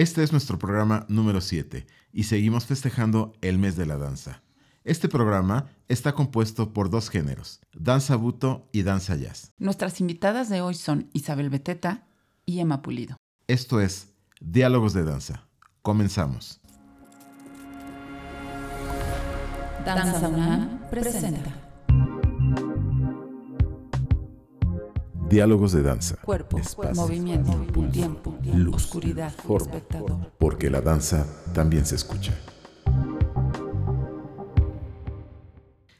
Este 0.00 0.22
es 0.22 0.32
nuestro 0.32 0.58
programa 0.58 1.04
número 1.10 1.42
7 1.42 1.86
y 2.10 2.22
seguimos 2.22 2.64
festejando 2.64 3.34
el 3.42 3.58
mes 3.58 3.76
de 3.76 3.84
la 3.84 3.98
danza. 3.98 4.42
Este 4.82 5.10
programa 5.10 5.66
está 5.88 6.14
compuesto 6.14 6.72
por 6.72 6.88
dos 6.88 7.10
géneros, 7.10 7.60
danza 7.74 8.16
buto 8.16 8.66
y 8.72 8.82
danza 8.82 9.14
jazz. 9.16 9.52
Nuestras 9.58 10.00
invitadas 10.00 10.48
de 10.48 10.62
hoy 10.62 10.74
son 10.74 11.10
Isabel 11.12 11.50
Beteta 11.50 12.06
y 12.46 12.60
Emma 12.60 12.80
Pulido. 12.80 13.18
Esto 13.46 13.78
es 13.78 14.14
Diálogos 14.40 14.94
de 14.94 15.04
Danza. 15.04 15.46
Comenzamos. 15.82 16.62
Danza 19.84 20.28
UNAM 20.30 20.80
presenta 20.90 21.69
Diálogos 25.30 25.70
de 25.70 25.82
danza. 25.82 26.16
Cuerpo, 26.16 26.58
espacio, 26.58 27.00
movimiento, 27.00 27.64
tiempo, 27.92 28.36
luz, 28.52 28.74
oscuridad, 28.74 29.32
forma. 29.32 29.76
espectador. 29.76 30.32
Porque 30.40 30.70
la 30.70 30.80
danza 30.80 31.24
también 31.54 31.86
se 31.86 31.94
escucha. 31.94 32.36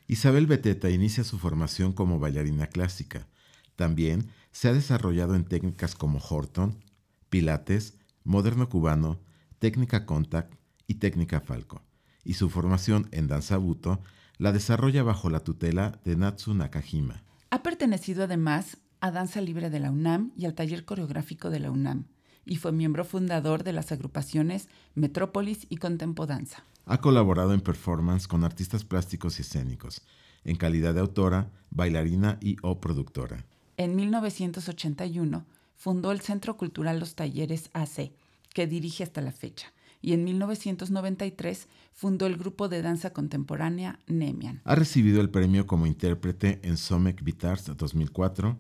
Isabel 0.08 0.48
Beteta 0.48 0.90
inicia 0.90 1.22
su 1.22 1.38
formación 1.38 1.92
como 1.92 2.18
bailarina 2.18 2.66
clásica. 2.66 3.28
También 3.76 4.32
se 4.50 4.68
ha 4.68 4.72
desarrollado 4.72 5.36
en 5.36 5.44
técnicas 5.44 5.94
como 5.94 6.18
Horton, 6.18 6.82
Pilates, 7.28 8.00
Moderno 8.24 8.68
Cubano, 8.68 9.20
Técnica 9.60 10.06
Contact 10.06 10.54
y 10.88 10.94
Técnica 10.94 11.40
Falco. 11.40 11.84
Y 12.24 12.34
su 12.34 12.50
formación 12.50 13.06
en 13.12 13.28
danza 13.28 13.58
buto 13.58 14.02
la 14.38 14.50
desarrolla 14.50 15.04
bajo 15.04 15.30
la 15.30 15.44
tutela 15.44 16.00
de 16.04 16.16
Natsu 16.16 16.52
Nakajima. 16.52 17.22
Ha 17.50 17.62
pertenecido 17.62 18.24
además 18.24 18.78
a 19.00 19.10
Danza 19.10 19.40
Libre 19.40 19.70
de 19.70 19.80
la 19.80 19.90
UNAM 19.90 20.32
y 20.36 20.46
al 20.46 20.54
Taller 20.54 20.84
Coreográfico 20.84 21.50
de 21.50 21.60
la 21.60 21.70
UNAM, 21.70 22.06
y 22.44 22.56
fue 22.56 22.72
miembro 22.72 23.04
fundador 23.04 23.64
de 23.64 23.72
las 23.72 23.92
agrupaciones 23.92 24.68
Metrópolis 24.94 25.66
y 25.68 25.76
Contempo 25.76 26.26
Danza. 26.26 26.64
Ha 26.86 26.98
colaborado 27.00 27.54
en 27.54 27.60
performance 27.60 28.26
con 28.26 28.44
artistas 28.44 28.84
plásticos 28.84 29.38
y 29.38 29.42
escénicos, 29.42 30.02
en 30.44 30.56
calidad 30.56 30.94
de 30.94 31.00
autora, 31.00 31.50
bailarina 31.70 32.38
y 32.40 32.56
o 32.62 32.80
productora. 32.80 33.46
En 33.76 33.96
1981 33.96 35.44
fundó 35.74 36.12
el 36.12 36.20
Centro 36.20 36.56
Cultural 36.56 36.98
Los 36.98 37.14
Talleres 37.14 37.70
AC, 37.72 38.12
que 38.52 38.66
dirige 38.66 39.04
hasta 39.04 39.20
la 39.20 39.32
fecha, 39.32 39.72
y 40.02 40.12
en 40.12 40.24
1993 40.24 41.68
fundó 41.92 42.26
el 42.26 42.36
grupo 42.36 42.68
de 42.68 42.82
danza 42.82 43.12
contemporánea 43.12 43.98
Nemian. 44.06 44.60
Ha 44.64 44.74
recibido 44.74 45.20
el 45.20 45.30
premio 45.30 45.66
como 45.66 45.86
intérprete 45.86 46.60
en 46.62 46.76
Somek 46.76 47.22
Vitars 47.22 47.76
2004, 47.76 48.58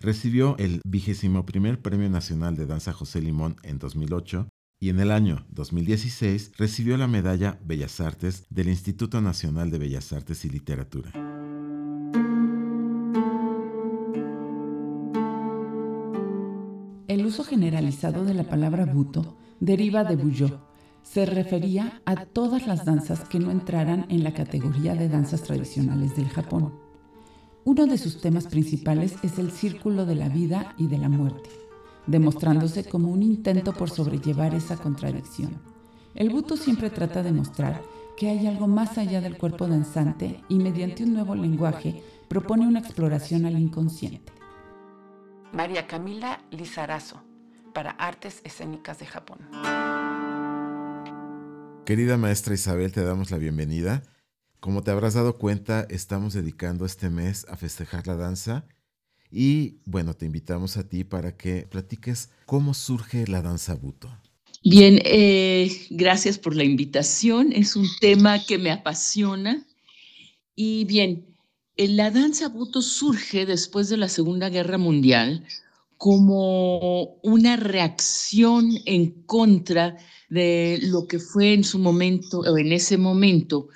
Recibió 0.00 0.56
el 0.58 0.80
vigésimo 0.84 1.44
primer 1.44 1.82
Premio 1.82 2.08
Nacional 2.08 2.56
de 2.56 2.66
Danza 2.66 2.92
José 2.92 3.20
Limón 3.20 3.56
en 3.64 3.80
2008 3.80 4.48
y 4.80 4.90
en 4.90 5.00
el 5.00 5.10
año 5.10 5.44
2016 5.50 6.52
recibió 6.56 6.96
la 6.96 7.08
medalla 7.08 7.58
Bellas 7.64 8.00
Artes 8.00 8.46
del 8.48 8.68
Instituto 8.68 9.20
Nacional 9.20 9.72
de 9.72 9.78
Bellas 9.78 10.12
Artes 10.12 10.44
y 10.44 10.50
Literatura. 10.50 11.10
El 17.08 17.26
uso 17.26 17.42
generalizado 17.42 18.24
de 18.24 18.34
la 18.34 18.44
palabra 18.44 18.86
buto 18.86 19.36
deriva 19.58 20.04
de 20.04 20.14
buyo. 20.14 20.60
Se 21.02 21.26
refería 21.26 22.02
a 22.04 22.24
todas 22.24 22.68
las 22.68 22.84
danzas 22.84 23.24
que 23.28 23.40
no 23.40 23.50
entraran 23.50 24.06
en 24.10 24.22
la 24.22 24.32
categoría 24.32 24.94
de 24.94 25.08
danzas 25.08 25.42
tradicionales 25.42 26.14
del 26.14 26.28
Japón. 26.28 26.87
Uno 27.68 27.84
de 27.84 27.98
sus 27.98 28.22
temas 28.22 28.46
principales 28.46 29.16
es 29.22 29.38
el 29.38 29.50
círculo 29.50 30.06
de 30.06 30.14
la 30.14 30.30
vida 30.30 30.74
y 30.78 30.86
de 30.86 30.96
la 30.96 31.10
muerte, 31.10 31.50
demostrándose 32.06 32.88
como 32.88 33.10
un 33.10 33.22
intento 33.22 33.74
por 33.74 33.90
sobrellevar 33.90 34.54
esa 34.54 34.78
contradicción. 34.78 35.60
El 36.14 36.30
buto 36.30 36.56
siempre 36.56 36.88
trata 36.88 37.22
de 37.22 37.30
mostrar 37.30 37.82
que 38.16 38.30
hay 38.30 38.46
algo 38.46 38.68
más 38.68 38.96
allá 38.96 39.20
del 39.20 39.36
cuerpo 39.36 39.66
danzante 39.66 40.42
y 40.48 40.58
mediante 40.58 41.04
un 41.04 41.12
nuevo 41.12 41.34
lenguaje 41.34 42.02
propone 42.26 42.66
una 42.66 42.78
exploración 42.78 43.44
al 43.44 43.58
inconsciente. 43.58 44.32
María 45.52 45.86
Camila 45.86 46.40
Lizarazo, 46.50 47.20
para 47.74 47.90
Artes 47.90 48.40
Escénicas 48.44 48.98
de 48.98 49.04
Japón. 49.04 49.40
Querida 51.84 52.16
maestra 52.16 52.54
Isabel, 52.54 52.92
te 52.92 53.04
damos 53.04 53.30
la 53.30 53.36
bienvenida. 53.36 54.04
Como 54.60 54.82
te 54.82 54.90
habrás 54.90 55.14
dado 55.14 55.38
cuenta, 55.38 55.86
estamos 55.88 56.34
dedicando 56.34 56.84
este 56.84 57.10
mes 57.10 57.46
a 57.48 57.56
festejar 57.56 58.06
la 58.06 58.16
danza 58.16 58.66
y 59.30 59.78
bueno, 59.84 60.14
te 60.14 60.26
invitamos 60.26 60.76
a 60.76 60.88
ti 60.88 61.04
para 61.04 61.36
que 61.36 61.66
platiques 61.70 62.30
cómo 62.44 62.74
surge 62.74 63.26
la 63.28 63.40
danza 63.40 63.74
buto. 63.74 64.10
Bien, 64.64 65.00
eh, 65.04 65.70
gracias 65.90 66.38
por 66.38 66.56
la 66.56 66.64
invitación. 66.64 67.52
Es 67.52 67.76
un 67.76 67.86
tema 68.00 68.44
que 68.44 68.58
me 68.58 68.72
apasiona. 68.72 69.64
Y 70.56 70.84
bien, 70.86 71.36
eh, 71.76 71.88
la 71.88 72.10
danza 72.10 72.48
buto 72.48 72.82
surge 72.82 73.46
después 73.46 73.88
de 73.88 73.96
la 73.96 74.08
Segunda 74.08 74.48
Guerra 74.48 74.78
Mundial 74.78 75.46
como 75.96 77.16
una 77.22 77.56
reacción 77.56 78.70
en 78.86 79.22
contra 79.22 79.96
de 80.28 80.78
lo 80.82 81.06
que 81.06 81.18
fue 81.18 81.54
en 81.54 81.64
su 81.64 81.78
momento, 81.78 82.40
o 82.40 82.58
en 82.58 82.72
ese 82.72 82.96
momento, 82.98 83.68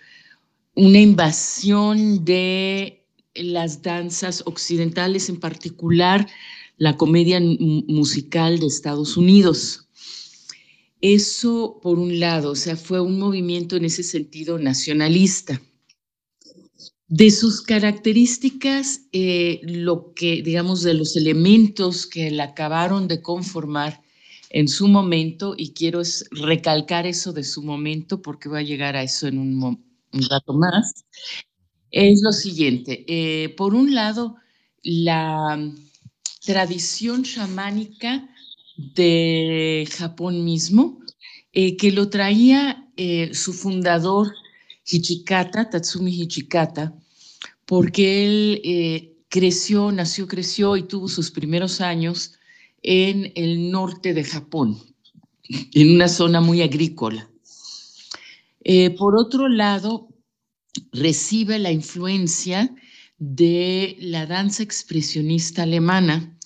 una 0.75 1.01
invasión 1.01 2.25
de 2.25 3.05
las 3.35 3.83
danzas 3.83 4.43
occidentales, 4.47 5.29
en 5.29 5.39
particular 5.41 6.29
la 6.79 6.97
comedia 6.97 7.41
musical 7.41 8.59
de 8.59 8.67
Estados 8.67 9.17
Unidos. 9.17 9.89
Eso, 11.01 11.79
por 11.83 11.99
un 11.99 12.19
lado, 12.21 12.53
o 12.53 12.57
sea, 12.57 12.77
fue 12.77 13.01
un 13.01 13.19
movimiento 13.19 13.77
en 13.77 13.85
ese 13.85 14.03
sentido 14.03 14.59
nacionalista. 14.59 15.61
De 17.09 17.31
sus 17.31 17.61
características, 17.61 19.03
eh, 19.13 19.61
lo 19.65 20.15
que, 20.15 20.43
digamos, 20.43 20.83
de 20.83 20.95
los 20.95 21.15
elementos 21.17 22.07
que 22.07 22.31
la 22.31 22.45
acabaron 22.45 23.07
de 23.09 23.21
conformar 23.21 24.03
en 24.49 24.69
su 24.69 24.89
momento, 24.89 25.55
y 25.57 25.73
quiero 25.73 26.03
recalcar 26.31 27.07
eso 27.07 27.33
de 27.33 27.45
su 27.45 27.63
momento 27.63 28.23
porque 28.23 28.49
voy 28.49 28.61
a 28.61 28.63
llegar 28.63 28.97
a 28.97 29.03
eso 29.03 29.27
en 29.27 29.39
un 29.39 29.55
un 30.13 30.23
rato 30.29 30.53
más, 30.55 31.05
es 31.91 32.23
lo 32.23 32.33
siguiente. 32.33 33.05
Eh, 33.07 33.51
por 33.51 33.75
un 33.75 33.95
lado, 33.95 34.37
la 34.83 35.59
tradición 36.45 37.23
chamánica 37.23 38.29
de 38.77 39.87
Japón 39.97 40.45
mismo, 40.45 41.01
eh, 41.53 41.77
que 41.77 41.93
lo 41.93 42.09
traía 42.09 42.89
eh, 42.97 43.35
su 43.35 43.53
fundador 43.53 44.33
Hichikata, 44.85 45.71
Tatsumi 45.71 46.11
Hichikata, 46.11 46.95
porque 47.67 48.25
él 48.25 49.25
creció, 49.29 49.93
nació, 49.93 50.27
creció 50.27 50.77
y 50.77 50.83
tuvo 50.83 51.09
sus 51.09 51.31
primeros 51.31 51.81
años 51.81 52.35
en 52.83 53.33
el 53.37 53.71
norte 53.71 54.13
de 54.13 54.25
Japón, 54.25 54.79
en 55.73 55.95
una 55.95 56.09
zona 56.09 56.41
muy 56.41 56.61
agrícola. 56.63 57.32
Eh, 58.65 58.91
por 58.91 59.17
otro 59.17 59.49
lado, 59.49 60.09
recibe 60.93 61.59
la 61.59 61.73
influencia 61.73 62.75
de 63.19 63.97
la 64.01 64.27
danza 64.27 64.63
expresionista 64.63 65.63
alemana 65.65 66.37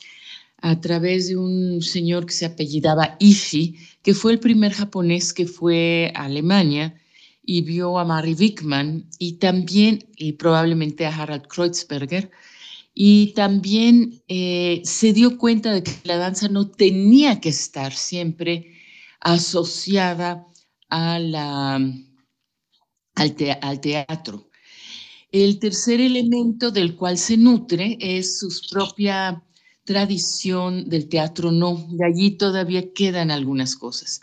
a 0.58 0.80
través 0.80 1.28
de 1.28 1.36
un 1.36 1.82
señor 1.82 2.26
que 2.26 2.32
se 2.32 2.46
apellidaba 2.46 3.16
Ishi, 3.20 3.76
que 4.02 4.14
fue 4.14 4.32
el 4.32 4.40
primer 4.40 4.72
japonés 4.72 5.32
que 5.32 5.46
fue 5.46 6.12
a 6.14 6.24
Alemania 6.24 6.94
y 7.42 7.62
vio 7.62 7.98
a 7.98 8.04
Mary 8.04 8.34
Wickman 8.34 9.08
y 9.18 9.34
también 9.34 10.08
y 10.16 10.32
probablemente 10.32 11.06
a 11.06 11.14
Harald 11.14 11.46
Kreuzberger. 11.46 12.30
Y 12.94 13.32
también 13.34 14.22
eh, 14.26 14.80
se 14.84 15.12
dio 15.12 15.36
cuenta 15.36 15.72
de 15.72 15.82
que 15.82 15.92
la 16.04 16.16
danza 16.16 16.48
no 16.48 16.70
tenía 16.70 17.40
que 17.40 17.50
estar 17.50 17.92
siempre 17.92 18.72
asociada 19.20 20.46
a 20.88 21.18
la, 21.18 21.80
al, 23.14 23.80
teatro. 23.80 24.48
El 25.32 25.58
tercer 25.58 26.00
elemento 26.00 26.70
del 26.70 26.96
cual 26.96 27.18
se 27.18 27.36
nutre 27.36 27.98
es 28.00 28.38
su 28.38 28.48
propia 28.70 29.42
tradición 29.84 30.88
del 30.88 31.08
teatro 31.08 31.52
no, 31.52 31.86
de 31.90 32.04
allí 32.04 32.32
todavía 32.32 32.92
quedan 32.92 33.30
algunas 33.30 33.76
cosas. 33.76 34.20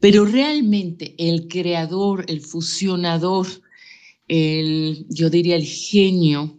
Pero 0.00 0.24
realmente 0.24 1.14
el 1.18 1.48
creador, 1.48 2.24
el 2.28 2.40
fusionador, 2.40 3.46
el, 4.28 5.06
yo 5.08 5.30
diría 5.30 5.56
el 5.56 5.64
genio, 5.64 6.58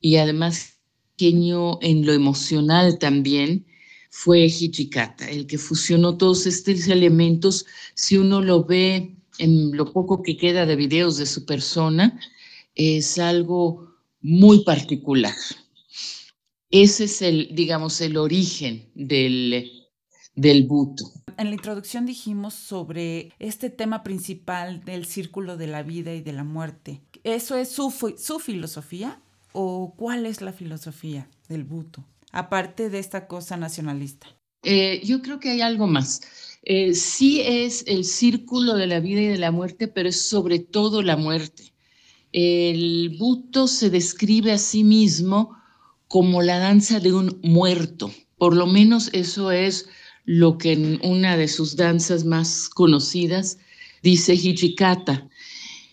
y 0.00 0.16
además 0.16 0.78
genio 1.16 1.78
en 1.82 2.06
lo 2.06 2.12
emocional 2.12 2.98
también, 2.98 3.66
fue 4.14 4.44
Hichikata, 4.44 5.28
el 5.30 5.46
que 5.46 5.56
fusionó 5.56 6.18
todos 6.18 6.46
estos 6.46 6.86
elementos. 6.88 7.64
Si 7.94 8.18
uno 8.18 8.42
lo 8.42 8.62
ve 8.62 9.16
en 9.38 9.74
lo 9.74 9.90
poco 9.90 10.22
que 10.22 10.36
queda 10.36 10.66
de 10.66 10.76
videos 10.76 11.16
de 11.16 11.24
su 11.24 11.46
persona, 11.46 12.20
es 12.74 13.18
algo 13.18 13.90
muy 14.20 14.64
particular. 14.64 15.34
Ese 16.70 17.04
es 17.04 17.22
el, 17.22 17.54
digamos, 17.54 18.02
el 18.02 18.18
origen 18.18 18.90
del, 18.94 19.72
del 20.34 20.66
buto. 20.66 21.10
en 21.38 21.46
la 21.46 21.54
introducción 21.54 22.04
dijimos 22.04 22.52
sobre 22.52 23.32
este 23.38 23.70
tema 23.70 24.02
principal 24.02 24.84
del 24.84 25.06
círculo 25.06 25.56
de 25.56 25.68
la 25.68 25.82
vida 25.82 26.14
y 26.14 26.20
de 26.20 26.34
la 26.34 26.44
muerte. 26.44 27.00
¿Eso 27.24 27.56
es 27.56 27.70
su, 27.70 27.90
su 28.18 28.38
filosofía 28.38 29.22
o 29.52 29.94
cuál 29.96 30.26
es 30.26 30.42
la 30.42 30.52
filosofía 30.52 31.28
del 31.48 31.64
Buto, 31.64 32.04
aparte 32.32 32.90
de 32.90 32.98
esta 32.98 33.26
cosa 33.28 33.56
nacionalista? 33.56 34.26
Eh, 34.64 35.00
yo 35.04 35.22
creo 35.22 35.38
que 35.38 35.50
hay 35.50 35.60
algo 35.60 35.86
más. 35.86 36.20
Eh, 36.64 36.94
sí 36.94 37.40
es 37.40 37.84
el 37.86 38.04
círculo 38.04 38.74
de 38.74 38.86
la 38.86 39.00
vida 39.00 39.20
y 39.20 39.26
de 39.26 39.38
la 39.38 39.50
muerte, 39.50 39.88
pero 39.88 40.08
es 40.08 40.22
sobre 40.22 40.58
todo 40.58 41.02
la 41.02 41.16
muerte. 41.16 41.72
El 42.32 43.16
Buto 43.18 43.68
se 43.68 43.90
describe 43.90 44.52
a 44.52 44.58
sí 44.58 44.84
mismo 44.84 45.56
como 46.08 46.42
la 46.42 46.58
danza 46.58 47.00
de 47.00 47.12
un 47.12 47.40
muerto. 47.42 48.12
Por 48.38 48.56
lo 48.56 48.66
menos 48.66 49.10
eso 49.12 49.50
es 49.50 49.88
lo 50.24 50.56
que 50.56 50.72
en 50.72 51.00
una 51.02 51.36
de 51.36 51.48
sus 51.48 51.76
danzas 51.76 52.24
más 52.24 52.68
conocidas 52.68 53.58
dice 54.02 54.34
Hijikata. 54.34 55.28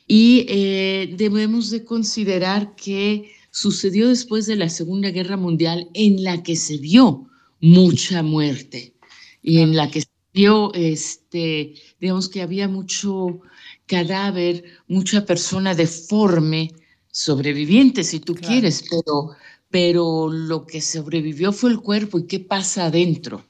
Y 0.08 0.46
eh, 0.50 1.14
debemos 1.18 1.70
de 1.70 1.84
considerar 1.84 2.76
que 2.76 3.32
sucedió 3.52 4.08
después 4.10 4.46
de 4.46 4.56
la 4.56 4.70
Segunda 4.70 5.10
Guerra 5.10 5.38
Mundial 5.38 5.90
en 5.94 6.24
la 6.24 6.44
que 6.44 6.56
se 6.56 6.78
vio 6.78 7.28
mucha 7.62 8.24
muerte 8.24 8.94
y 9.42 9.60
en 9.60 9.76
la 9.76 9.90
que 9.90 10.02
se 10.02 10.08
vio, 10.34 10.74
este, 10.74 11.74
digamos 12.00 12.30
que 12.30 12.42
había 12.42 12.68
mucho 12.68 13.42
cadáver, 13.86 14.64
mucha 14.88 15.26
persona 15.26 15.76
deforme, 15.76 16.72
sobreviviente 17.12 18.04
si 18.04 18.20
tú 18.20 18.36
quieres, 18.36 18.86
pero, 18.90 19.32
pero 19.70 20.30
lo 20.30 20.66
que 20.66 20.82
sobrevivió 20.82 21.52
fue 21.52 21.72
el 21.72 21.80
cuerpo 21.80 22.20
y 22.20 22.28
qué 22.28 22.40
pasa 22.40 22.86
adentro. 22.86 23.44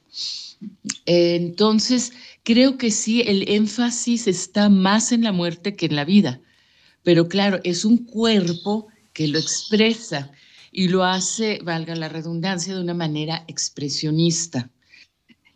Entonces, 1.06 2.12
creo 2.42 2.78
que 2.78 2.90
sí, 2.90 3.22
el 3.22 3.48
énfasis 3.48 4.26
está 4.26 4.68
más 4.68 5.12
en 5.12 5.22
la 5.22 5.32
muerte 5.32 5.76
que 5.76 5.86
en 5.86 5.96
la 5.96 6.04
vida, 6.04 6.40
pero 7.02 7.28
claro, 7.28 7.60
es 7.64 7.84
un 7.84 7.98
cuerpo 7.98 8.88
que 9.20 9.28
lo 9.28 9.38
expresa 9.38 10.32
y 10.72 10.88
lo 10.88 11.04
hace, 11.04 11.58
valga 11.62 11.94
la 11.94 12.08
redundancia, 12.08 12.74
de 12.74 12.80
una 12.80 12.94
manera 12.94 13.44
expresionista. 13.48 14.70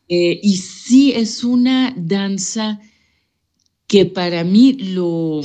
Eh, 0.06 0.38
y 0.42 0.58
sí 0.58 1.12
es 1.12 1.42
una 1.44 1.94
danza 1.96 2.78
que 3.86 4.04
para 4.04 4.44
mí 4.44 4.74
lo, 4.74 5.40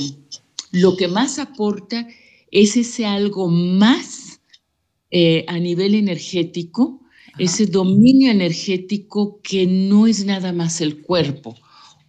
lo 0.70 0.98
que 0.98 1.08
más 1.08 1.38
aporta 1.38 2.06
es 2.50 2.76
ese 2.76 3.06
algo 3.06 3.48
más 3.48 4.42
eh, 5.10 5.46
a 5.48 5.58
nivel 5.58 5.94
energético, 5.94 7.00
ese 7.38 7.64
dominio 7.64 8.30
energético 8.30 9.40
que 9.42 9.66
no 9.66 10.06
es 10.06 10.26
nada 10.26 10.52
más 10.52 10.82
el 10.82 11.00
cuerpo, 11.00 11.56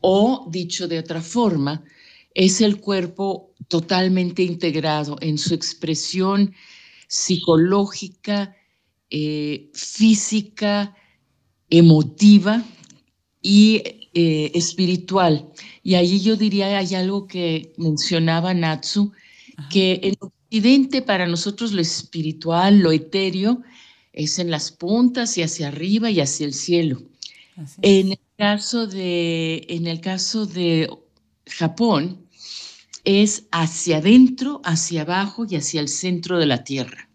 o 0.02 0.46
dicho 0.52 0.90
de 0.90 1.00
otra 1.00 1.22
forma, 1.22 1.86
es 2.34 2.62
el 2.62 2.80
cuerpo 2.80 3.54
totalmente 3.68 4.44
integrado 4.44 5.18
en 5.22 5.38
su 5.38 5.54
expresión 5.54 6.54
psicológica, 7.08 8.56
eh, 9.10 9.70
física, 9.74 10.96
emotiva 11.70 12.64
y 13.42 13.82
eh, 14.14 14.52
espiritual. 14.54 15.50
Y 15.84 15.96
ahí 15.96 16.20
yo 16.22 16.36
diría, 16.36 16.78
hay 16.78 16.96
algo 16.96 17.28
que 17.28 17.74
mencionaba 17.78 18.54
Natsu, 18.54 19.12
que 19.70 20.00
en 20.04 20.16
Occidente 20.20 21.02
para 21.02 21.28
nosotros 21.28 21.72
lo 21.72 21.82
espiritual, 21.82 22.80
lo 22.80 22.92
etéreo, 22.92 23.62
es 24.14 24.40
en 24.40 24.52
las 24.52 24.72
puntas 24.72 25.38
y 25.38 25.44
hacia 25.44 25.70
arriba 25.70 26.10
y 26.10 26.20
hacia 26.20 26.46
el 26.46 26.54
cielo. 26.54 27.02
En 27.82 28.12
el 28.12 28.20
caso 28.38 28.88
de, 28.88 29.66
en 29.70 29.88
el 29.88 30.02
caso 30.02 30.46
de 30.46 30.90
Japón, 31.46 32.21
es 33.04 33.48
hacia 33.52 33.98
adentro, 33.98 34.62
hacia 34.64 35.02
abajo 35.02 35.46
y 35.50 35.56
hacia 35.56 35.82
el 35.82 35.88
centro 35.88 36.38
de 36.38 36.46
la 36.46 36.64
Tierra. 36.64 37.10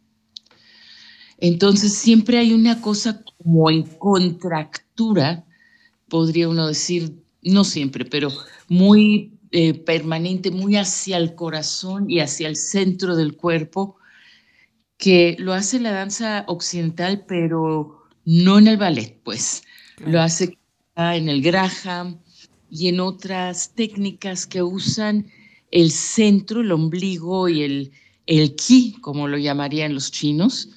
Entonces 1.38 1.94
siempre 1.94 2.38
hay 2.38 2.52
una 2.52 2.80
cosa 2.80 3.22
como 3.38 3.70
en 3.70 3.82
contractura, 3.82 5.44
podría 6.08 6.48
uno 6.48 6.66
decir, 6.66 7.22
no 7.42 7.64
siempre, 7.64 8.04
pero 8.04 8.30
muy 8.68 9.38
eh, 9.52 9.74
permanente, 9.74 10.50
muy 10.50 10.76
hacia 10.76 11.18
el 11.18 11.34
corazón 11.34 12.10
y 12.10 12.20
hacia 12.20 12.48
el 12.48 12.56
centro 12.56 13.16
del 13.16 13.36
cuerpo, 13.36 13.96
que 14.96 15.36
lo 15.38 15.52
hace 15.52 15.78
la 15.78 15.92
danza 15.92 16.44
occidental, 16.48 17.24
pero 17.28 18.02
no 18.24 18.58
en 18.58 18.68
el 18.68 18.76
ballet, 18.76 19.20
pues. 19.22 19.62
Lo 20.04 20.20
hace 20.20 20.58
en 20.96 21.28
el 21.28 21.42
Graham 21.42 22.20
y 22.70 22.88
en 22.88 23.00
otras 23.00 23.74
técnicas 23.74 24.46
que 24.46 24.62
usan 24.62 25.26
el 25.70 25.90
centro, 25.90 26.60
el 26.60 26.72
ombligo 26.72 27.48
y 27.48 27.62
el, 27.62 27.92
el 28.26 28.54
ki, 28.56 28.96
como 29.00 29.28
lo 29.28 29.38
llamarían 29.38 29.94
los 29.94 30.10
chinos, 30.10 30.70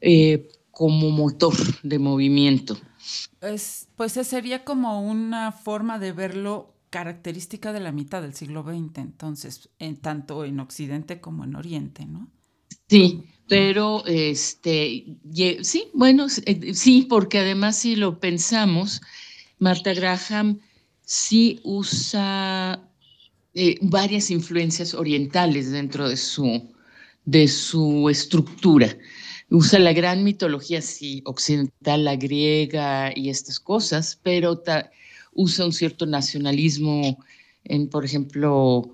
eh, 0.00 0.48
como 0.70 1.10
motor 1.10 1.54
de 1.82 1.98
movimiento. 1.98 2.76
Es, 3.40 3.88
pues 3.96 4.12
sería 4.12 4.64
como 4.64 5.02
una 5.02 5.52
forma 5.52 5.98
de 5.98 6.12
verlo 6.12 6.74
característica 6.90 7.72
de 7.72 7.80
la 7.80 7.90
mitad 7.90 8.20
del 8.20 8.34
siglo 8.34 8.62
XX, 8.62 8.98
entonces, 8.98 9.70
en, 9.78 9.96
tanto 9.96 10.44
en 10.44 10.60
Occidente 10.60 11.20
como 11.20 11.44
en 11.44 11.56
Oriente, 11.56 12.04
¿no? 12.04 12.30
Sí, 12.88 13.24
pero 13.48 14.04
este, 14.06 15.16
sí, 15.62 15.84
bueno, 15.94 16.26
eh, 16.44 16.74
sí, 16.74 17.06
porque 17.08 17.38
además 17.38 17.76
si 17.76 17.96
lo 17.96 18.20
pensamos, 18.20 19.00
Marta 19.58 19.94
Graham 19.94 20.60
sí 21.02 21.60
usa 21.64 22.91
eh, 23.54 23.78
varias 23.82 24.30
influencias 24.30 24.94
orientales 24.94 25.70
dentro 25.70 26.08
de 26.08 26.16
su, 26.16 26.70
de 27.24 27.48
su 27.48 28.08
estructura. 28.08 28.96
Usa 29.50 29.78
la 29.78 29.92
gran 29.92 30.24
mitología 30.24 30.80
occidental, 31.24 32.04
la 32.04 32.16
griega 32.16 33.12
y 33.14 33.28
estas 33.28 33.60
cosas, 33.60 34.18
pero 34.22 34.62
usa 35.34 35.66
un 35.66 35.72
cierto 35.72 36.06
nacionalismo 36.06 37.18
en, 37.64 37.88
por 37.88 38.04
ejemplo, 38.04 38.90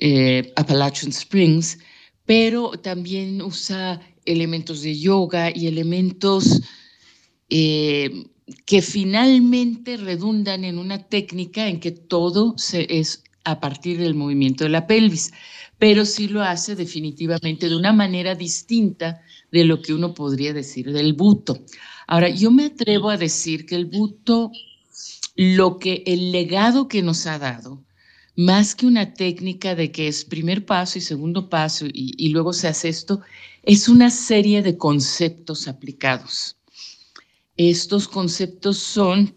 eh, 0.00 0.52
Appalachian 0.56 1.12
Springs, 1.12 1.78
pero 2.26 2.72
también 2.72 3.40
usa 3.42 4.00
elementos 4.24 4.82
de 4.82 4.98
yoga 4.98 5.52
y 5.54 5.68
elementos 5.68 6.62
eh, 7.50 8.26
que 8.66 8.82
finalmente 8.82 9.96
redundan 9.96 10.64
en 10.64 10.78
una 10.78 11.06
técnica 11.06 11.68
en 11.68 11.80
que 11.80 11.92
todo 11.92 12.54
se, 12.56 12.86
es 12.98 13.22
a 13.44 13.60
partir 13.60 13.98
del 13.98 14.14
movimiento 14.14 14.64
de 14.64 14.70
la 14.70 14.86
pelvis, 14.86 15.32
pero 15.78 16.04
sí 16.04 16.28
lo 16.28 16.42
hace 16.42 16.76
definitivamente 16.76 17.68
de 17.68 17.76
una 17.76 17.92
manera 17.92 18.34
distinta 18.34 19.20
de 19.50 19.64
lo 19.64 19.82
que 19.82 19.94
uno 19.94 20.14
podría 20.14 20.52
decir 20.52 20.92
del 20.92 21.12
buto. 21.12 21.64
Ahora, 22.06 22.28
yo 22.28 22.50
me 22.50 22.66
atrevo 22.66 23.10
a 23.10 23.16
decir 23.16 23.66
que 23.66 23.74
el 23.74 23.86
buto, 23.86 24.52
lo 25.34 25.78
que 25.78 26.02
el 26.06 26.30
legado 26.30 26.88
que 26.88 27.02
nos 27.02 27.26
ha 27.26 27.38
dado, 27.38 27.82
más 28.36 28.74
que 28.74 28.86
una 28.86 29.12
técnica 29.12 29.74
de 29.74 29.92
que 29.92 30.08
es 30.08 30.24
primer 30.24 30.64
paso 30.64 30.98
y 30.98 31.02
segundo 31.02 31.48
paso 31.50 31.86
y, 31.86 32.14
y 32.16 32.28
luego 32.28 32.52
se 32.52 32.68
hace 32.68 32.88
esto, 32.88 33.20
es 33.62 33.88
una 33.88 34.10
serie 34.10 34.62
de 34.62 34.76
conceptos 34.76 35.68
aplicados. 35.68 36.56
Estos 37.56 38.08
conceptos 38.08 38.78
son, 38.78 39.34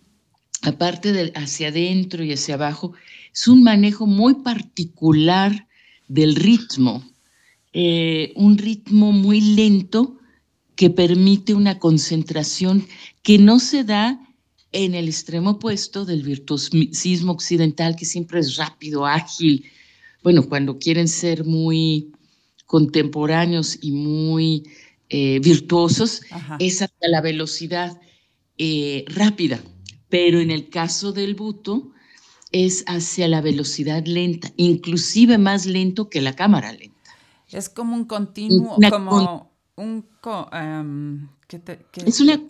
aparte 0.62 1.12
de 1.12 1.32
hacia 1.36 1.68
adentro 1.68 2.24
y 2.24 2.32
hacia 2.32 2.56
abajo, 2.56 2.94
es 3.36 3.50
un 3.50 3.64
manejo 3.64 4.08
muy 4.08 4.36
particular 4.36 5.68
del 6.08 6.36
ritmo, 6.36 7.04
eh, 7.74 8.32
un 8.38 8.58
ritmo 8.58 9.12
muy 9.12 9.42
lento 9.42 10.18
que 10.76 10.90
permite 10.90 11.54
una 11.54 11.78
concentración 11.78 12.88
que 13.24 13.38
no 13.38 13.60
se 13.60 13.84
da 13.84 14.22
en 14.72 14.96
el 14.96 15.10
extremo 15.10 15.52
opuesto 15.52 16.06
del 16.06 16.24
virtuosismo 16.24 17.34
occidental, 17.34 17.98
que 17.98 18.06
siempre 18.06 18.40
es 18.40 18.56
rápido, 18.56 19.06
ágil. 19.06 19.66
Bueno, 20.24 20.48
cuando 20.48 20.80
quieren 20.80 21.10
ser 21.10 21.44
muy 21.44 22.14
contemporáneos 22.66 23.78
y 23.82 23.92
muy 23.92 24.64
eh, 25.10 25.40
virtuosos, 25.40 26.22
es 26.60 26.82
hasta 26.82 27.08
la 27.10 27.20
velocidad 27.20 28.00
eh, 28.58 29.04
rápida. 29.08 29.62
Pero 30.08 30.40
en 30.40 30.52
el 30.52 30.70
caso 30.70 31.12
del 31.12 31.36
buto, 31.36 31.92
es 32.56 32.86
hacia 32.88 33.28
la 33.28 33.42
velocidad 33.42 34.06
lenta, 34.06 34.50
inclusive 34.56 35.38
más 35.38 35.66
lento 35.66 36.10
que 36.10 36.22
la 36.22 36.38
cámara 36.38 36.72
lenta. 36.72 36.96
Es 37.52 37.68
como 37.68 37.96
un 37.98 38.06
continuo, 38.06 38.78
como 38.90 39.52
un... 39.76 40.06
Em, 40.54 41.28
es 42.06 42.22
una 42.22 42.42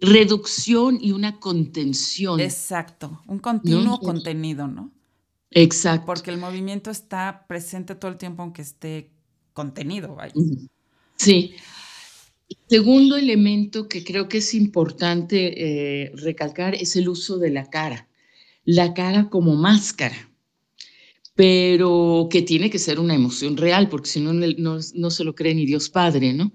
reducción 0.00 0.98
y 1.00 1.12
una 1.12 1.38
contención. 1.38 2.40
Exacto, 2.40 3.22
un 3.28 3.38
continuo 3.38 4.00
contenido, 4.00 4.66
¿no? 4.66 4.90
Exacto. 5.52 6.06
Porque 6.06 6.32
el 6.32 6.38
movimiento 6.38 6.90
está 6.90 7.46
presente 7.46 7.94
todo 7.94 8.10
el 8.10 8.18
tiempo 8.18 8.42
aunque 8.42 8.62
esté 8.62 9.12
contenido. 9.52 10.16
Vaya. 10.16 10.34
Sí. 11.14 11.54
Segundo 12.66 13.16
elemento 13.16 13.88
que 13.88 14.02
creo 14.02 14.28
que 14.28 14.38
es 14.38 14.52
importante 14.52 16.06
eh, 16.06 16.12
recalcar 16.16 16.74
es 16.74 16.96
el 16.96 17.08
uso 17.08 17.38
de 17.38 17.50
la 17.50 17.70
cara 17.70 18.08
la 18.70 18.92
cara 18.92 19.30
como 19.30 19.56
máscara, 19.56 20.30
pero 21.34 22.28
que 22.30 22.42
tiene 22.42 22.68
que 22.68 22.78
ser 22.78 23.00
una 23.00 23.14
emoción 23.14 23.56
real, 23.56 23.88
porque 23.88 24.10
si 24.10 24.20
no, 24.20 24.34
no, 24.34 25.10
se 25.10 25.24
lo 25.24 25.34
cree 25.34 25.54
ni 25.54 25.64
Dios 25.64 25.88
Padre, 25.88 26.34
¿no? 26.34 26.52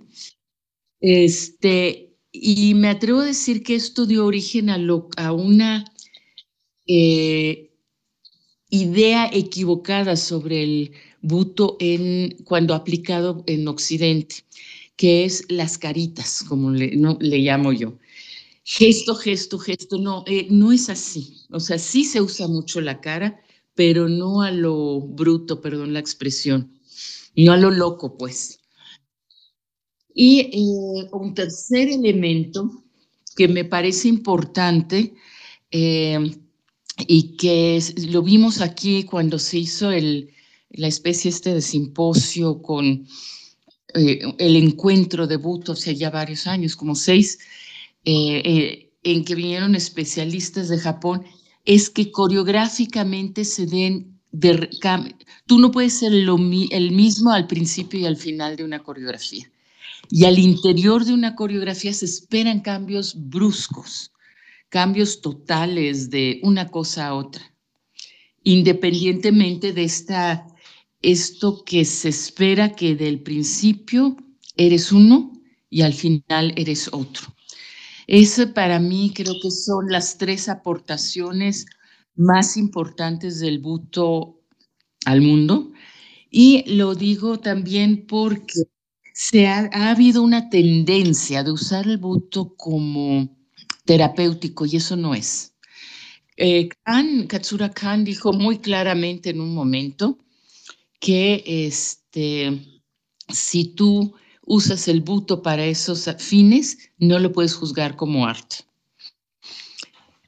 Este, 0.99 2.13
y 2.31 2.75
me 2.75 2.89
atrevo 2.89 3.21
a 3.21 3.25
decir 3.25 3.63
que 3.63 3.73
esto 3.73 4.05
dio 4.05 4.27
origen 4.27 4.69
a, 4.69 4.77
a 5.17 5.31
una 5.33 5.85
eh, 6.85 7.71
idea 8.69 9.27
equivocada 9.33 10.15
sobre 10.15 10.61
el 10.61 10.91
buto 11.23 11.77
en, 11.79 12.37
cuando 12.45 12.75
aplicado 12.75 13.43
en 13.47 13.67
Occidente, 13.67 14.35
que 14.97 15.25
es 15.25 15.45
las 15.49 15.79
caritas, 15.79 16.43
como 16.47 16.69
le, 16.69 16.95
no, 16.95 17.17
le 17.19 17.39
llamo 17.39 17.73
yo. 17.73 17.97
Gesto, 18.65 19.15
gesto, 19.15 19.59
gesto, 19.59 19.97
no, 19.97 20.23
eh, 20.25 20.47
no 20.49 20.71
es 20.71 20.89
así. 20.89 21.41
O 21.51 21.59
sea, 21.59 21.77
sí 21.77 22.05
se 22.05 22.21
usa 22.21 22.47
mucho 22.47 22.79
la 22.79 23.01
cara, 23.01 23.41
pero 23.75 24.07
no 24.07 24.41
a 24.41 24.51
lo 24.51 25.01
bruto, 25.01 25.59
perdón 25.59 25.93
la 25.93 25.99
expresión, 25.99 26.71
no 27.35 27.51
a 27.51 27.57
lo 27.57 27.71
loco, 27.71 28.17
pues. 28.17 28.59
Y 30.15 30.39
eh, 30.39 31.09
un 31.11 31.33
tercer 31.33 31.89
elemento 31.89 32.83
que 33.35 33.47
me 33.47 33.65
parece 33.65 34.07
importante 34.07 35.13
eh, 35.71 36.19
y 37.07 37.35
que 37.35 37.81
lo 38.07 38.21
vimos 38.21 38.61
aquí 38.61 39.03
cuando 39.03 39.39
se 39.39 39.57
hizo 39.57 39.89
la 39.91 40.87
especie 40.87 41.29
este 41.29 41.53
de 41.53 41.61
simposio 41.61 42.61
con 42.61 43.07
el 43.95 44.55
encuentro 44.55 45.27
de 45.27 45.37
Buto 45.37 45.73
ya 45.75 46.09
varios 46.09 46.47
años, 46.47 46.75
como 46.75 46.95
seis, 46.95 47.39
en 48.05 49.25
que 49.25 49.35
vinieron 49.35 49.75
especialistas 49.75 50.69
de 50.69 50.79
Japón, 50.79 51.23
es 51.65 51.89
que 51.89 52.11
coreográficamente 52.11 53.45
se 53.45 53.65
den 53.65 54.13
tú 55.45 55.59
no 55.59 55.71
puedes 55.71 55.93
ser 55.93 56.11
el 56.13 56.91
mismo 56.91 57.31
al 57.31 57.47
principio 57.47 57.99
y 57.99 58.05
al 58.05 58.17
final 58.17 58.55
de 58.55 58.63
una 58.63 58.81
coreografía. 58.81 59.49
Y 60.09 60.25
al 60.25 60.39
interior 60.39 61.05
de 61.05 61.13
una 61.13 61.35
coreografía 61.35 61.93
se 61.93 62.05
esperan 62.05 62.61
cambios 62.61 63.13
bruscos, 63.15 64.11
cambios 64.69 65.21
totales 65.21 66.09
de 66.09 66.39
una 66.43 66.69
cosa 66.69 67.07
a 67.07 67.13
otra, 67.13 67.43
independientemente 68.43 69.71
de 69.71 69.83
esta, 69.83 70.47
esto 71.01 71.63
que 71.63 71.85
se 71.85 72.09
espera 72.09 72.75
que 72.75 72.95
del 72.95 73.21
principio 73.21 74.17
eres 74.57 74.91
uno 74.91 75.31
y 75.69 75.81
al 75.81 75.93
final 75.93 76.53
eres 76.57 76.89
otro. 76.91 77.33
Eso 78.07 78.53
para 78.53 78.79
mí 78.79 79.11
creo 79.13 79.35
que 79.41 79.51
son 79.51 79.89
las 79.89 80.17
tres 80.17 80.49
aportaciones 80.49 81.65
más 82.15 82.57
importantes 82.57 83.39
del 83.39 83.59
buto 83.59 84.41
al 85.05 85.21
mundo. 85.21 85.71
Y 86.29 86.63
lo 86.75 86.95
digo 86.95 87.39
también 87.39 88.05
porque 88.07 88.63
se 89.13 89.47
ha, 89.47 89.69
habido 89.91 90.23
una 90.23 90.49
tendencia 90.49 91.43
de 91.43 91.51
usar 91.51 91.87
el 91.87 91.97
buto 91.97 92.55
como 92.55 93.29
terapéutico 93.85 94.65
y 94.65 94.77
eso 94.77 94.95
no 94.95 95.13
es. 95.13 95.53
Eh, 96.35 96.69
Katsura 97.27 97.69
Khan 97.69 98.03
dijo 98.03 98.33
muy 98.33 98.57
claramente 98.57 99.29
en 99.29 99.39
un 99.39 99.53
momento 99.53 100.17
que 100.99 101.43
este, 101.45 102.81
si 103.29 103.75
tú 103.75 104.15
usas 104.45 104.87
el 104.87 105.01
buto 105.01 105.41
para 105.41 105.65
esos 105.65 106.09
fines, 106.17 106.91
no 106.97 107.19
lo 107.19 107.31
puedes 107.31 107.55
juzgar 107.55 107.95
como 107.95 108.25
arte. 108.25 108.57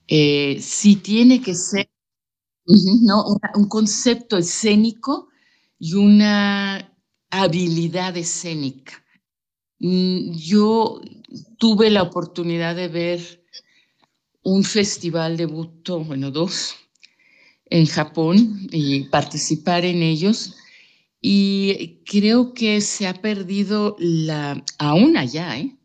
Eh, 0.07 0.59
si 0.61 0.97
tiene 0.97 1.41
que 1.41 1.55
ser 1.55 1.89
¿no? 2.65 3.25
un 3.55 3.67
concepto 3.67 4.37
escénico 4.37 5.29
y 5.79 5.93
una 5.93 6.93
habilidad 7.29 8.15
escénica. 8.17 9.03
Mm, 9.79 10.31
yo 10.33 11.01
tuve 11.57 11.89
la 11.89 12.03
oportunidad 12.03 12.75
de 12.75 12.87
ver 12.87 13.45
un 14.43 14.63
festival 14.63 15.37
de 15.37 15.45
buto, 15.47 16.03
bueno, 16.03 16.31
dos, 16.31 16.75
en 17.65 17.85
Japón 17.87 18.67
y 18.71 19.05
participar 19.05 19.85
en 19.85 20.03
ellos. 20.03 20.55
Y 21.27 22.03
creo 22.05 22.53
que 22.53 22.81
se 22.81 23.07
ha 23.07 23.15
perdido 23.15 23.95
la, 23.97 24.63
aún 24.77 25.17
allá, 25.17 25.57
¿eh? 25.57 25.75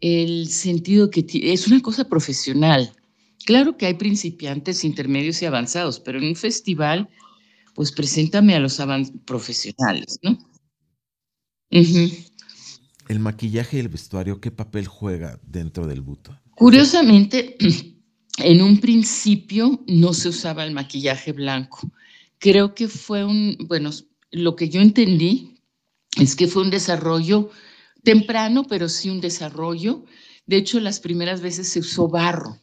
el 0.00 0.48
sentido 0.48 1.10
que 1.10 1.24
es 1.30 1.68
una 1.68 1.80
cosa 1.80 2.08
profesional. 2.08 2.92
Claro 3.46 3.76
que 3.76 3.86
hay 3.86 3.94
principiantes, 3.94 4.82
intermedios 4.82 5.40
y 5.40 5.46
avanzados, 5.46 6.00
pero 6.00 6.18
en 6.18 6.24
un 6.24 6.34
festival, 6.34 7.08
pues 7.76 7.92
preséntame 7.92 8.56
a 8.56 8.58
los 8.58 8.82
profesionales, 9.24 10.18
¿no? 10.22 10.36
El 11.70 13.20
maquillaje 13.20 13.76
y 13.76 13.80
el 13.80 13.88
vestuario, 13.90 14.40
¿qué 14.40 14.50
papel 14.50 14.88
juega 14.88 15.38
dentro 15.46 15.86
del 15.86 16.00
buto? 16.00 16.36
Curiosamente, 16.56 17.56
en 18.38 18.60
un 18.60 18.80
principio 18.80 19.84
no 19.86 20.12
se 20.14 20.30
usaba 20.30 20.64
el 20.64 20.74
maquillaje 20.74 21.30
blanco. 21.30 21.88
Creo 22.40 22.74
que 22.74 22.88
fue 22.88 23.24
un, 23.24 23.56
bueno, 23.68 23.92
lo 24.34 24.56
que 24.56 24.68
yo 24.68 24.80
entendí 24.80 25.60
es 26.20 26.34
que 26.34 26.48
fue 26.48 26.62
un 26.62 26.70
desarrollo 26.70 27.50
temprano, 28.02 28.64
pero 28.64 28.88
sí 28.88 29.08
un 29.08 29.20
desarrollo. 29.20 30.04
De 30.46 30.56
hecho, 30.56 30.80
las 30.80 30.98
primeras 31.00 31.40
veces 31.40 31.68
se 31.68 31.80
usó 31.80 32.08
barro, 32.08 32.58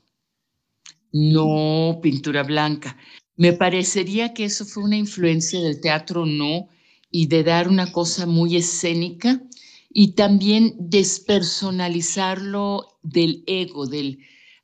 no 1.13 1.99
pintura 2.03 2.43
blanca. 2.43 2.97
Me 3.37 3.53
parecería 3.53 4.33
que 4.33 4.43
eso 4.45 4.65
fue 4.65 4.83
una 4.83 4.97
influencia 4.97 5.61
del 5.61 5.79
teatro 5.79 6.25
no 6.25 6.67
y 7.09 7.27
de 7.27 7.43
dar 7.43 7.69
una 7.69 7.91
cosa 7.91 8.25
muy 8.25 8.57
escénica 8.57 9.41
y 9.89 10.13
también 10.13 10.75
despersonalizarlo 10.77 12.97
del 13.01 13.43
ego, 13.47 13.87
del 13.87 14.19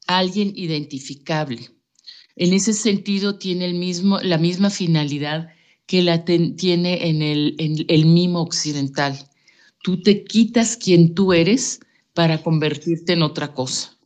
alguien 0.08 0.52
identificable. 0.56 1.70
En 2.36 2.54
ese 2.54 2.74
sentido 2.74 3.38
tiene 3.38 3.66
el 3.66 3.76
mismo, 3.76 4.20
la 4.20 4.38
misma 4.38 4.70
finalidad 4.70 5.50
que 5.88 6.04
la 6.04 6.24
tiene 6.26 7.08
en 7.10 7.22
el, 7.22 7.56
en 7.58 7.86
el 7.88 8.06
mimo 8.06 8.42
occidental. 8.42 9.18
Tú 9.82 10.02
te 10.02 10.24
quitas 10.26 10.78
quien 10.78 11.16
tú 11.16 11.34
eres 11.34 11.80
para 12.14 12.44
convertirte 12.44 13.14
en 13.14 13.24
otra 13.24 13.54
cosa. 13.54 13.98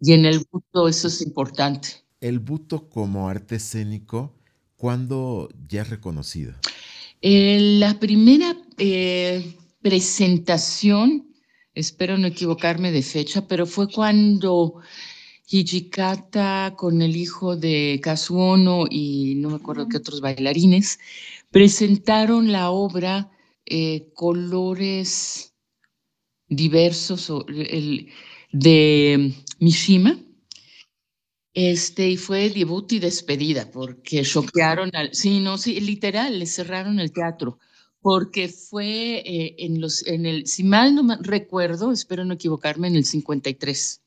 Y 0.00 0.12
en 0.12 0.26
el 0.26 0.44
buto 0.50 0.88
eso 0.88 1.08
es 1.08 1.22
importante. 1.22 1.88
El 2.20 2.40
buto 2.40 2.88
como 2.88 3.28
arte 3.28 3.56
escénico, 3.56 4.34
¿cuándo 4.76 5.48
ya 5.68 5.82
es 5.82 5.90
reconocido? 5.90 6.54
Eh, 7.22 7.76
la 7.78 7.98
primera 8.00 8.56
eh, 8.78 9.54
presentación, 9.80 11.34
espero 11.74 12.18
no 12.18 12.26
equivocarme 12.26 12.90
de 12.90 13.02
fecha, 13.02 13.46
pero 13.46 13.64
fue 13.66 13.88
cuando 13.88 14.80
Hijikata 15.50 16.74
con 16.76 17.02
el 17.02 17.16
hijo 17.16 17.56
de 17.56 18.00
Kazuono 18.02 18.86
y 18.90 19.34
no 19.36 19.50
me 19.50 19.56
acuerdo 19.56 19.88
qué 19.88 19.96
otros 19.96 20.20
bailarines 20.20 20.98
presentaron 21.50 22.52
la 22.52 22.70
obra 22.70 23.30
eh, 23.64 24.10
Colores 24.14 25.54
Diversos 26.48 27.32
de 28.52 29.34
Mishima 29.58 30.18
este, 31.60 32.08
y 32.08 32.16
fue 32.16 32.50
debut 32.50 32.92
y 32.92 33.00
despedida, 33.00 33.68
porque 33.68 34.22
choquearon 34.22 34.94
al. 34.94 35.12
Sí, 35.12 35.40
no, 35.40 35.58
sí, 35.58 35.80
literal, 35.80 36.38
le 36.38 36.46
cerraron 36.46 37.00
el 37.00 37.10
teatro, 37.10 37.58
porque 38.00 38.48
fue 38.48 39.24
eh, 39.26 39.56
en 39.58 39.80
los. 39.80 40.06
En 40.06 40.24
el, 40.24 40.46
si 40.46 40.62
mal 40.62 40.94
no 40.94 41.18
recuerdo, 41.20 41.90
espero 41.90 42.24
no 42.24 42.34
equivocarme, 42.34 42.86
en 42.86 42.94
el 42.94 43.04
53. 43.04 44.02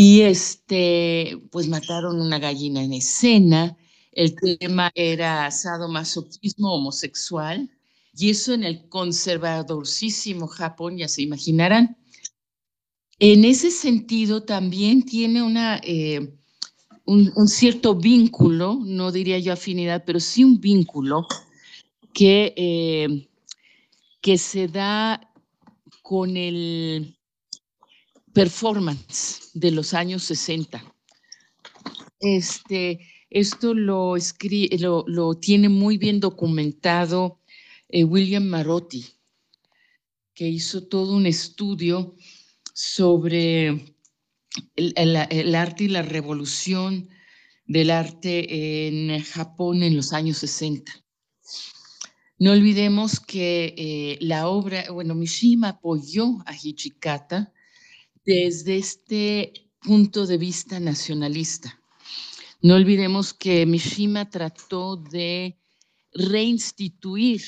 Y 0.00 0.20
este, 0.20 1.42
pues 1.50 1.66
mataron 1.66 2.20
una 2.20 2.38
gallina 2.38 2.84
en 2.84 2.92
escena. 2.92 3.76
El 4.12 4.36
tema 4.36 4.92
era 4.94 5.50
sadomasoquismo 5.50 6.72
homosexual. 6.72 7.68
Y 8.16 8.30
eso 8.30 8.54
en 8.54 8.62
el 8.62 8.88
conservadorcísimo 8.88 10.46
Japón, 10.46 10.98
ya 10.98 11.08
se 11.08 11.22
imaginarán. 11.22 11.96
En 13.18 13.44
ese 13.44 13.72
sentido, 13.72 14.44
también 14.44 15.02
tiene 15.02 15.42
una, 15.42 15.80
eh, 15.82 16.32
un, 17.04 17.48
cierto 17.48 17.96
vínculo, 17.96 18.78
no 18.80 19.10
diría 19.10 19.40
yo 19.40 19.52
afinidad, 19.52 20.04
pero 20.06 20.20
sí 20.20 20.44
un 20.44 20.60
vínculo 20.60 21.26
que, 22.14 22.54
eh, 22.56 23.28
que 24.20 24.38
se 24.38 24.68
da 24.68 25.32
con 26.02 26.36
el 26.36 27.17
performance 28.38 29.50
de 29.52 29.72
los 29.72 29.94
años 29.94 30.22
60. 30.22 30.80
Este, 32.20 33.00
esto 33.30 33.74
lo, 33.74 34.14
lo, 35.08 35.34
tiene 35.34 35.68
muy 35.68 35.98
bien 35.98 36.20
documentado 36.20 37.40
eh, 37.88 38.04
William 38.04 38.44
Marotti, 38.44 39.06
que 40.34 40.46
hizo 40.46 40.86
todo 40.86 41.16
un 41.16 41.26
estudio 41.26 42.14
sobre 42.72 43.96
el, 44.76 45.56
arte 45.56 45.84
y 45.84 45.88
la 45.88 46.02
revolución 46.02 47.08
del 47.66 47.90
arte 47.90 48.86
en 48.86 49.20
Japón 49.24 49.82
en 49.82 49.96
los 49.96 50.12
años 50.12 50.38
60. 50.38 50.92
No 52.38 52.52
olvidemos 52.52 53.18
que 53.18 53.74
eh, 53.76 54.18
la 54.20 54.46
obra, 54.46 54.92
bueno, 54.92 55.16
Mishima 55.16 55.70
apoyó 55.70 56.38
a 56.46 56.54
Hichikata 56.54 57.52
desde 58.28 58.76
este 58.76 59.70
punto 59.80 60.26
de 60.26 60.36
vista 60.36 60.78
nacionalista. 60.78 61.80
No 62.60 62.74
olvidemos 62.74 63.32
que 63.32 63.64
Mishima 63.64 64.28
trató 64.28 64.96
de 64.96 65.58
reinstituir 66.12 67.40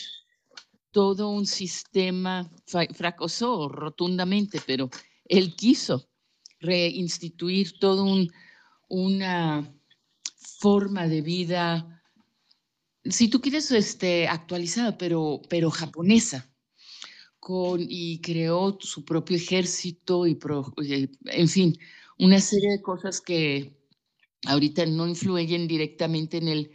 todo 0.91 1.29
un 1.29 1.45
sistema, 1.45 2.51
fracasó 2.95 3.69
rotundamente, 3.69 4.59
pero 4.67 4.89
él 5.27 5.55
quiso 5.55 6.09
reinstituir 6.61 7.79
todo 7.79 8.07
una 8.89 9.71
forma 10.61 11.09
de 11.09 11.21
vida, 11.21 12.03
si 13.05 13.29
tú 13.29 13.43
quieres, 13.43 13.71
este, 13.71 14.29
actualizada, 14.29 14.97
pero 14.97 15.71
japonesa. 15.71 16.51
Con, 17.41 17.81
y 17.81 18.21
creó 18.21 18.79
su 18.81 19.05
propio 19.05 19.37
ejército 19.37 20.27
y, 20.27 20.39
eh, 20.85 21.09
en 21.25 21.49
fin, 21.49 21.79
una 22.19 22.39
serie 22.39 22.73
de 22.73 22.83
cosas 22.83 23.21
que 23.21 23.81
ahorita 24.47 24.85
no 24.87 25.09
influyen 25.09 25.67
directamente 25.67 26.37
en 26.37 26.49
el 26.49 26.71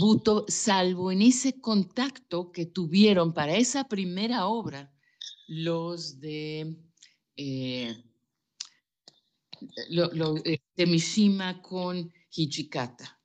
Buto, 0.00 0.44
salvo 0.48 1.12
en 1.12 1.22
ese 1.22 1.60
contacto 1.60 2.50
que 2.50 2.66
tuvieron 2.66 3.32
para 3.32 3.56
esa 3.56 3.84
primera 3.84 4.46
obra 4.46 4.92
los 5.46 6.18
de, 6.20 6.76
eh, 7.36 7.96
eh, 10.44 10.58
de 10.76 10.86
Mishima 10.86 11.62
con 11.62 12.12
Hijikata. 12.34 13.20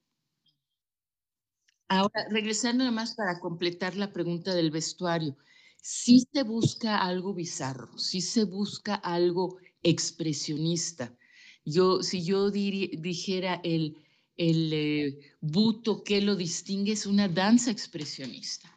Ahora, 1.90 2.28
regresando 2.30 2.84
nada 2.84 2.96
más 2.96 3.16
para 3.16 3.40
completar 3.40 3.96
la 3.96 4.14
pregunta 4.14 4.54
del 4.54 4.72
vestuario, 4.72 5.36
si 5.82 6.26
se 6.32 6.44
busca 6.44 7.00
algo 7.00 7.34
bizarro, 7.34 7.98
si 7.98 8.22
se 8.22 8.46
busca 8.46 8.96
algo 8.96 9.58
expresionista. 9.84 11.18
Yo, 11.66 12.04
si 12.04 12.24
yo 12.24 12.52
dijera 12.52 13.60
el, 13.64 13.98
el 14.38 14.74
eh, 14.74 15.20
buto 15.42 16.04
que 16.04 16.22
lo 16.22 16.36
distingue 16.36 16.94
es 16.94 17.06
una 17.06 17.28
danza 17.28 17.72
expresionista, 17.72 18.72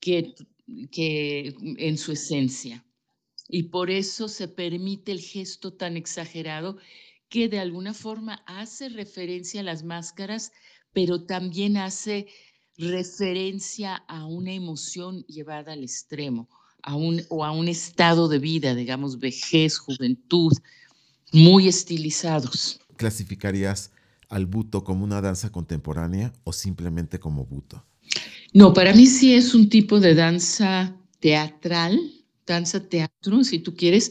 que, 0.00 0.34
que 0.90 1.54
en 1.78 1.98
su 1.98 2.12
esencia. 2.12 2.84
Y 3.48 3.64
por 3.64 3.90
eso 3.90 4.28
se 4.28 4.46
permite 4.46 5.10
el 5.12 5.20
gesto 5.20 5.72
tan 5.72 5.96
exagerado 5.96 6.78
que 7.30 7.48
de 7.48 7.60
alguna 7.60 7.94
forma 7.94 8.42
hace 8.46 8.90
referencia 8.90 9.60
a 9.60 9.64
las 9.64 9.82
máscaras, 9.82 10.52
pero 10.92 11.24
también 11.24 11.76
hace 11.78 12.28
referencia 12.78 13.96
a 14.06 14.24
una 14.24 14.52
emoción 14.52 15.24
llevada 15.26 15.72
al 15.72 15.82
extremo, 15.82 16.48
a 16.82 16.94
un, 16.94 17.22
o 17.28 17.44
a 17.44 17.50
un 17.50 17.68
estado 17.68 18.28
de 18.28 18.38
vida, 18.38 18.74
digamos, 18.74 19.18
vejez, 19.18 19.78
juventud, 19.78 20.52
muy 21.32 21.68
estilizados. 21.68 22.80
¿Clasificarías 22.96 23.90
al 24.28 24.46
buto 24.46 24.84
como 24.84 25.04
una 25.04 25.20
danza 25.20 25.50
contemporánea 25.50 26.32
o 26.44 26.52
simplemente 26.52 27.18
como 27.18 27.44
buto? 27.44 27.84
No, 28.52 28.72
para 28.72 28.94
mí 28.94 29.06
sí 29.06 29.34
es 29.34 29.54
un 29.54 29.68
tipo 29.68 30.00
de 30.00 30.14
danza 30.14 30.96
teatral, 31.20 31.98
danza 32.46 32.80
teatro, 32.80 33.44
si 33.44 33.58
tú 33.58 33.74
quieres, 33.74 34.10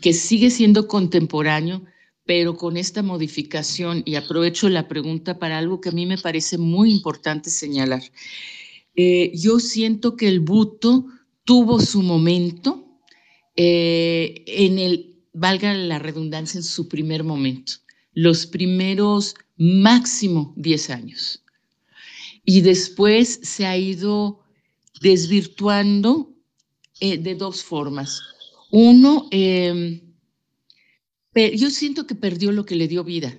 que 0.00 0.12
sigue 0.12 0.50
siendo 0.50 0.86
contemporáneo, 0.86 1.84
pero 2.30 2.56
con 2.56 2.76
esta 2.76 3.02
modificación, 3.02 4.04
y 4.06 4.14
aprovecho 4.14 4.68
la 4.68 4.86
pregunta 4.86 5.40
para 5.40 5.58
algo 5.58 5.80
que 5.80 5.88
a 5.88 5.92
mí 5.92 6.06
me 6.06 6.16
parece 6.16 6.58
muy 6.58 6.92
importante 6.92 7.50
señalar. 7.50 8.04
Eh, 8.94 9.32
yo 9.34 9.58
siento 9.58 10.14
que 10.14 10.28
el 10.28 10.38
buto 10.38 11.06
tuvo 11.42 11.80
su 11.80 12.02
momento 12.02 13.00
eh, 13.56 14.44
en 14.46 14.78
el, 14.78 15.16
valga 15.32 15.74
la 15.74 15.98
redundancia, 15.98 16.58
en 16.58 16.62
su 16.62 16.86
primer 16.86 17.24
momento 17.24 17.72
los 18.12 18.46
primeros 18.46 19.34
máximo 19.56 20.54
10 20.56 20.90
años. 20.90 21.42
Y 22.44 22.60
después 22.60 23.40
se 23.42 23.66
ha 23.66 23.76
ido 23.76 24.38
desvirtuando 25.00 26.32
eh, 27.00 27.18
de 27.18 27.34
dos 27.34 27.64
formas. 27.64 28.22
Uno, 28.70 29.26
yo 31.34 31.70
siento 31.70 32.06
que 32.06 32.14
perdió 32.14 32.52
lo 32.52 32.64
que 32.64 32.74
le 32.76 32.88
dio 32.88 33.04
vida, 33.04 33.38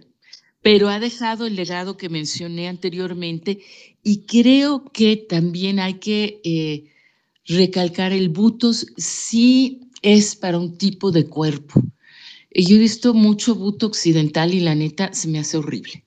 pero 0.62 0.90
ha 0.90 1.00
dejado 1.00 1.46
el 1.46 1.56
legado 1.56 1.98
que 1.98 2.10
mencioné 2.10 2.68
anteriormente 2.68 3.60
y 4.04 4.26
creo 4.26 4.86
que 4.94 5.18
también 5.18 5.80
hay 5.80 5.96
que 5.96 6.40
eh, 6.44 6.86
recalcar 7.46 8.14
el 8.14 8.30
butos 8.30 8.88
si 8.98 9.82
es 10.02 10.36
para 10.36 10.60
un 10.60 10.78
tipo 10.78 11.12
de 11.12 11.28
cuerpo. 11.28 11.82
Yo 12.54 12.76
he 12.76 12.80
visto 12.80 13.14
mucho 13.14 13.56
buto 13.56 13.88
occidental 13.88 14.54
y 14.54 14.60
la 14.62 14.76
neta 14.76 15.14
se 15.14 15.28
me 15.28 15.40
hace 15.40 15.58
horrible. 15.58 16.06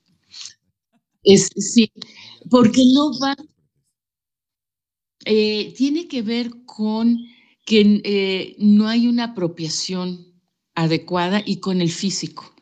Es, 1.23 1.49
sí, 1.57 1.91
porque 2.49 2.81
no 2.93 3.11
va, 3.19 3.35
eh, 5.25 5.73
tiene 5.75 6.07
que 6.07 6.21
ver 6.21 6.51
con 6.65 7.17
que 7.65 8.01
eh, 8.03 8.55
no 8.59 8.87
hay 8.87 9.07
una 9.07 9.25
apropiación 9.25 10.34
adecuada 10.75 11.41
y 11.45 11.59
con 11.59 11.81
el 11.81 11.89
físico. 11.89 12.53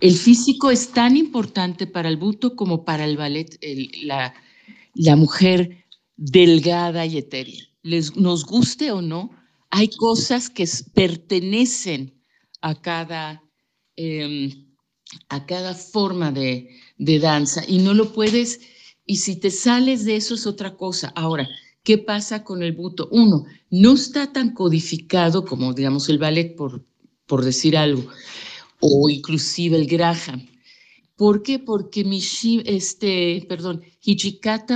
El 0.00 0.14
físico 0.14 0.70
es 0.70 0.92
tan 0.92 1.16
importante 1.16 1.86
para 1.86 2.08
el 2.08 2.16
buto 2.16 2.54
como 2.54 2.84
para 2.84 3.04
el 3.04 3.16
ballet, 3.16 3.58
la, 4.02 4.32
la, 4.94 5.16
mujer 5.16 5.84
delgada 6.16 7.04
y 7.04 7.18
etérea. 7.18 7.64
Les, 7.82 8.16
nos 8.16 8.44
guste 8.44 8.92
o 8.92 9.02
no, 9.02 9.30
hay 9.70 9.88
cosas 9.88 10.50
que 10.50 10.68
pertenecen 10.94 12.22
a 12.60 12.80
cada, 12.80 13.42
em, 13.96 14.68
a 15.28 15.46
cada 15.46 15.74
forma 15.74 16.30
de, 16.30 16.68
de 16.96 17.18
danza 17.18 17.64
y 17.66 17.78
no 17.78 17.92
lo 17.92 18.12
puedes, 18.12 18.60
y 19.04 19.16
si 19.16 19.36
te 19.36 19.50
sales 19.50 20.04
de 20.04 20.16
eso 20.16 20.34
es 20.34 20.46
otra 20.46 20.76
cosa. 20.76 21.12
Ahora, 21.16 21.48
¿qué 21.82 21.98
pasa 21.98 22.44
con 22.44 22.62
el 22.62 22.72
buto? 22.72 23.08
Uno, 23.10 23.46
no 23.70 23.94
está 23.94 24.32
tan 24.32 24.54
codificado 24.54 25.44
como, 25.44 25.72
digamos, 25.72 26.08
el 26.08 26.18
ballet, 26.18 26.54
por, 26.54 26.84
por 27.28 27.44
decir 27.44 27.76
algo, 27.76 28.08
o 28.80 29.08
inclusive 29.08 29.76
el 29.76 29.86
Graham. 29.86 30.48
¿Por 31.14 31.42
qué? 31.42 31.58
Porque 31.58 32.04
Mishi, 32.04 32.62
este, 32.64 33.44
perdón, 33.48 33.82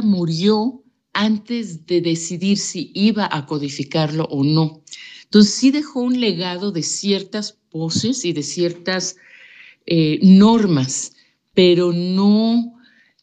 murió 0.03 0.83
antes 1.13 1.87
de 1.87 2.01
decidir 2.01 2.59
si 2.59 2.91
iba 2.95 3.29
a 3.31 3.47
codificarlo 3.47 4.25
o 4.25 4.45
no. 4.45 4.83
Entonces 5.25 5.55
sí 5.55 5.71
dejó 5.71 6.01
un 6.01 6.21
legado 6.21 6.73
de 6.73 6.83
ciertas 6.83 7.59
poses 7.71 8.25
y 8.25 8.33
de 8.33 8.43
ciertas 8.43 9.17
eh, 9.87 10.19
normas, 10.23 11.13
pero 11.55 11.93
no 11.93 12.75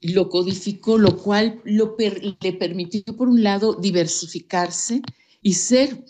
lo 0.01 0.29
codificó, 0.29 0.97
lo 0.97 1.17
cual 1.17 1.61
le 1.65 2.53
permitió, 2.53 3.03
por 3.17 3.27
un 3.27 3.43
lado, 3.43 3.75
diversificarse 3.75 5.01
y 5.41 5.53
ser 5.53 6.03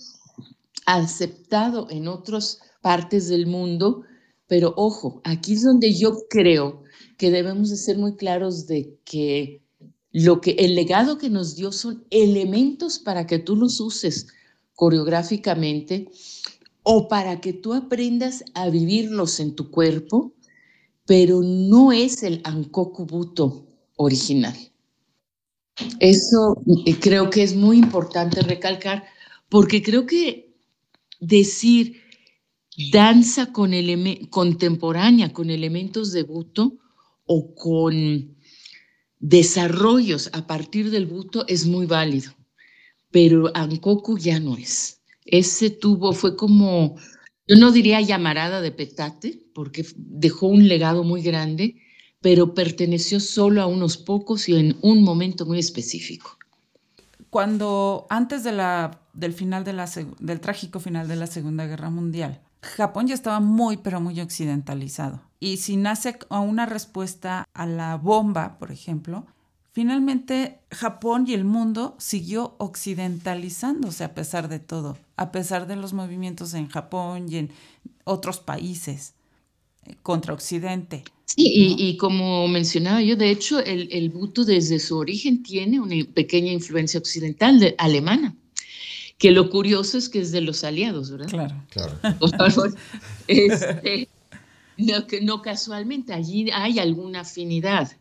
aceptado 0.85 1.87
en 1.89 2.07
otras 2.07 2.59
partes 2.81 3.27
del 3.27 3.47
mundo. 3.47 4.03
Pero 4.47 4.73
ojo, 4.77 5.21
aquí 5.23 5.53
es 5.53 5.63
donde 5.63 5.93
yo 5.93 6.27
creo 6.29 6.83
que 7.17 7.31
debemos 7.31 7.69
de 7.69 7.77
ser 7.77 7.97
muy 7.97 8.15
claros 8.15 8.65
de 8.67 8.97
que 9.05 9.61
lo 10.11 10.41
que 10.41 10.51
el 10.51 10.75
legado 10.75 11.17
que 11.17 11.29
nos 11.29 11.55
dio 11.55 11.71
son 11.71 12.05
elementos 12.09 12.99
para 12.99 13.27
que 13.27 13.39
tú 13.39 13.55
los 13.55 13.79
uses 13.79 14.27
coreográficamente 14.73 16.09
o 16.83 17.07
para 17.07 17.41
que 17.41 17.53
tú 17.53 17.73
aprendas 17.73 18.43
a 18.53 18.69
vivirlos 18.69 19.39
en 19.39 19.55
tu 19.55 19.69
cuerpo, 19.69 20.33
pero 21.05 21.41
no 21.43 21.91
es 21.91 22.23
el 22.23 22.41
Ankoku 22.43 23.05
Buto 23.05 23.67
original. 23.97 24.55
Eso 25.99 26.61
eh, 26.85 26.95
creo 26.99 27.29
que 27.29 27.43
es 27.43 27.55
muy 27.55 27.77
importante 27.77 28.41
recalcar, 28.41 29.03
porque 29.49 29.81
creo 29.83 30.05
que 30.05 30.55
decir 31.19 32.01
danza 32.91 33.51
con 33.51 33.71
contemporánea 34.29 35.33
con 35.33 35.49
elementos 35.49 36.13
de 36.13 36.23
buto 36.23 36.77
o 37.25 37.53
con 37.53 38.37
desarrollos 39.19 40.29
a 40.31 40.47
partir 40.47 40.89
del 40.89 41.05
buto 41.05 41.45
es 41.47 41.65
muy 41.65 41.85
válido, 41.85 42.31
pero 43.11 43.51
Ankoku 43.53 44.17
ya 44.17 44.39
no 44.39 44.55
es. 44.55 45.01
Ese 45.25 45.69
tubo 45.69 46.13
fue 46.13 46.37
como, 46.37 46.95
yo 47.47 47.57
no 47.57 47.71
diría 47.71 47.99
llamarada 47.99 48.61
de 48.61 48.71
petate, 48.71 49.43
porque 49.53 49.85
dejó 49.95 50.47
un 50.47 50.67
legado 50.69 51.03
muy 51.03 51.21
grande, 51.21 51.75
pero 52.21 52.53
perteneció 52.53 53.19
solo 53.19 53.61
a 53.61 53.67
unos 53.67 53.97
pocos 53.97 54.47
y 54.47 54.55
en 54.55 54.77
un 54.81 55.03
momento 55.03 55.45
muy 55.45 55.59
específico. 55.59 56.37
Cuando 57.29 58.07
antes 58.09 58.43
de 58.43 58.53
la, 58.53 59.01
del 59.13 59.33
final 59.33 59.65
de 59.65 59.73
la, 59.73 59.89
del 60.19 60.39
trágico 60.39 60.79
final 60.79 61.07
de 61.09 61.17
la 61.17 61.27
Segunda 61.27 61.67
Guerra 61.67 61.89
Mundial, 61.89 62.41
Japón 62.61 63.07
ya 63.07 63.15
estaba 63.15 63.39
muy, 63.39 63.77
pero 63.77 64.01
muy 64.01 64.19
occidentalizado. 64.19 65.21
Y 65.39 65.57
si 65.57 65.77
nace 65.77 66.19
a 66.29 66.39
una 66.41 66.65
respuesta 66.65 67.47
a 67.53 67.65
la 67.65 67.95
bomba, 67.95 68.57
por 68.59 68.71
ejemplo, 68.71 69.25
finalmente 69.71 70.59
Japón 70.69 71.25
y 71.27 71.33
el 71.33 71.45
mundo 71.45 71.95
siguió 71.97 72.55
occidentalizándose 72.57 74.03
a 74.03 74.13
pesar 74.13 74.49
de 74.49 74.59
todo, 74.59 74.97
a 75.15 75.31
pesar 75.31 75.67
de 75.67 75.77
los 75.77 75.93
movimientos 75.93 76.53
en 76.53 76.67
Japón 76.67 77.27
y 77.29 77.37
en 77.37 77.51
otros 78.03 78.39
países 78.39 79.13
eh, 79.85 79.95
contra 80.03 80.33
Occidente. 80.33 81.03
Sí, 81.25 81.75
y, 81.77 81.95
como 81.97 82.47
mencionaba 82.47 83.03
yo, 83.03 83.15
de 83.15 83.29
hecho, 83.29 83.59
el, 83.59 83.87
el 83.91 84.09
buto 84.09 84.43
desde 84.43 84.79
su 84.79 84.97
origen 84.97 85.43
tiene 85.43 85.79
una 85.79 85.95
pequeña 86.11 86.51
influencia 86.51 86.99
occidental 86.99 87.59
de, 87.59 87.75
alemana 87.77 88.35
que 89.19 89.31
lo 89.31 89.49
curioso 89.49 89.97
es 89.97 90.09
que 90.09 90.21
es 90.21 90.31
de 90.31 90.41
los 90.41 90.63
aliados, 90.63 91.11
¿verdad? 91.11 91.27
Claro, 91.29 91.63
claro. 91.69 91.99
Este, 93.27 94.07
no, 94.77 95.05
no, 95.21 95.41
casualmente, 95.41 96.13
allí 96.13 96.49
hay 96.51 96.79
alguna 96.79 97.21
afinidad. 97.21 97.91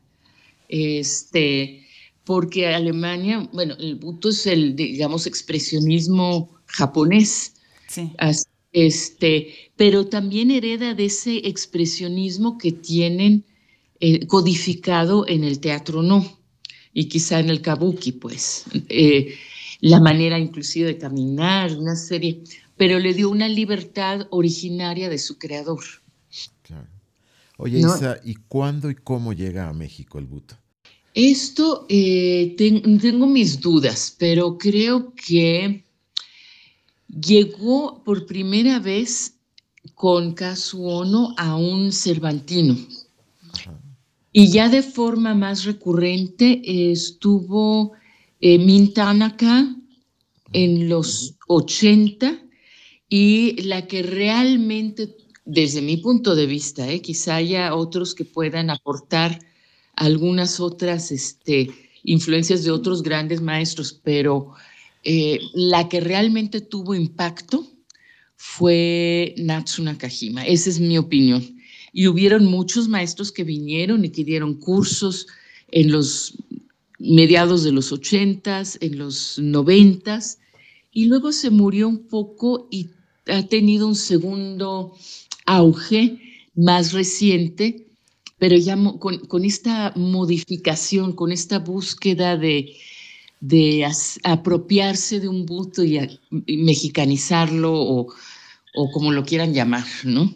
Este, 0.69 1.85
porque 2.25 2.69
Alemania, 2.69 3.49
bueno, 3.53 3.75
el 3.81 3.97
buto 3.97 4.29
es 4.29 4.47
el, 4.47 4.77
digamos, 4.77 5.27
expresionismo 5.27 6.57
japonés. 6.67 7.55
Sí. 7.89 8.13
Este, 8.73 9.73
pero 9.77 10.07
también 10.07 10.53
hereda 10.53 10.95
de 10.95 11.07
ese 11.07 11.49
expresionismo 11.49 12.59
que 12.59 12.71
tienen 12.71 13.45
eh, 13.99 14.25
codificado 14.27 15.27
en 15.27 15.43
el 15.43 15.59
teatro 15.59 16.03
no, 16.03 16.39
y 16.93 17.07
quizá 17.07 17.41
en 17.41 17.51
el 17.51 17.61
kabuki, 17.61 18.13
pues. 18.13 18.65
Eh, 18.89 19.35
la 19.81 20.01
manera 20.01 20.39
inclusive 20.39 20.89
de 20.89 20.99
caminar, 20.99 21.77
una 21.77 21.97
serie, 21.97 22.43
pero 22.77 22.99
le 22.99 23.15
dio 23.15 23.31
una 23.31 23.49
libertad 23.49 24.27
originaria 24.31 25.09
de 25.09 25.19
su 25.19 25.39
creador. 25.39 25.85
Claro. 26.63 26.89
Oye, 27.57 27.81
Isa, 27.81 28.21
¿y 28.25 28.35
cuándo 28.35 28.91
y 28.91 28.95
cómo 28.95 29.33
llega 29.33 29.69
a 29.69 29.73
México 29.73 30.19
el 30.19 30.27
buto? 30.27 30.57
Esto 31.13 31.87
eh, 31.89 32.55
tengo 32.57 33.27
mis 33.27 33.61
dudas, 33.61 34.15
pero 34.17 34.57
creo 34.59 35.13
que 35.15 35.85
llegó 37.09 38.05
por 38.05 38.27
primera 38.27 38.79
vez 38.79 39.35
con 39.95 40.37
Ono 40.75 41.35
a 41.37 41.57
un 41.57 41.93
Cervantino. 41.93 42.77
Y 44.33 44.53
ya 44.53 44.69
de 44.69 44.83
forma 44.83 45.35
más 45.35 45.65
recurrente 45.65 46.61
estuvo 46.93 47.98
eh, 48.41 48.59
Mintanaka 48.59 49.75
en 50.53 50.89
los 50.89 51.37
80 51.49 52.41
y 53.09 53.63
la 53.63 53.87
que 53.87 54.03
realmente, 54.03 55.17
desde 55.45 55.81
mi 55.83 55.97
punto 55.97 56.35
de 56.35 56.47
vista, 56.47 56.91
eh, 56.91 57.01
quizá 57.01 57.37
haya 57.37 57.75
otros 57.75 58.15
que 58.15 58.25
puedan 58.25 58.71
aportar 58.71 59.39
algunas 59.97 60.61
otras 60.61 61.11
este, 61.11 61.71
influencias 62.05 62.65
de 62.65 62.71
otros 62.71 63.03
grandes 63.03 63.41
maestros, 63.41 63.99
pero 64.03 64.53
eh, 65.05 65.41
la 65.55 65.89
que 65.89 66.01
realmente 66.01 66.61
tuvo 66.61 66.95
impacto 66.95 67.67
fue 68.37 69.35
Natsu 69.39 69.83
Nakajima. 69.83 70.47
Esa 70.47 70.71
es 70.71 70.79
mi 70.79 70.99
opinión. 70.99 71.57
Y 71.93 72.07
hubieron 72.07 72.45
muchos 72.45 72.89
maestros 72.89 73.33
que 73.33 73.43
vinieron 73.43 74.05
y 74.05 74.11
que 74.11 74.25
dieron 74.25 74.55
cursos 74.55 75.27
en 75.71 75.91
los 75.91 76.37
mediados 76.99 77.63
de 77.65 77.73
los 77.73 77.93
ochentas, 77.93 78.79
en 78.81 78.99
los 78.99 79.39
noventas, 79.39 80.39
y 80.93 81.07
luego 81.07 81.33
se 81.33 81.51
murió 81.51 81.89
un 81.89 82.09
poco 82.09 82.69
y 82.71 82.91
ha 83.27 83.43
tenido 83.45 83.87
un 83.87 83.95
segundo 83.95 84.97
auge 85.47 86.19
más 86.55 86.93
reciente, 86.93 87.87
pero 88.39 88.57
ya 88.57 88.77
con, 88.99 89.45
esta 89.45 89.93
modificación, 89.97 91.13
con 91.13 91.33
esta 91.33 91.59
búsqueda 91.59 92.37
de, 92.37 92.75
apropiarse 94.25 95.21
de 95.21 95.29
un 95.29 95.47
buto 95.47 95.85
y, 95.85 96.01
mexicanizarlo 96.47 97.73
o, 97.73 98.15
como 98.93 99.13
lo 99.13 99.25
quieran 99.25 99.55
llamar, 99.55 99.87
¿no? 100.05 100.35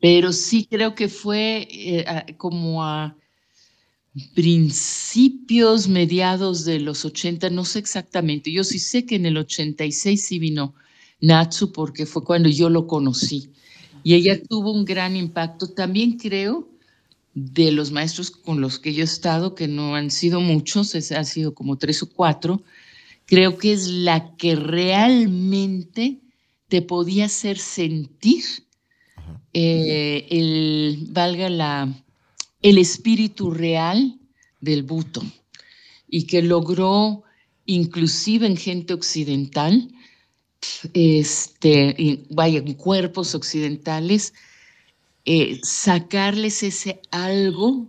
Pero 0.00 0.32
sí 0.32 0.66
creo 0.70 0.94
que 0.94 1.08
fue 1.08 1.66
eh, 1.70 2.34
como 2.36 2.84
a 2.84 3.17
principios, 4.34 5.88
mediados 5.88 6.64
de 6.64 6.80
los 6.80 7.04
80, 7.04 7.50
no 7.50 7.64
sé 7.64 7.78
exactamente. 7.78 8.52
Yo 8.52 8.64
sí 8.64 8.78
sé 8.78 9.04
que 9.04 9.16
en 9.16 9.26
el 9.26 9.36
86 9.36 10.24
sí 10.24 10.38
vino 10.38 10.74
Natsu 11.20 11.72
porque 11.72 12.06
fue 12.06 12.24
cuando 12.24 12.48
yo 12.48 12.70
lo 12.70 12.86
conocí. 12.86 13.50
Y 14.02 14.14
ella 14.14 14.40
tuvo 14.42 14.72
un 14.72 14.84
gran 14.84 15.16
impacto. 15.16 15.68
También 15.68 16.16
creo 16.18 16.68
de 17.34 17.72
los 17.72 17.92
maestros 17.92 18.30
con 18.30 18.60
los 18.60 18.78
que 18.78 18.92
yo 18.92 19.02
he 19.02 19.04
estado, 19.04 19.54
que 19.54 19.68
no 19.68 19.94
han 19.94 20.10
sido 20.10 20.40
muchos, 20.40 20.94
han 21.12 21.24
sido 21.24 21.54
como 21.54 21.76
tres 21.76 22.02
o 22.02 22.08
cuatro, 22.10 22.62
creo 23.26 23.58
que 23.58 23.72
es 23.72 23.86
la 23.86 24.34
que 24.36 24.56
realmente 24.56 26.20
te 26.68 26.82
podía 26.82 27.26
hacer 27.26 27.58
sentir 27.58 28.44
eh, 29.52 30.26
el, 30.30 31.06
valga 31.10 31.48
la, 31.48 31.94
el 32.62 32.78
espíritu 32.78 33.50
real 33.50 34.18
del 34.60 34.82
buto 34.82 35.22
y 36.08 36.26
que 36.26 36.42
logró 36.42 37.22
inclusive 37.66 38.46
en 38.46 38.56
gente 38.56 38.94
occidental, 38.94 39.92
este, 40.94 42.24
vaya, 42.30 42.58
en 42.58 42.74
cuerpos 42.74 43.34
occidentales, 43.34 44.32
eh, 45.24 45.60
sacarles 45.62 46.62
ese 46.62 47.02
algo 47.10 47.86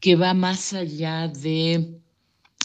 que 0.00 0.14
va 0.14 0.34
más 0.34 0.74
allá 0.74 1.28
de, 1.28 1.98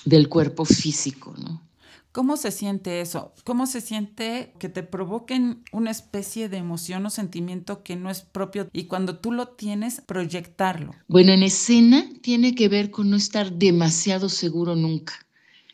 del 0.04 0.28
cuerpo 0.28 0.66
físico, 0.66 1.34
¿no? 1.38 1.71
¿Cómo 2.12 2.36
se 2.36 2.52
siente 2.52 3.00
eso? 3.00 3.34
¿Cómo 3.46 3.66
se 3.66 3.80
siente 3.80 4.54
que 4.60 4.68
te 4.68 4.84
provoquen 4.84 5.64
una 5.72 5.92
especie 5.92 6.50
de 6.50 6.58
emoción 6.58 7.06
o 7.06 7.10
sentimiento 7.10 7.84
que 7.84 7.96
no 7.96 8.10
es 8.10 8.22
propio 8.22 8.70
y 8.74 8.86
cuando 8.86 9.20
tú 9.20 9.32
lo 9.32 9.48
tienes, 9.48 10.02
proyectarlo? 10.02 10.94
Bueno, 11.08 11.32
en 11.32 11.44
escena 11.44 12.10
tiene 12.22 12.54
que 12.54 12.68
ver 12.68 12.92
con 12.92 13.10
no 13.10 13.16
estar 13.16 13.54
demasiado 13.54 14.28
seguro 14.28 14.76
nunca, 14.76 15.26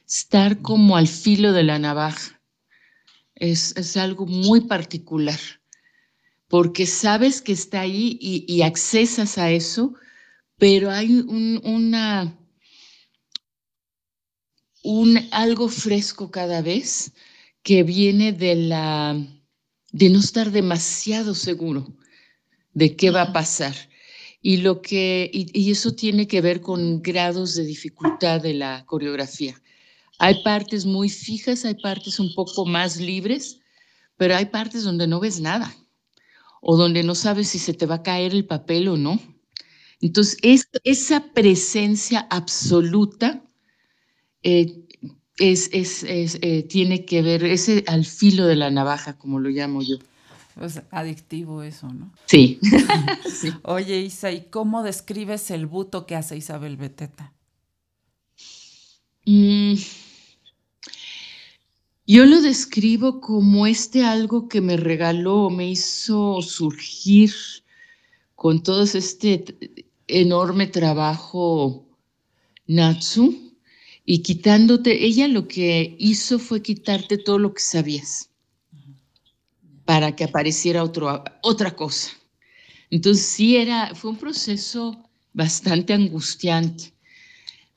estar 0.08 0.62
como 0.62 0.96
al 0.96 1.08
filo 1.08 1.54
de 1.54 1.64
la 1.64 1.80
navaja. 1.80 2.40
Es, 3.34 3.98
algo 3.98 4.28
muy 4.28 4.62
particular, 4.62 5.40
porque 6.48 6.86
sabes 6.86 7.42
que 7.42 7.54
está 7.54 7.82
ahí 7.82 8.18
y, 8.22 8.62
accesas 8.62 9.38
a 9.38 9.52
eso, 9.52 9.94
pero 10.58 10.90
hay 10.92 11.20
una 11.20 12.36
un 14.84 15.20
algo 15.32 15.70
fresco 15.70 16.32
cada 16.32 16.62
vez 16.62 17.14
que 17.64 17.84
viene 17.84 18.32
de 18.32 18.56
la 18.56 19.28
de 19.92 20.10
no 20.10 20.20
estar 20.20 20.52
demasiado 20.52 21.34
seguro 21.34 21.88
de 22.74 22.96
qué 22.96 23.10
va 23.10 23.24
a 23.24 23.34
pasar. 23.34 23.74
Y, 24.42 24.58
lo 24.58 24.82
que, 24.82 25.30
y, 25.34 25.72
eso 25.72 25.94
tiene 25.94 26.28
que 26.28 26.42
ver 26.42 26.62
con 26.62 27.02
grados 27.02 27.56
de 27.56 27.66
dificultad 27.66 28.40
de 28.40 28.54
la 28.54 28.86
coreografía. 28.86 29.60
Hay 30.20 30.44
partes 30.44 30.86
muy 30.86 31.10
fijas, 31.10 31.66
hay 31.66 31.74
partes 31.76 32.20
un 32.20 32.34
poco 32.36 32.66
más 32.66 32.98
libres, 32.98 33.60
pero 34.16 34.36
hay 34.36 34.46
partes 34.46 34.84
donde 34.84 35.08
no 35.08 35.20
ves 35.20 35.40
nada 35.40 35.76
o 36.62 36.78
donde 36.78 37.04
no 37.04 37.16
sabes 37.16 37.50
si 37.50 37.60
se 37.60 37.74
te 37.74 37.86
va 37.88 37.96
a 37.96 38.04
caer 38.04 38.34
el 38.34 38.46
papel 38.46 38.88
o 38.88 38.98
no. 38.98 39.20
Entonces, 40.00 40.38
es, 40.44 40.70
esa 40.84 41.34
presencia 41.34 42.28
absoluta 42.30 43.44
eh, 44.44 44.88
es, 45.38 45.70
eh, 46.04 46.64
tiene 46.68 47.06
que 47.06 47.22
ver, 47.22 47.44
ese 47.44 47.84
al 47.88 48.06
filo 48.06 48.46
de 48.46 48.56
la 48.56 48.72
navaja, 48.72 49.18
como 49.18 49.40
lo 49.40 49.50
llamo 49.50 49.82
yo. 49.82 49.98
Es 50.62 50.82
adictivo 50.90 51.62
eso, 51.62 51.88
¿no? 51.94 52.12
Sí. 52.28 52.60
Oye, 53.64 54.02
Isa, 54.02 54.32
¿y 54.32 54.46
cómo 54.50 54.82
describes 54.82 55.52
el 55.52 55.68
buto 55.68 56.08
que 56.08 56.16
hace 56.16 56.36
Isabel 56.36 56.78
Beteta? 56.78 57.34
Mm, 59.26 59.76
yo 62.08 62.26
lo 62.26 62.42
describo 62.42 63.20
como 63.20 63.68
este 63.68 64.04
algo 64.06 64.48
que 64.48 64.62
me 64.62 64.78
regaló, 64.78 65.50
me 65.50 65.70
hizo 65.70 66.42
surgir 66.42 67.34
con 68.36 68.64
todo 68.64 68.84
este 68.84 69.44
enorme 70.08 70.68
trabajo 70.68 71.86
Natsu 72.66 73.47
y 74.10 74.20
quitándote, 74.20 75.06
ella 75.06 75.28
lo 75.28 75.50
que 75.50 75.98
hizo 76.00 76.40
fue 76.40 76.62
quitarte 76.62 77.18
todo 77.18 77.40
lo 77.40 77.54
que 77.54 77.62
sabías 77.62 78.30
para 79.84 80.16
que 80.16 80.24
apareciera 80.24 80.82
otro, 80.82 81.26
otra 81.44 81.76
cosa. 81.76 82.12
Entonces 82.90 83.26
sí 83.26 83.58
era, 83.58 83.94
fue 83.96 84.12
un 84.12 84.18
proceso 84.18 85.10
bastante 85.34 85.92
angustiante, 85.92 86.94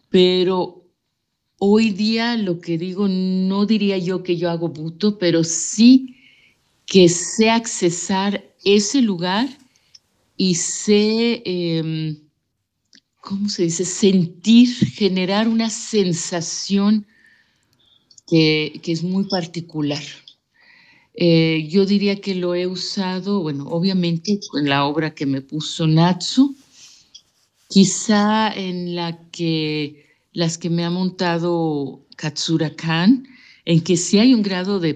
pero 0.08 0.88
hoy 1.58 1.90
día 1.90 2.36
lo 2.36 2.60
que 2.60 2.78
digo, 2.78 3.08
no 3.08 3.66
diría 3.66 3.98
yo 3.98 4.22
que 4.22 4.36
yo 4.36 4.50
hago 4.50 4.68
buto, 4.68 5.18
pero 5.18 5.42
sí 5.42 6.16
que 6.86 7.08
sé 7.08 7.50
accesar 7.50 8.44
ese 8.64 9.02
lugar 9.02 9.48
y 10.36 10.54
sé, 10.54 11.42
em, 11.44 12.20
¿cómo 13.20 13.48
se 13.48 13.64
dice? 13.64 13.84
Sentir, 13.84 14.68
generar 14.68 15.48
una 15.48 15.70
sensación 15.70 17.06
que, 18.26 18.80
es 18.84 19.02
muy 19.02 19.24
particular. 19.24 20.02
Eh, 21.14 21.66
yo 21.68 21.84
diría 21.84 22.20
que 22.20 22.34
lo 22.34 22.54
he 22.54 22.66
usado, 22.66 23.42
bueno, 23.42 23.66
obviamente 23.68 24.38
en 24.54 24.68
la 24.68 24.84
obra 24.84 25.14
que 25.14 25.26
me 25.26 25.42
puso 25.42 25.86
Natsu, 25.86 26.56
quizá 27.68 28.52
en 28.54 28.94
la 28.94 29.18
que 29.30 30.06
las 30.32 30.56
que 30.58 30.70
me 30.70 30.84
ha 30.84 30.90
montado 30.90 32.06
Katsura 32.16 32.74
Kan, 32.74 33.26
en 33.64 33.80
que 33.80 33.96
sí 33.96 34.18
hay 34.18 34.32
un 34.32 34.42
grado 34.42 34.78
de 34.78 34.94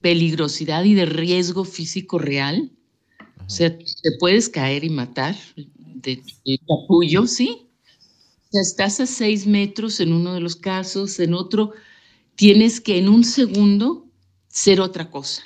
peligrosidad 0.00 0.84
y 0.84 0.94
de 0.94 1.06
riesgo 1.06 1.64
físico 1.64 2.18
real. 2.18 2.70
O 3.46 3.50
sea, 3.50 3.76
te 3.76 4.12
puedes 4.18 4.48
caer 4.48 4.84
y 4.84 4.90
matar 4.90 5.36
de, 6.02 6.22
capullo, 6.66 7.26
¿sí? 7.26 7.68
O 8.52 8.58
estás 8.58 9.00
a 9.00 9.06
seis 9.06 9.46
metros 9.46 10.00
en 10.00 10.12
uno 10.12 10.34
de 10.34 10.40
los 10.40 10.56
casos, 10.56 11.18
en 11.20 11.34
otro 11.34 11.72
tienes 12.34 12.80
que 12.80 12.98
en 12.98 13.08
un 13.08 13.24
segundo 13.24 14.06
ser 14.48 14.80
otra 14.80 15.10
cosa. 15.10 15.42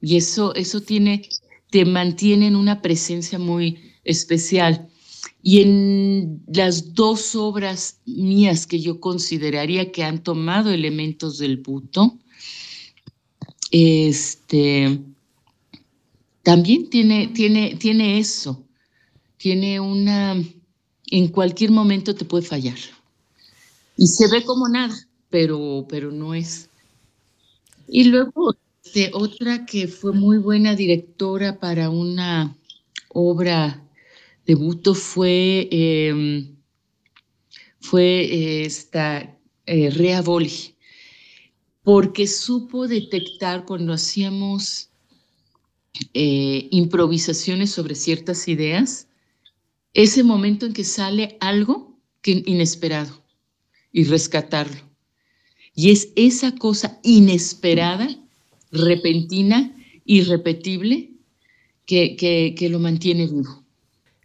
Y 0.00 0.16
eso, 0.16 0.54
eso 0.54 0.80
tiene, 0.80 1.28
te 1.70 1.84
mantiene 1.84 2.48
en 2.48 2.56
una 2.56 2.82
presencia 2.82 3.38
muy 3.38 3.78
especial. 4.04 4.88
Y 5.42 5.60
en 5.60 6.42
las 6.46 6.94
dos 6.94 7.34
obras 7.34 8.00
mías 8.06 8.66
que 8.66 8.80
yo 8.80 9.00
consideraría 9.00 9.92
que 9.92 10.04
han 10.04 10.22
tomado 10.22 10.70
elementos 10.70 11.38
del 11.38 11.58
buto, 11.58 12.18
este, 13.70 15.00
también 16.42 16.90
tiene, 16.90 17.28
tiene, 17.28 17.76
tiene 17.76 18.18
eso, 18.18 18.64
tiene 19.44 19.78
una, 19.78 20.42
en 21.10 21.28
cualquier 21.28 21.70
momento 21.70 22.14
te 22.14 22.24
puede 22.24 22.46
fallar. 22.46 22.78
Y 23.94 24.06
se 24.06 24.26
ve 24.28 24.42
como 24.42 24.66
nada, 24.70 24.94
pero, 25.28 25.84
pero 25.86 26.10
no 26.10 26.32
es. 26.32 26.70
Y 27.86 28.04
luego 28.04 28.56
este, 28.82 29.10
otra 29.12 29.66
que 29.66 29.86
fue 29.86 30.14
muy 30.14 30.38
buena 30.38 30.74
directora 30.74 31.60
para 31.60 31.90
una 31.90 32.56
obra 33.10 33.86
de 34.46 34.54
Buto 34.54 34.94
fue, 34.94 35.68
em, 35.70 36.56
fue 37.80 38.64
esta 38.64 39.36
eh, 39.66 39.90
Rea 39.90 40.22
Boli 40.22 40.74
porque 41.82 42.26
supo 42.26 42.88
detectar 42.88 43.66
cuando 43.66 43.92
hacíamos 43.92 44.88
eh, 46.14 46.66
improvisaciones 46.70 47.72
sobre 47.72 47.94
ciertas 47.94 48.48
ideas, 48.48 49.06
ese 49.94 50.22
momento 50.22 50.66
en 50.66 50.72
que 50.72 50.84
sale 50.84 51.36
algo 51.40 51.98
que, 52.20 52.42
inesperado 52.46 53.24
y 53.92 54.04
rescatarlo. 54.04 54.76
Y 55.74 55.90
es 55.90 56.08
esa 56.16 56.54
cosa 56.54 57.00
inesperada, 57.02 58.08
repentina, 58.70 59.74
irrepetible, 60.04 61.12
que, 61.86 62.16
que 62.16 62.68
lo 62.68 62.78
mantiene 62.78 63.26
vivo. 63.26 63.64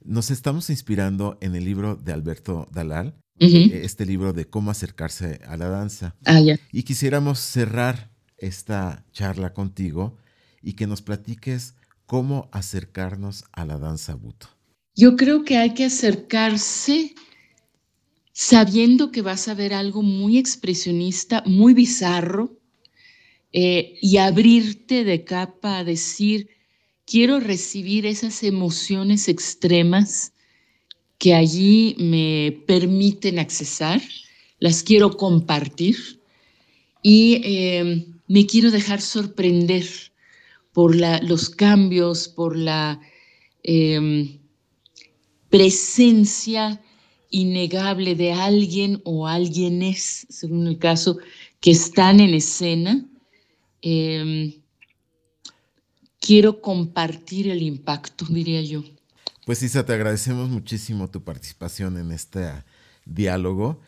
Nos 0.03 0.31
estamos 0.31 0.69
inspirando 0.69 1.37
en 1.41 1.55
el 1.55 1.65
libro 1.65 1.95
de 1.95 2.13
Alberto 2.13 2.67
Dalal, 2.71 3.15
eh, 3.39 3.81
este 3.83 4.05
libro 4.05 4.33
de 4.33 4.45
cómo 4.45 4.71
acercarse 4.71 5.39
a 5.47 5.55
la 5.55 5.69
danza. 5.69 6.15
Ah, 6.25 6.41
ya. 6.41 6.59
Y 6.71 6.83
quisiéramos 6.83 7.39
cerrar 7.39 8.11
esta 8.37 9.05
charla 9.11 9.53
contigo 9.53 10.17
y 10.61 10.73
que 10.73 10.87
nos 10.87 11.01
platiques 11.01 11.75
cómo 12.05 12.49
acercarnos 12.51 13.45
a 13.51 13.65
la 13.65 13.77
danza 13.77 14.15
buto. 14.15 14.47
Yo 15.01 15.15
creo 15.15 15.45
que 15.45 15.55
hay 15.55 15.73
que 15.73 15.85
acercarse 15.85 17.15
sabiendo 18.33 19.11
que 19.13 19.21
vas 19.21 19.47
a 19.47 19.53
ver 19.53 19.73
algo 19.73 20.01
muy 20.01 20.37
expresionista, 20.37 21.41
muy 21.45 21.73
bizarro, 21.73 22.59
eh, 23.53 23.93
y 24.01 24.17
abrirte 24.17 25.05
de 25.05 25.23
capa 25.23 25.77
a 25.77 25.83
decir, 25.85 26.49
quiero 27.05 27.39
recibir 27.39 28.05
esas 28.05 28.43
emociones 28.43 29.29
extremas 29.29 30.33
que 31.17 31.33
allí 31.33 31.95
me 31.97 32.61
permiten 32.67 33.39
accesar, 33.39 34.01
las 34.59 34.83
quiero 34.83 35.15
compartir 35.15 35.95
y 37.01 37.39
eh, 37.45 38.05
me 38.27 38.45
quiero 38.45 38.69
dejar 38.69 38.99
sorprender 38.99 39.85
por 40.73 40.93
los 40.93 41.49
cambios, 41.49 42.27
por 42.27 42.57
la 42.57 42.99
em, 43.63 44.38
presencia 45.49 46.81
innegable 47.29 48.15
de 48.15 48.33
alguien 48.33 49.01
o 49.05 49.27
alguienes, 49.27 50.25
según 50.29 50.67
el 50.67 50.79
caso, 50.79 51.17
que 51.59 51.71
están 51.71 52.19
en 52.19 52.33
escena. 52.33 53.05
Em, 53.81 54.53
quiero 56.19 56.61
compartir 56.61 57.47
el 57.49 57.61
impacto, 57.61 58.25
diría 58.29 58.61
yo. 58.61 58.83
Pues 59.45 59.63
Isa, 59.63 59.85
te 59.85 59.93
agradecemos 59.93 60.49
muchísimo 60.49 61.09
tu 61.09 61.23
participación 61.23 61.97
en 61.97 62.11
este 62.11 62.63
diálogo 63.05 63.81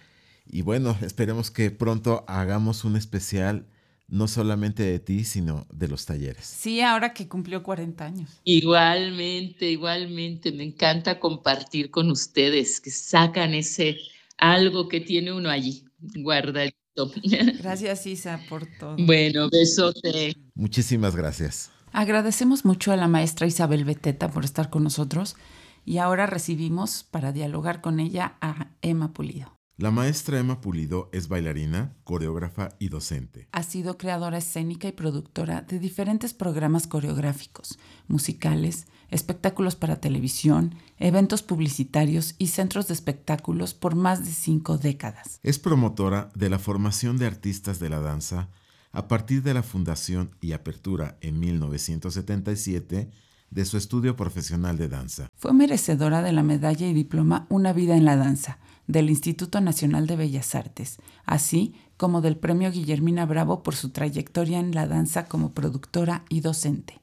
y 0.49 0.63
bueno, 0.63 0.97
esperemos 1.01 1.51
que 1.51 1.71
pronto 1.71 2.25
hagamos 2.27 2.83
un 2.83 2.95
especial 2.97 3.65
no 4.11 4.27
solamente 4.27 4.83
de 4.83 4.99
ti, 4.99 5.23
sino 5.23 5.65
de 5.73 5.87
los 5.87 6.05
talleres. 6.05 6.45
Sí, 6.45 6.81
ahora 6.81 7.13
que 7.13 7.29
cumplió 7.29 7.63
40 7.63 8.05
años. 8.05 8.41
Igualmente, 8.43 9.71
igualmente, 9.71 10.51
me 10.51 10.63
encanta 10.63 11.19
compartir 11.19 11.89
con 11.89 12.11
ustedes, 12.11 12.81
que 12.81 12.91
sacan 12.91 13.53
ese 13.53 13.97
algo 14.37 14.89
que 14.89 14.99
tiene 14.99 15.31
uno 15.31 15.49
allí 15.49 15.85
guardadito. 16.15 16.75
Gracias, 17.59 18.05
Isa, 18.05 18.41
por 18.49 18.67
todo. 18.77 18.97
Bueno, 18.99 19.49
besote. 19.49 20.35
Muchísimas 20.55 21.15
gracias. 21.15 21.71
Agradecemos 21.93 22.65
mucho 22.65 22.91
a 22.91 22.97
la 22.97 23.07
maestra 23.07 23.47
Isabel 23.47 23.85
Beteta 23.85 24.29
por 24.29 24.43
estar 24.43 24.69
con 24.69 24.83
nosotros 24.83 25.37
y 25.85 25.99
ahora 25.99 26.25
recibimos 26.25 27.03
para 27.09 27.31
dialogar 27.31 27.79
con 27.79 27.99
ella 28.01 28.35
a 28.41 28.71
Emma 28.81 29.13
Pulido. 29.13 29.60
La 29.81 29.89
maestra 29.89 30.37
Emma 30.37 30.61
Pulido 30.61 31.09
es 31.11 31.27
bailarina, 31.27 31.95
coreógrafa 32.03 32.69
y 32.77 32.89
docente. 32.89 33.47
Ha 33.51 33.63
sido 33.63 33.97
creadora 33.97 34.37
escénica 34.37 34.87
y 34.87 34.91
productora 34.91 35.61
de 35.63 35.79
diferentes 35.79 36.35
programas 36.35 36.85
coreográficos, 36.85 37.79
musicales, 38.07 38.85
espectáculos 39.09 39.75
para 39.75 39.95
televisión, 39.95 40.75
eventos 40.99 41.41
publicitarios 41.41 42.35
y 42.37 42.49
centros 42.49 42.89
de 42.89 42.93
espectáculos 42.93 43.73
por 43.73 43.95
más 43.95 44.23
de 44.23 44.33
cinco 44.33 44.77
décadas. 44.77 45.39
Es 45.41 45.57
promotora 45.57 46.29
de 46.35 46.51
la 46.51 46.59
formación 46.59 47.17
de 47.17 47.25
artistas 47.25 47.79
de 47.79 47.89
la 47.89 48.01
danza 48.01 48.49
a 48.91 49.07
partir 49.07 49.41
de 49.41 49.55
la 49.55 49.63
fundación 49.63 50.35
y 50.41 50.51
apertura 50.51 51.17
en 51.21 51.39
1977 51.39 53.09
de 53.49 53.65
su 53.65 53.77
estudio 53.77 54.15
profesional 54.15 54.77
de 54.77 54.89
danza. 54.89 55.27
Fue 55.35 55.53
merecedora 55.53 56.21
de 56.21 56.33
la 56.33 56.43
medalla 56.43 56.85
y 56.85 56.93
diploma 56.93 57.47
Una 57.49 57.73
vida 57.73 57.97
en 57.97 58.05
la 58.05 58.15
danza 58.15 58.59
del 58.87 59.09
Instituto 59.09 59.61
Nacional 59.61 60.07
de 60.07 60.15
Bellas 60.15 60.55
Artes, 60.55 60.97
así 61.25 61.75
como 61.97 62.21
del 62.21 62.37
Premio 62.37 62.71
Guillermina 62.71 63.25
Bravo 63.25 63.63
por 63.63 63.75
su 63.75 63.89
trayectoria 63.89 64.59
en 64.59 64.73
la 64.73 64.87
danza 64.87 65.25
como 65.25 65.53
productora 65.53 66.23
y 66.29 66.41
docente. 66.41 66.99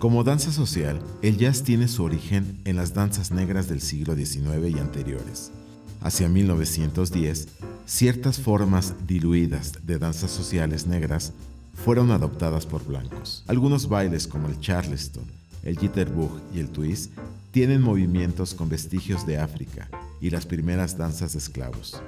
Como 0.00 0.24
danza 0.24 0.50
social, 0.50 1.02
el 1.20 1.36
jazz 1.36 1.62
tiene 1.62 1.86
su 1.86 2.02
origen 2.02 2.62
en 2.64 2.76
las 2.76 2.94
danzas 2.94 3.30
negras 3.30 3.68
del 3.68 3.82
siglo 3.82 4.16
XIX 4.16 4.74
y 4.74 4.78
anteriores. 4.78 5.52
Hacia 6.00 6.28
1910, 6.28 7.48
ciertas 7.84 8.40
formas 8.40 8.94
diluidas 9.06 9.74
de 9.84 9.98
danzas 9.98 10.30
sociales 10.30 10.86
negras 10.86 11.34
fueron 11.74 12.10
adoptadas 12.10 12.64
por 12.64 12.84
blancos. 12.84 13.44
Algunos 13.46 13.88
bailes 13.88 14.26
como 14.26 14.48
el 14.48 14.58
charleston, 14.60 15.24
el 15.62 15.78
jitterbug 15.78 16.40
y 16.54 16.60
el 16.60 16.68
twist 16.70 17.12
tienen 17.50 17.82
movimientos 17.82 18.54
con 18.54 18.68
vestigios 18.68 19.26
de 19.26 19.38
África 19.38 19.88
y 20.20 20.30
las 20.30 20.46
primeras 20.46 20.96
danzas 20.96 21.32
de 21.32 21.38
esclavos. 21.38 22.00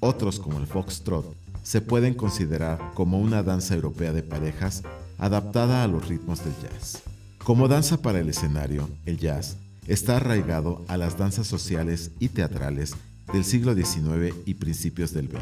Otros 0.00 0.40
como 0.40 0.58
el 0.58 0.66
foxtrot 0.66 1.36
se 1.62 1.80
pueden 1.80 2.14
considerar 2.14 2.92
como 2.94 3.20
una 3.20 3.42
danza 3.42 3.74
europea 3.74 4.12
de 4.12 4.22
parejas 4.22 4.82
adaptada 5.18 5.84
a 5.84 5.88
los 5.88 6.08
ritmos 6.08 6.42
del 6.44 6.54
jazz. 6.62 7.02
Como 7.44 7.68
danza 7.68 8.00
para 8.00 8.20
el 8.20 8.28
escenario, 8.28 8.88
el 9.06 9.18
jazz 9.18 9.56
está 9.86 10.16
arraigado 10.16 10.84
a 10.88 10.96
las 10.96 11.18
danzas 11.18 11.46
sociales 11.46 12.12
y 12.18 12.28
teatrales 12.28 12.94
del 13.32 13.44
siglo 13.44 13.74
XIX 13.74 14.34
y 14.46 14.54
principios 14.54 15.12
del 15.12 15.28
XX. 15.28 15.40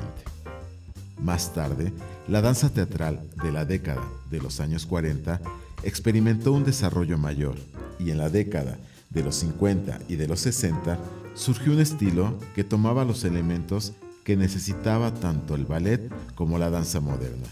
Más 1.22 1.52
tarde, 1.54 1.92
la 2.28 2.40
danza 2.40 2.70
teatral 2.70 3.20
de 3.42 3.52
la 3.52 3.64
década 3.64 4.02
de 4.30 4.40
los 4.40 4.60
años 4.60 4.86
40 4.86 5.40
experimentó 5.82 6.52
un 6.52 6.64
desarrollo 6.64 7.18
mayor 7.18 7.56
y 7.98 8.10
en 8.10 8.18
la 8.18 8.30
década 8.30 8.78
de 9.10 9.22
los 9.22 9.36
50 9.36 10.00
y 10.08 10.16
de 10.16 10.28
los 10.28 10.40
60 10.40 10.98
surgió 11.34 11.72
un 11.72 11.80
estilo 11.80 12.38
que 12.54 12.64
tomaba 12.64 13.04
los 13.04 13.24
elementos 13.24 13.92
que 14.24 14.36
necesitaba 14.36 15.14
tanto 15.14 15.54
el 15.54 15.64
ballet 15.64 16.10
como 16.34 16.58
la 16.58 16.70
danza 16.70 17.00
moderna. 17.00 17.46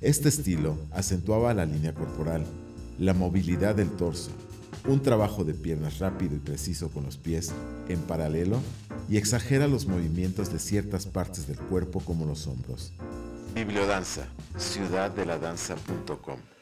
Este 0.00 0.28
estilo 0.28 0.76
acentuaba 0.92 1.54
la 1.54 1.64
línea 1.64 1.94
corporal, 1.94 2.44
la 2.98 3.14
movilidad 3.14 3.74
del 3.74 3.90
torso, 3.90 4.30
un 4.86 5.00
trabajo 5.00 5.44
de 5.44 5.54
piernas 5.54 5.98
rápido 6.00 6.36
y 6.36 6.40
preciso 6.40 6.90
con 6.90 7.04
los 7.04 7.16
pies 7.16 7.52
en 7.88 8.00
paralelo 8.00 8.60
y 9.08 9.16
exagera 9.16 9.66
los 9.66 9.86
movimientos 9.86 10.52
de 10.52 10.58
ciertas 10.58 11.06
partes 11.06 11.46
del 11.46 11.58
cuerpo 11.58 12.00
como 12.00 12.26
los 12.26 12.46
hombros. 12.46 12.92
Bibliodanza, 13.54 14.26
ciudaddeladanza.com 14.58 16.53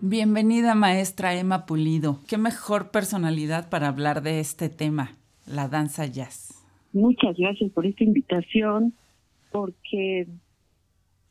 Bienvenida 0.00 0.76
maestra 0.76 1.34
Emma 1.34 1.66
Pulido. 1.66 2.20
Qué 2.28 2.38
mejor 2.38 2.92
personalidad 2.92 3.68
para 3.68 3.88
hablar 3.88 4.22
de 4.22 4.38
este 4.38 4.68
tema, 4.68 5.16
la 5.44 5.66
danza 5.66 6.06
jazz. 6.06 6.64
Muchas 6.92 7.36
gracias 7.36 7.72
por 7.72 7.84
esta 7.84 8.04
invitación, 8.04 8.94
porque 9.50 10.28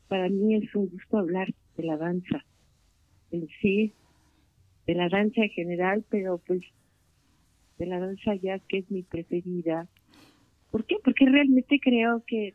para 0.08 0.28
mí 0.28 0.56
es 0.56 0.74
un 0.74 0.90
gusto 0.90 1.16
hablar 1.16 1.48
de 1.78 1.82
la 1.82 1.96
danza 1.96 2.44
en 3.30 3.48
sí, 3.62 3.94
de 4.86 4.94
la 4.94 5.08
danza 5.08 5.44
en 5.44 5.50
general, 5.50 6.04
pero 6.10 6.36
pues 6.46 6.60
de 7.78 7.86
la 7.86 7.98
danza 7.98 8.34
jazz 8.34 8.60
que 8.68 8.80
es 8.80 8.90
mi 8.90 9.02
preferida. 9.02 9.88
¿Por 10.70 10.84
qué? 10.84 10.96
Porque 11.02 11.24
realmente 11.24 11.80
creo 11.82 12.22
que 12.26 12.52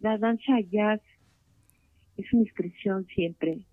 la 0.00 0.16
danza 0.16 0.58
jazz 0.70 1.02
es 2.16 2.32
una 2.32 2.44
expresión 2.44 3.06
siempre, 3.14 3.66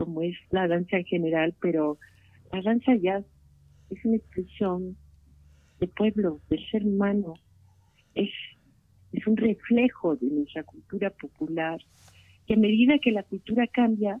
como 0.00 0.22
es 0.22 0.34
la 0.50 0.66
danza 0.66 0.96
en 0.96 1.04
general, 1.04 1.54
pero 1.60 1.98
la 2.50 2.62
danza 2.62 2.94
jazz 2.94 3.22
es 3.90 4.02
una 4.06 4.16
expresión 4.16 4.96
de 5.78 5.88
pueblo, 5.88 6.40
del 6.48 6.66
ser 6.70 6.86
humano, 6.86 7.34
es, 8.14 8.30
es 9.12 9.26
un 9.26 9.36
reflejo 9.36 10.16
de 10.16 10.26
nuestra 10.28 10.62
cultura 10.62 11.10
popular, 11.10 11.78
que 12.46 12.54
a 12.54 12.56
medida 12.56 12.98
que 12.98 13.12
la 13.12 13.24
cultura 13.24 13.66
cambia, 13.66 14.18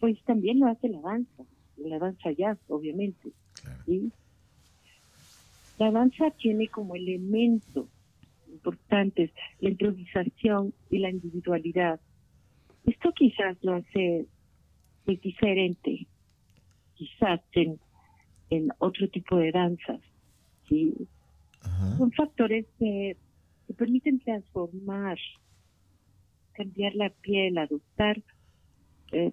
pues 0.00 0.16
también 0.24 0.60
lo 0.60 0.68
hace 0.68 0.88
la 0.88 1.02
danza, 1.02 1.44
la 1.76 1.98
danza 1.98 2.30
jazz, 2.30 2.58
obviamente. 2.68 3.32
La 5.78 5.90
danza 5.90 6.30
tiene 6.38 6.68
como 6.68 6.96
elementos 6.96 7.86
importantes 8.50 9.30
la 9.60 9.68
improvisación 9.68 10.72
y 10.88 11.00
la 11.00 11.10
individualidad. 11.10 12.00
Esto 12.86 13.12
quizás 13.12 13.58
lo 13.62 13.74
hace 13.74 14.26
pues, 15.06 15.20
diferente, 15.20 16.06
quizás 16.94 17.40
en, 17.52 17.78
en 18.50 18.68
otro 18.78 19.08
tipo 19.08 19.36
de 19.36 19.52
danzas. 19.52 20.00
¿sí? 20.68 20.92
Son 21.96 22.10
factores 22.12 22.66
que, 22.78 23.16
permiten 23.76 24.20
transformar, 24.20 25.18
cambiar 26.52 26.94
la 26.94 27.10
piel, 27.10 27.58
adoptar, 27.58 28.22
eh, 29.12 29.32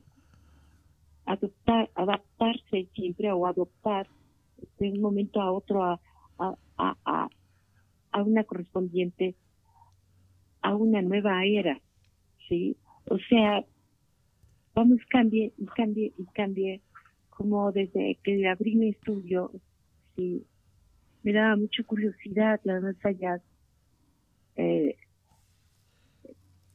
adoptar, 1.25 1.89
adaptarse 1.95 2.87
siempre 2.93 3.31
o 3.31 3.45
adoptar 3.45 4.07
de 4.79 4.89
un 4.89 5.01
momento 5.01 5.39
a 5.41 5.51
otro 5.51 5.83
a, 5.83 5.99
a, 6.39 6.55
a, 6.77 7.29
a 8.11 8.23
una 8.23 8.43
correspondiente, 8.43 9.35
a 10.61 10.75
una 10.75 11.01
nueva 11.01 11.45
era, 11.45 11.79
¿sí? 12.49 12.75
O 13.05 13.17
sea, 13.29 13.63
vamos, 14.73 14.99
cambie 15.09 15.53
y 15.57 15.65
cambie 15.67 16.13
y 16.17 16.25
cambie, 16.33 16.81
como 17.29 17.71
desde 17.71 18.17
que 18.23 18.47
abrí 18.47 18.75
mi 18.75 18.89
estudio, 18.89 19.51
¿sí? 20.15 20.45
me 21.23 21.33
daba 21.33 21.55
mucha 21.55 21.83
curiosidad 21.83 22.59
la 22.63 22.79
danza 22.79 23.11
jazz. 23.11 23.41
Eh, 24.55 24.95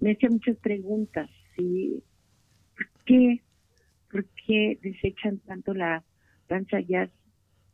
me 0.01 0.13
hacía 0.13 0.31
muchas 0.31 0.57
preguntas, 0.57 1.29
¿sí? 1.57 2.03
¿Por 2.75 2.87
qué, 3.05 3.43
¿Por 4.11 4.25
qué 4.47 4.79
desechan 4.83 5.39
tanto 5.41 5.75
la 5.75 6.05
danza 6.49 6.81
jazz? 6.81 7.11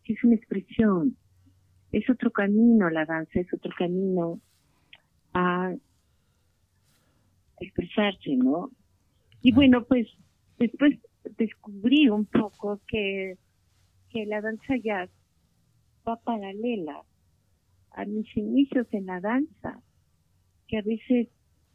Si 0.04 0.14
es 0.14 0.24
una 0.24 0.34
expresión, 0.34 1.16
es 1.92 2.08
otro 2.10 2.32
camino 2.32 2.90
la 2.90 3.04
danza, 3.04 3.40
es 3.40 3.52
otro 3.52 3.70
camino 3.76 4.40
a 5.32 5.74
expresarse, 7.60 8.36
¿no? 8.36 8.70
Y 9.44 9.52
bueno, 9.52 9.84
pues 9.84 10.08
después 10.58 10.98
descubrí 11.36 12.08
un 12.08 12.24
poco 12.24 12.80
que, 12.88 13.36
que 14.08 14.24
la 14.24 14.40
danza 14.40 14.74
jazz 14.82 15.10
va 16.08 16.16
paralela 16.16 17.02
a 17.90 18.06
mis 18.06 18.26
inicios 18.38 18.86
en 18.92 19.04
la 19.04 19.20
danza, 19.20 19.82
que 20.66 20.78
a 20.78 20.82
veces 20.82 21.28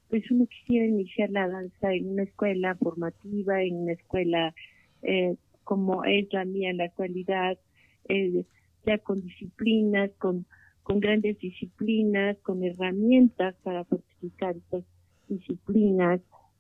pues 0.10 0.24
uno 0.32 0.48
quisiera 0.48 0.88
iniciar 0.88 1.30
la 1.30 1.48
danza 1.48 1.94
en 1.94 2.10
una 2.10 2.24
escuela 2.24 2.74
formativa, 2.74 3.62
en 3.62 3.76
una 3.84 3.92
escuela 3.94 4.56
eh, 5.04 5.36
como 5.64 6.04
es 6.06 6.28
la 6.34 6.46
mía 6.46 6.72
en 6.72 6.78
la 6.78 6.86
actualidad, 6.86 7.60
eh, 8.08 8.46
ya 8.88 8.98
con 8.98 9.22
disciplinas, 9.22 10.10
con, 10.18 10.48
con 10.82 11.00
grandes 11.00 11.38
disciplinas, 11.38 12.36
con 12.40 12.64
herramientas 12.64 13.54
para 13.62 13.84
practicar 13.84 14.58
estas 14.58 14.84
disciplinas, 15.28 16.20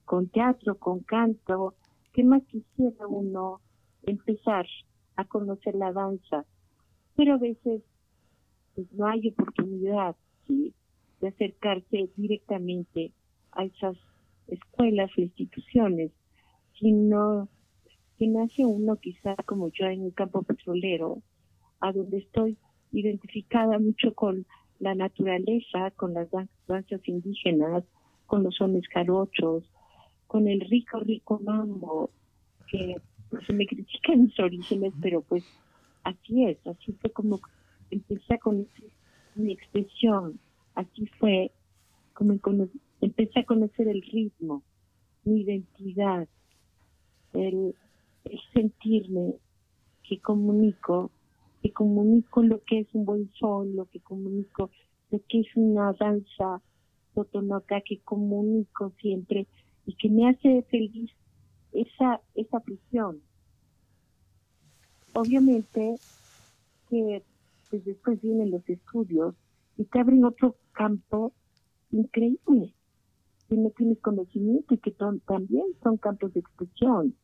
con 0.09 0.27
teatro, 0.29 0.79
con 0.79 1.01
canto. 1.01 1.75
¿Qué 2.13 2.23
más 2.23 2.41
quisiera 2.47 3.05
uno 3.07 3.61
empezar 4.03 4.65
a 5.15 5.25
conocer 5.25 5.75
la 5.75 5.91
danza? 5.91 6.45
pero 7.19 7.33
a 7.33 7.37
veces 7.37 7.81
pues, 8.75 8.87
no 8.93 9.05
hay 9.05 9.27
oportunidad 9.27 10.15
de 10.47 11.27
acercarse 11.27 12.09
directamente 12.15 13.11
a 13.51 13.65
esas 13.65 13.97
escuelas 14.47 15.11
o 15.17 15.21
instituciones, 15.21 16.11
sino 16.79 17.49
que 18.17 18.27
nace 18.27 18.65
uno 18.65 18.95
quizá 18.95 19.35
como 19.45 19.67
yo 19.67 19.87
en 19.87 20.03
un 20.03 20.11
campo 20.11 20.43
petrolero, 20.43 21.21
a 21.81 21.91
donde 21.91 22.19
estoy 22.19 22.57
identificada 22.93 23.77
mucho 23.79 24.13
con 24.15 24.45
la 24.79 24.95
naturaleza, 24.95 25.91
con 25.97 26.13
las 26.13 26.29
danzas 26.69 27.05
indígenas, 27.05 27.83
con 28.27 28.43
los 28.43 28.61
hombres 28.61 28.87
jarochos, 28.93 29.65
con 30.29 30.47
el 30.47 30.61
rico, 30.61 30.99
rico 30.99 31.39
mambo, 31.43 32.11
que 32.67 32.95
pues, 33.31 33.43
se 33.47 33.51
me 33.51 33.65
critican 33.65 34.25
mis 34.25 34.39
orígenes, 34.39 34.93
pero 35.01 35.23
pues 35.23 35.43
así 36.03 36.45
es, 36.45 36.65
así 36.67 36.93
fue 37.01 37.09
como 37.09 37.41
empecé 37.89 38.35
a 38.35 38.37
conocer 38.37 38.91
mi 39.33 39.51
expresión, 39.53 40.39
así 40.75 41.07
fue 41.19 41.51
como 42.13 42.37
empecé 43.01 43.39
a 43.39 43.43
conocer 43.43 43.87
el 43.87 44.03
ritmo, 44.03 44.61
mi 45.23 45.41
identidad, 45.41 46.27
el, 47.33 47.73
sentirme 48.53 49.33
que 50.03 50.19
comunico, 50.19 51.09
que 51.63 51.73
comunico 51.73 52.43
lo 52.43 52.63
que 52.65 52.81
es 52.81 52.87
un 52.93 53.03
buen 53.03 53.31
son, 53.39 53.75
lo 53.75 53.85
que 53.85 53.99
comunico, 53.99 54.69
lo 55.09 55.19
que 55.27 55.39
es 55.39 55.47
una 55.55 55.91
danza 55.93 56.61
totonoca, 57.15 57.81
que 57.81 57.97
comunico 58.01 58.93
siempre 59.01 59.47
y 59.89 59.95
que 59.95 60.07
me 60.07 60.29
hace 60.29 60.61
feliz 60.69 61.09
esa, 61.71 62.21
esa 62.35 62.59
prisión. 62.59 63.23
Obviamente 65.13 65.95
que 66.87 67.23
pues, 67.71 67.83
después 67.85 68.21
vienen 68.21 68.51
los 68.51 68.69
estudios 68.69 69.33
y 69.77 69.85
te 69.85 69.99
abren 69.99 70.23
otro 70.25 70.57
campo 70.73 71.33
increíble, 71.89 72.75
que 73.47 73.55
no 73.55 73.71
tienes 73.71 73.99
conocimiento 74.01 74.75
y 74.75 74.77
que 74.77 74.91
también 74.91 75.65
son 75.81 75.97
campos 75.97 76.35
de 76.35 76.41
expresión, 76.41 77.15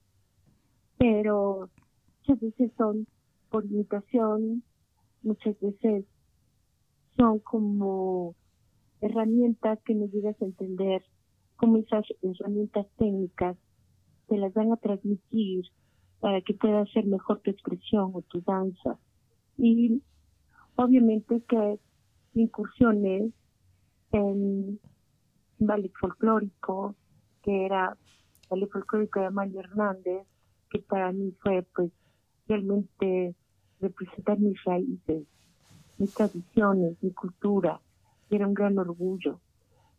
pero 0.97 1.69
muchas 2.17 2.41
veces 2.41 2.71
son 2.80 3.06
por 3.51 3.63
limitación, 3.63 4.63
muchas 5.21 5.56
veces 5.60 6.06
son 7.15 7.38
como 7.38 8.34
herramientas 9.01 9.78
que 9.86 9.93
no 9.93 10.08
llegas 10.08 10.41
a 10.41 10.45
entender, 10.45 11.03
como 11.58 11.78
esas 11.78 12.06
herramientas 12.22 12.88
técnicas 12.97 13.58
te 14.28 14.38
las 14.38 14.53
van 14.53 14.72
a 14.72 14.78
transmitir 14.78 15.66
para 16.20 16.41
que 16.41 16.53
pueda 16.53 16.86
ser 16.88 17.06
mejor 17.06 17.39
tu 17.39 17.51
expresión 17.51 18.12
o 18.14 18.22
tu 18.22 18.41
danza. 18.41 18.97
Y 19.58 20.01
obviamente 20.76 21.41
que 21.47 21.80
incursiones 22.34 23.32
en 24.12 24.80
ballet 25.60 25.93
folclórico, 25.99 26.95
que 27.43 27.66
era 27.66 27.97
ballet 28.49 28.70
folclórico 28.70 29.20
de 29.20 29.28
Amalia 29.28 29.62
Hernández, 29.62 30.28
que 30.70 30.80
para 30.80 31.12
mí 31.12 31.34
fue 31.41 31.66
pues 31.76 31.91
realmente 32.47 33.36
representar 33.80 34.39
mis 34.39 34.62
raíces, 34.64 35.28
mis 35.97 36.14
tradiciones, 36.14 36.97
mi 37.01 37.12
cultura, 37.12 37.80
era 38.30 38.47
un 38.47 38.53
gran 38.53 38.78
orgullo. 38.78 39.39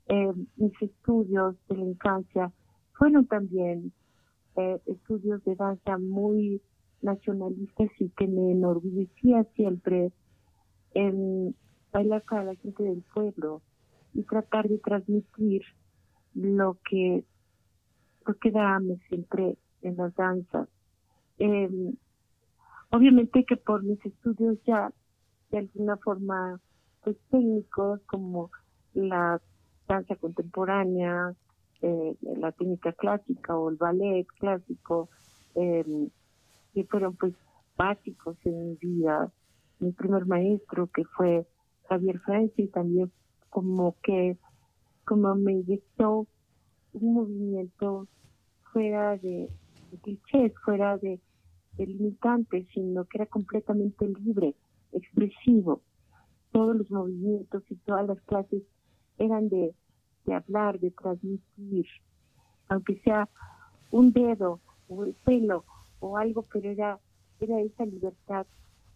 Eh, 0.09 0.33
mis 0.57 0.73
estudios 0.81 1.57
de 1.69 1.77
la 1.77 1.85
infancia 1.85 2.53
fueron 2.93 3.27
también 3.27 3.93
eh, 4.57 4.81
estudios 4.87 5.43
de 5.45 5.57
danza 5.57 5.99
muy 5.99 6.63
nacionalistas 7.03 7.89
y 7.99 8.09
que 8.11 8.27
me 8.27 8.53
enorgullecía 8.53 9.45
siempre 9.55 10.13
en 10.95 11.55
bailar 11.93 12.23
para 12.23 12.45
la 12.45 12.55
gente 12.57 12.83
del 12.85 13.03
pueblo 13.15 13.63
y 14.15 14.23
tratar 14.23 14.69
de 14.69 14.79
transmitir 14.79 15.63
lo 16.35 16.79
que 16.89 17.25
lo 18.27 18.35
que 18.35 18.51
damos 18.51 18.99
siempre 19.09 19.57
en 19.83 19.97
las 19.97 20.15
danzas. 20.15 20.69
Em, 21.39 21.95
obviamente 22.91 23.45
que 23.45 23.57
por 23.57 23.83
mis 23.83 24.05
estudios 24.05 24.59
ya 24.67 24.93
de 25.51 25.59
alguna 25.59 25.97
forma 25.99 26.61
pues 27.03 27.17
técnicos 27.31 28.01
como 28.07 28.51
la 28.95 29.41
danza 29.87 30.17
contemporánea, 30.17 31.35
eh, 31.83 32.17
la 32.23 32.53
técnica 32.53 32.93
clásica 32.93 33.57
o 33.57 33.71
el 33.71 33.77
ballet 33.77 34.27
clásico, 34.39 35.09
eh, 35.55 36.09
que 36.75 36.85
fueron 36.85 37.17
pues 37.17 37.35
básicos 37.77 38.37
en 38.45 38.71
mi 38.71 38.77
vida. 38.77 39.33
Mi 39.79 39.93
primer 39.93 40.27
maestro 40.27 40.87
que 40.89 41.05
fue 41.05 41.47
Javier 41.89 42.19
Francis 42.21 42.71
también 42.73 43.11
como 43.51 43.95
que 44.03 44.37
como 45.05 45.35
me 45.37 45.63
dictó 45.63 46.27
un 46.93 47.15
movimiento 47.15 48.09
fuera 48.73 49.17
de, 49.19 49.49
clichés, 50.03 50.53
fuera 50.65 50.99
de, 50.99 51.21
de 51.77 51.87
limitantes, 51.87 52.67
sino 52.75 53.05
que 53.05 53.19
era 53.19 53.27
completamente 53.27 54.09
libre, 54.09 54.55
expresivo. 54.93 55.81
Todos 56.53 56.77
los 56.77 56.91
movimientos 56.91 57.63
y 57.71 57.77
todas 57.77 58.07
las 58.07 58.21
clases 58.23 58.63
eran 59.19 59.49
de, 59.49 59.75
de 60.25 60.35
hablar, 60.35 60.79
de 60.79 60.91
transmitir, 60.91 61.87
aunque 62.69 62.99
sea 63.01 63.29
un 63.91 64.13
dedo 64.13 64.61
o 64.89 65.05
el 65.05 65.15
pelo 65.25 65.65
o 66.01 66.17
algo, 66.17 66.43
pero 66.43 66.71
era, 66.71 66.99
era 67.41 67.61
esa 67.61 67.85
libertad 67.85 68.47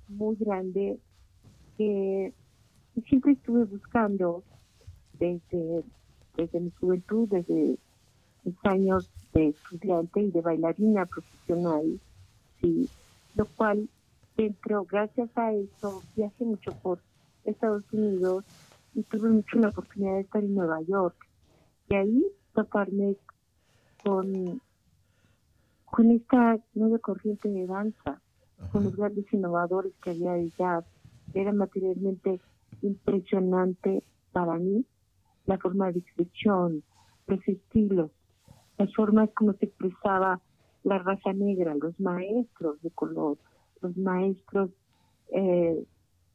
muy 0.08 0.36
grande 0.36 0.98
que 1.76 2.32
siempre 3.08 3.32
estuve 3.32 3.64
buscando 3.64 4.42
desde, 5.18 5.84
desde 6.36 6.60
mi 6.60 6.70
juventud, 6.72 7.28
desde 7.28 7.78
mis 8.44 8.56
años 8.64 9.10
de 9.32 9.48
estudiante 9.48 10.20
y 10.20 10.30
de 10.30 10.40
bailarina 10.40 11.06
profesional, 11.06 12.00
sí, 12.60 12.88
lo 13.36 13.46
cual 13.46 13.88
dentro, 14.36 14.84
gracias 14.84 15.30
a 15.36 15.52
eso, 15.52 16.02
viajé 16.16 16.44
mucho 16.44 16.72
por 16.82 16.98
Estados 17.44 17.84
Unidos 17.92 18.44
y 18.94 19.02
tuve 19.04 19.28
mucho 19.28 19.58
la 19.58 19.68
oportunidad 19.68 20.14
de 20.14 20.20
estar 20.20 20.42
en 20.42 20.54
Nueva 20.54 20.80
York. 20.82 21.16
Y 21.88 21.94
ahí 21.94 22.26
toparme 22.54 23.16
con, 24.02 24.60
con 25.84 26.10
esta 26.10 26.58
nueva 26.74 26.98
corriente 26.98 27.48
de 27.48 27.66
danza, 27.66 28.20
con 28.72 28.84
los 28.84 28.96
grandes 28.96 29.32
innovadores 29.32 29.92
que 30.02 30.10
había 30.10 30.32
allá. 30.32 30.84
Era 31.34 31.52
materialmente 31.52 32.40
impresionante 32.82 34.02
para 34.32 34.54
mí 34.54 34.84
la 35.46 35.58
forma 35.58 35.90
de 35.90 36.00
expresión, 36.00 36.82
los 37.26 37.40
estilos, 37.48 38.10
las 38.78 38.94
formas 38.94 39.30
como 39.34 39.52
se 39.54 39.66
expresaba 39.66 40.40
la 40.84 40.98
raza 40.98 41.32
negra, 41.32 41.74
los 41.74 41.98
maestros 42.00 42.80
de 42.82 42.90
color, 42.90 43.36
los 43.82 43.96
maestros 43.96 44.70
eh, 45.32 45.84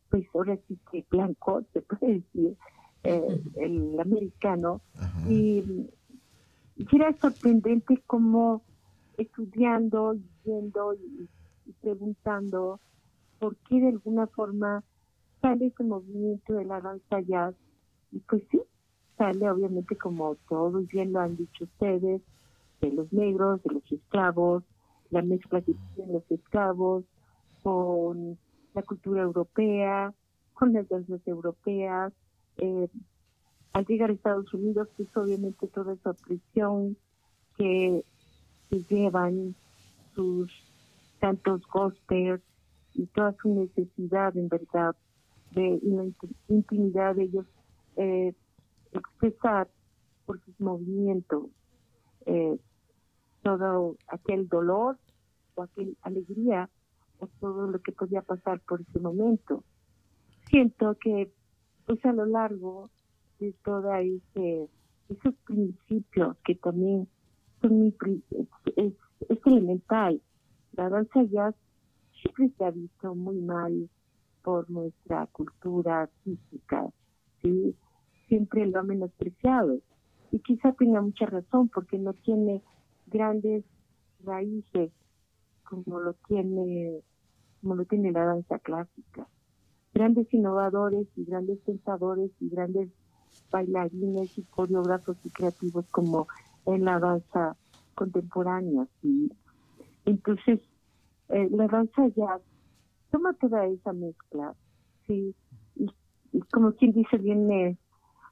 pues 0.10 0.26
ahora 0.34 0.58
sí 0.68 0.78
que 0.92 1.06
blanco, 1.10 1.64
se 1.74 1.82
puede 1.82 2.16
decir, 2.16 2.56
eh, 3.04 3.42
el 3.58 4.00
americano, 4.00 4.82
y, 5.28 5.64
era 6.92 7.14
sorprendente 7.18 8.02
como 8.08 8.62
estudiando, 9.18 10.16
yendo 10.44 10.94
y, 10.94 11.30
preguntando 11.82 12.80
por 13.40 13.56
qué 13.68 13.80
de 13.80 13.90
alguna 13.90 14.28
forma 14.28 14.84
sale 15.42 15.68
ese 15.68 15.84
movimiento 15.84 16.54
de 16.54 16.66
la 16.66 16.82
danza 16.82 17.22
jazz, 17.22 17.56
y 18.12 18.20
pues 18.20 18.44
sí, 18.52 18.62
sale 19.18 19.50
obviamente 19.50 19.96
como 19.96 20.36
todo, 20.48 20.82
y 20.82 20.86
bien 20.86 21.14
lo 21.14 21.20
han 21.20 21.36
dicho 21.36 21.66
ustedes, 21.66 22.22
de 22.82 22.92
los 22.92 23.12
negros, 23.12 23.62
de 23.64 23.74
los 23.74 23.92
esclavos, 23.92 24.64
la 25.10 25.22
mezcla 25.22 25.62
que 25.62 25.76
tienen 25.96 26.14
los 26.14 26.32
esclavos 26.32 27.04
con 27.64 28.38
la 28.76 28.84
cultura 28.84 29.22
europea, 29.24 30.14
con 30.54 30.74
las 30.74 30.88
danzas 30.90 31.26
europeas. 31.26 32.14
Eh, 32.58 32.88
al 33.74 33.86
llegar 33.86 34.10
a 34.10 34.14
Estados 34.14 34.54
Unidos, 34.54 34.88
pues 34.96 35.10
obviamente 35.16 35.68
toda 35.68 35.94
esa 35.94 36.14
presión 36.14 36.98
que, 37.58 38.04
llevan 38.90 39.56
sus 40.16 40.52
tantos 41.22 41.62
gospers 41.68 42.44
y 42.94 43.06
toda 43.06 43.34
su 43.42 43.48
necesidad, 43.48 44.36
en 44.36 44.50
verdad, 44.50 44.98
de 45.52 45.80
la 45.82 46.04
intimidad 46.50 47.16
de 47.16 47.24
ellos 47.24 47.46
eh, 47.96 48.34
expresar 48.92 49.70
por 50.26 50.44
sus 50.44 50.60
movimientos 50.60 51.46
eh, 52.26 52.58
todo 53.44 53.96
aquel 54.10 54.50
dolor 54.50 54.98
o 55.54 55.64
aquella 55.64 55.94
alegría 56.02 56.70
o 57.20 57.28
todo 57.40 57.68
lo 57.68 57.80
que 57.82 57.92
podía 57.92 58.22
pasar 58.22 58.60
por 58.62 58.82
ese 58.82 59.00
momento. 59.00 59.64
Siento 60.50 60.96
que 61.00 61.32
pues 61.86 62.04
a 62.06 62.14
lo 62.14 62.26
largo 62.26 62.90
de 63.40 63.54
toda 63.64 64.02
ese 64.02 64.70
esos 65.10 65.36
principios 65.46 66.36
que 66.44 66.56
también 66.56 67.08
son 67.62 67.80
muy 67.80 67.96
es, 68.76 68.94
elemental. 69.46 70.22
La 70.74 70.90
danza 70.90 71.24
ya 71.24 71.54
siempre 72.22 72.50
se 72.58 72.66
ha 72.66 72.72
visto 72.72 73.14
muy 73.14 73.40
mal 73.40 73.90
por 74.44 74.70
nuestra 74.70 75.28
cultura 75.28 76.10
física, 76.24 76.90
¿sí? 77.42 77.76
siempre 78.28 78.66
lo 78.66 78.80
ha 78.80 78.84
menospreciado. 78.84 79.80
Y 80.32 80.40
quizá 80.40 80.74
tenga 80.74 81.02
mucha 81.02 81.28
razón 81.28 81.70
porque 81.70 81.98
no 81.98 82.14
tiene 82.14 82.62
grandes 83.08 83.64
raíces 84.24 84.92
como 85.66 86.00
lo 86.00 86.14
tiene 86.28 87.02
como 87.62 87.76
lo 87.76 87.86
tiene 87.86 88.12
la 88.12 88.26
danza 88.26 88.60
clásica. 88.60 89.28
Grandes 89.94 90.32
innovadores 90.34 91.08
y 91.16 91.26
grandes 91.26 91.60
pensadores 91.60 92.32
y 92.40 92.50
grandes 92.50 92.90
bailarines 93.52 94.38
y 94.38 94.44
coreógrafos 94.44 95.18
y 95.24 95.30
creativos 95.30 95.86
como 95.90 96.28
en 96.66 96.86
la 96.86 97.00
danza 97.00 97.56
contemporánea. 97.96 98.88
¿sí? 99.02 99.32
Entonces, 100.06 100.60
eh, 101.30 101.50
la 101.50 101.68
danza 101.68 102.08
ya 102.16 102.40
toma 103.12 103.34
toda 103.34 103.66
esa 103.66 103.94
mezcla, 103.94 104.54
¿sí? 105.08 105.34
Y, 105.76 105.90
como 106.52 106.74
quien 106.74 106.92
dice, 106.92 107.18
viene 107.18 107.78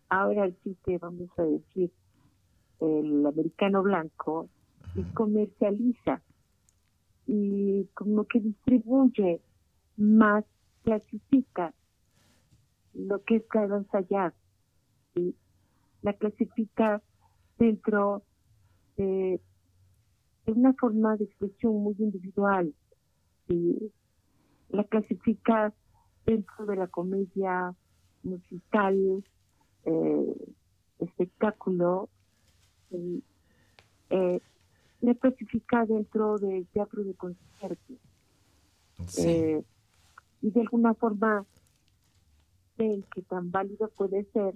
ahora 0.09 0.49
sí 0.63 0.77
que 0.85 0.97
vamos 0.97 1.29
a 1.37 1.43
decir, 1.43 1.91
el 2.81 3.25
americano 3.25 3.81
blanco 3.81 4.49
y 4.95 5.03
comercializa 5.13 6.21
y 7.25 7.85
como 7.93 8.25
que 8.25 8.39
distribuye 8.39 9.41
más, 9.97 10.45
clasifica 10.83 11.73
lo 12.93 13.23
que 13.23 13.37
es 13.37 13.43
la 13.53 13.67
danza 13.67 14.01
jazz, 14.01 14.33
la 16.01 16.13
clasifica 16.13 17.01
dentro 17.57 18.23
de, 18.97 19.39
una 20.45 20.73
forma 20.73 21.15
de 21.15 21.23
expresión 21.25 21.81
muy 21.81 21.95
individual, 21.99 22.73
la 24.69 24.83
clasifica 24.83 25.73
dentro 26.25 26.65
de 26.65 26.75
la 26.75 26.87
comedia 26.87 27.73
musical, 28.23 29.23
eh, 29.85 30.53
espectáculo, 30.99 32.09
eh, 34.09 34.41
la 35.03 35.13
clasifica 35.15 35.85
dentro 35.85 36.37
del 36.37 36.65
teatro 36.67 37.03
de 37.03 37.13
conciertos. 37.13 37.97
Eh, 39.17 39.61
y 40.41 40.51
de 40.51 40.61
alguna 40.61 40.93
forma 40.93 41.45
ven 42.77 43.03
que 43.13 43.21
tan 43.23 43.51
válido 43.51 43.89
puede 43.89 44.23
ser 44.31 44.55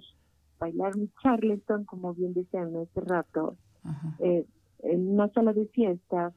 bailar 0.58 0.96
un 0.96 1.12
charleston, 1.22 1.84
como 1.84 2.14
bien 2.14 2.32
decían 2.32 2.74
hace 2.76 3.00
rato, 3.02 3.56
eh, 4.20 4.46
en 4.80 5.08
una 5.14 5.28
sala 5.28 5.52
de 5.52 5.66
fiesta, 5.66 6.32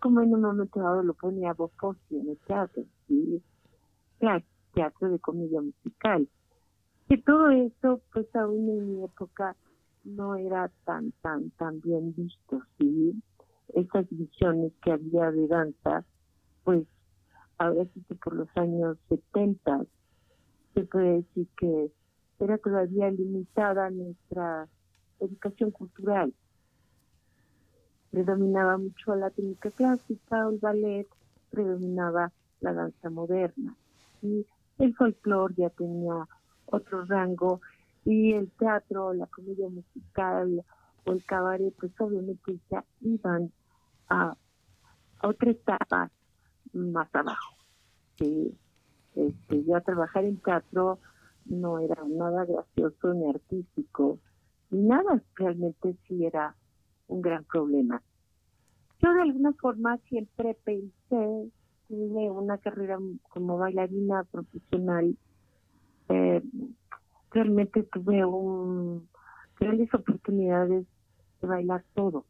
como 0.00 0.22
en 0.22 0.32
un 0.32 0.40
momento 0.40 0.80
dado 0.80 1.02
lo 1.02 1.12
ponía 1.12 1.52
Bob 1.52 1.72
en 2.10 2.30
el 2.30 2.38
teatro, 2.38 2.84
¿sí? 3.06 3.42
claro, 4.18 4.44
teatro 4.72 5.10
de 5.10 5.18
comedia 5.18 5.60
musical. 5.60 6.26
Que 7.08 7.18
todo 7.18 7.50
esto, 7.50 8.00
pues 8.12 8.34
aún 8.34 8.70
en 8.70 8.88
mi 8.88 9.04
época, 9.04 9.54
no 10.08 10.36
era 10.36 10.70
tan, 10.84 11.12
tan, 11.22 11.50
tan 11.50 11.80
bien 11.80 12.14
visto, 12.14 12.62
¿sí? 12.78 13.14
Esas 13.74 14.06
visiones 14.10 14.72
que 14.82 14.92
había 14.92 15.30
de 15.30 15.46
danza, 15.46 16.04
pues 16.64 16.86
ahora 17.58 17.84
sí 17.92 18.02
que 18.08 18.14
por 18.14 18.34
los 18.34 18.48
años 18.56 18.96
70 19.08 19.84
se 20.74 20.84
puede 20.84 21.16
decir 21.16 21.48
que 21.58 21.92
era 22.40 22.56
todavía 22.58 23.10
limitada 23.10 23.90
nuestra 23.90 24.68
educación 25.20 25.70
cultural. 25.70 26.32
Predominaba 28.10 28.78
mucho 28.78 29.14
la 29.16 29.30
técnica 29.30 29.70
clásica, 29.70 30.48
el 30.48 30.58
ballet, 30.58 31.06
predominaba 31.50 32.32
la 32.60 32.72
danza 32.72 33.10
moderna. 33.10 33.76
Y 34.22 34.46
el 34.78 34.94
folclore 34.94 35.54
ya 35.56 35.70
tenía 35.70 36.26
otro 36.66 37.04
rango 37.04 37.60
Y 38.08 38.32
el 38.32 38.50
teatro, 38.52 39.12
la 39.12 39.26
comedia 39.26 39.68
musical 39.68 40.64
o 41.04 41.12
el 41.12 41.22
cabaret, 41.26 41.74
pues 41.78 41.92
obviamente 42.00 42.58
ya 42.70 42.82
iban 43.02 43.52
a, 44.08 44.34
a 45.18 45.28
otra 45.28 45.50
etapa 45.50 46.10
más 46.72 47.14
abajo. 47.14 47.54
Sí, 48.18 48.56
este, 49.14 49.62
ya 49.64 49.82
trabajar 49.82 50.24
en 50.24 50.38
teatro 50.38 51.00
no 51.44 51.80
era 51.80 52.02
nada 52.08 52.46
gracioso 52.46 53.12
ni 53.12 53.28
artístico, 53.28 54.18
ni 54.70 54.88
nada, 54.88 55.22
realmente 55.34 55.94
sí 56.06 56.24
era 56.24 56.56
un 57.08 57.20
gran 57.20 57.44
problema. 57.44 58.00
Yo 59.02 59.12
de 59.12 59.20
alguna 59.20 59.52
forma 59.52 59.98
siempre 60.08 60.56
pensé, 60.64 61.50
tuve 61.88 62.30
una 62.30 62.56
carrera 62.56 62.98
como 63.28 63.58
bailarina 63.58 64.24
profesional, 64.24 65.14
eh, 66.08 66.42
realmente 67.30 67.82
tuve 67.84 68.24
un, 68.24 69.08
grandes 69.58 69.92
oportunidades 69.94 70.86
de 71.40 71.48
bailar 71.48 71.84
todo, 71.94 72.24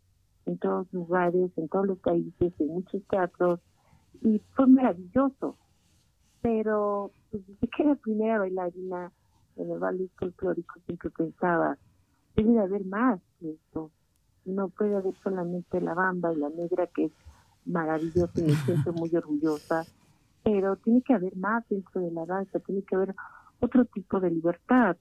en 0.46 0.58
todos 0.58 0.86
los 0.92 0.92
lugares, 0.92 1.50
en 1.56 1.68
todos 1.68 1.86
los 1.86 1.98
países, 1.98 2.52
en 2.58 2.68
muchos 2.68 3.02
teatros, 3.08 3.60
y 4.22 4.40
fue 4.54 4.66
maravilloso. 4.66 5.56
Pero 6.40 7.12
pues, 7.30 7.46
desde 7.46 7.68
que 7.68 7.82
era 7.82 7.94
primera 7.96 8.38
bailarina 8.38 9.12
en 9.56 9.70
el 9.70 9.78
ballet 9.78 10.10
folclórico 10.16 10.80
siempre 10.86 11.10
pensaba, 11.10 11.76
debe 12.36 12.60
haber 12.60 12.84
más 12.84 13.20
que 13.40 13.50
esto 13.50 13.90
no 14.48 14.68
puede 14.68 14.96
haber 14.96 15.14
solamente 15.22 15.80
la 15.80 15.94
bamba 15.94 16.32
y 16.32 16.36
la 16.36 16.48
negra, 16.50 16.86
que 16.88 17.06
es 17.06 17.12
maravillosa 17.64 18.40
y 18.40 18.44
me 18.44 18.54
siento 18.54 18.92
muy 18.92 19.14
orgullosa, 19.14 19.84
pero 20.42 20.76
tiene 20.76 21.02
que 21.02 21.14
haber 21.14 21.36
más 21.36 21.68
dentro 21.68 22.00
de 22.00 22.10
la 22.10 22.24
danza, 22.24 22.58
tiene 22.60 22.82
que 22.82 22.96
haber 22.96 23.14
otro 23.60 23.84
tipo 23.86 24.20
de 24.20 24.30
libertad. 24.30 24.96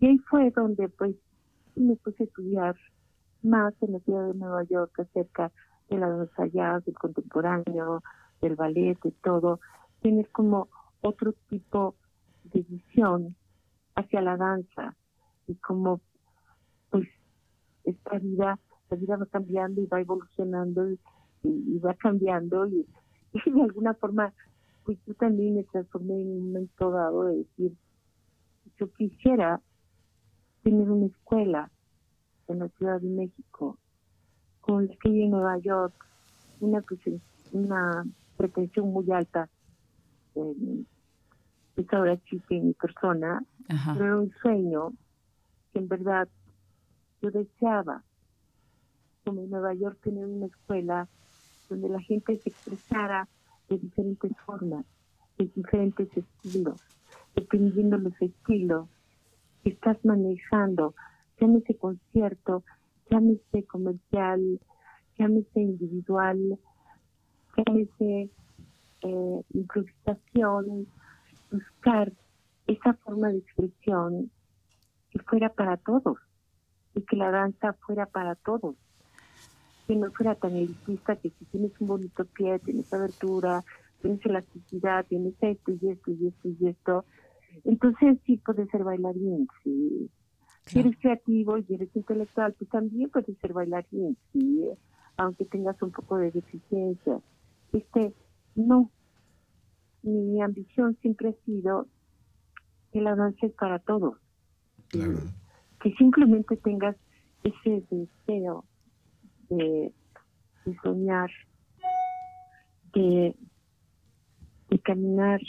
Y 0.00 0.06
ahí 0.06 0.18
fue 0.18 0.50
donde 0.50 0.88
pues 0.88 1.16
me 1.76 1.96
puse 1.96 2.24
a 2.24 2.26
estudiar 2.26 2.76
más 3.42 3.74
en 3.82 3.92
la 3.92 4.00
ciudad 4.00 4.28
de 4.28 4.34
Nueva 4.34 4.64
York 4.64 4.98
acerca 4.98 5.52
de 5.88 5.98
la 5.98 6.08
danza 6.08 6.80
del 6.80 6.94
contemporáneo, 6.94 8.02
del 8.40 8.56
ballet, 8.56 8.98
de 9.02 9.12
todo, 9.22 9.60
tener 10.00 10.30
como 10.30 10.68
otro 11.02 11.34
tipo 11.48 11.94
de 12.44 12.62
visión 12.62 13.36
hacia 13.94 14.22
la 14.22 14.36
danza 14.36 14.96
y 15.46 15.54
como 15.56 16.00
pues 16.90 17.08
esta 17.84 18.18
vida, 18.18 18.58
la 18.90 18.96
vida 18.96 19.16
va 19.16 19.26
cambiando 19.26 19.80
y 19.80 19.86
va 19.86 20.00
evolucionando 20.00 20.90
y, 20.90 20.98
va 21.78 21.94
cambiando 21.94 22.66
y, 22.68 22.86
de 23.32 23.62
alguna 23.62 23.94
forma, 23.94 24.32
pues 24.84 24.98
yo 25.06 25.14
también 25.14 25.56
me 25.56 25.64
transformé 25.64 26.20
en 26.20 26.30
un 26.30 26.46
momento 26.46 26.90
dado 26.90 27.24
de 27.24 27.38
decir, 27.38 27.72
yo 28.78 28.92
quisiera 28.92 29.60
tener 30.62 30.90
una 30.90 31.06
escuela 31.06 31.70
en 32.48 32.58
la 32.58 32.68
Ciudad 32.68 33.00
de 33.00 33.08
México, 33.08 33.78
con 34.60 34.86
la 34.86 34.94
que 34.96 35.08
hay 35.08 35.22
en 35.22 35.30
Nueva 35.30 35.58
York, 35.58 35.94
una, 36.60 36.84
una 37.52 38.04
pretensión 38.36 38.92
muy 38.92 39.10
alta. 39.10 39.48
en 40.34 40.86
esta 41.76 42.00
hora 42.00 42.16
chica 42.24 42.54
en 42.54 42.68
mi 42.68 42.72
persona, 42.74 43.42
pero 43.66 44.04
era 44.04 44.16
un 44.16 44.32
sueño 44.42 44.92
que 45.72 45.80
en 45.80 45.88
verdad 45.88 46.28
yo 47.20 47.30
deseaba, 47.30 48.04
como 49.24 49.40
en 49.42 49.50
Nueva 49.50 49.74
York, 49.74 49.98
tener 50.02 50.26
una 50.26 50.46
escuela 50.46 51.08
donde 51.68 51.88
la 51.88 52.00
gente 52.00 52.36
se 52.36 52.50
expresara 52.50 53.26
de 53.68 53.78
diferentes 53.78 54.32
formas, 54.44 54.84
de 55.38 55.46
diferentes 55.54 56.08
estilos, 56.16 56.80
dependiendo 57.34 57.98
los 57.98 58.14
estilos 58.20 58.88
que 59.62 59.70
estás 59.70 59.96
manejando, 60.04 60.94
llámese 61.40 61.74
concierto, 61.76 62.64
llámese 63.10 63.64
comercial, 63.66 64.60
llámese 65.18 65.60
individual, 65.60 66.58
llámese 67.56 68.30
eh, 69.02 69.42
improvisación, 69.52 70.86
buscar 71.50 72.12
esa 72.66 72.94
forma 72.94 73.28
de 73.28 73.38
expresión 73.38 74.30
que 75.10 75.18
fuera 75.20 75.50
para 75.50 75.76
todos 75.76 76.18
y 76.94 77.02
que 77.02 77.16
la 77.16 77.30
danza 77.30 77.74
fuera 77.74 78.06
para 78.06 78.34
todos, 78.34 78.76
que 79.86 79.96
no 79.96 80.10
fuera 80.12 80.34
tan 80.34 80.56
elitista 80.56 81.16
que 81.16 81.30
si 81.30 81.44
tienes 81.46 81.72
un 81.80 81.88
bonito 81.88 82.24
pie, 82.24 82.58
tienes 82.60 82.92
abertura, 82.92 83.64
tienes 84.00 84.24
elasticidad, 84.24 85.04
tienes 85.06 85.34
esto 85.40 85.72
y 85.72 85.88
esto 85.88 86.10
y 86.10 86.26
esto 86.28 86.48
y 86.48 86.68
esto, 86.68 87.04
entonces 87.64 88.18
sí 88.26 88.38
puedes 88.38 88.68
ser 88.70 88.84
bailarín, 88.84 89.48
sí. 89.62 90.10
Si 90.66 90.80
eres 90.80 90.96
creativo 90.98 91.58
y 91.58 91.66
eres 91.68 91.94
intelectual, 91.94 92.54
tú 92.54 92.64
también 92.64 93.10
puedes 93.10 93.36
ser 93.38 93.52
bailarín, 93.52 94.16
sí, 94.32 94.64
aunque 95.16 95.44
tengas 95.44 95.80
un 95.82 95.90
poco 95.90 96.16
de 96.16 96.30
deficiencia. 96.30 97.20
Este, 97.72 98.14
no. 98.54 98.90
Mi 100.02 100.42
ambición 100.42 100.96
siempre 101.00 101.30
ha 101.30 101.44
sido 101.44 101.86
que 102.92 103.00
la 103.00 103.14
danza 103.14 103.46
es 103.46 103.52
para 103.52 103.78
todos. 103.78 104.18
Claro 104.88 105.18
que 105.84 105.92
simplemente 105.96 106.56
tengas 106.56 106.96
ese 107.42 107.84
deseo 107.90 108.64
de, 109.56 109.92
soñar, 110.82 111.30
de, 112.92 113.34
caminar, 114.82 115.40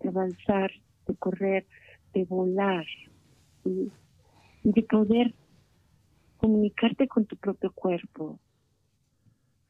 de 0.00 0.08
avanzar, 0.08 0.70
de 1.06 1.14
correr, 1.16 1.66
de 2.14 2.24
volar 2.24 2.86
y 3.64 3.90
de 4.64 4.82
poder 4.82 5.34
comunicarte 6.38 7.06
con 7.08 7.26
tu 7.26 7.36
propio 7.36 7.70
cuerpo. 7.72 8.40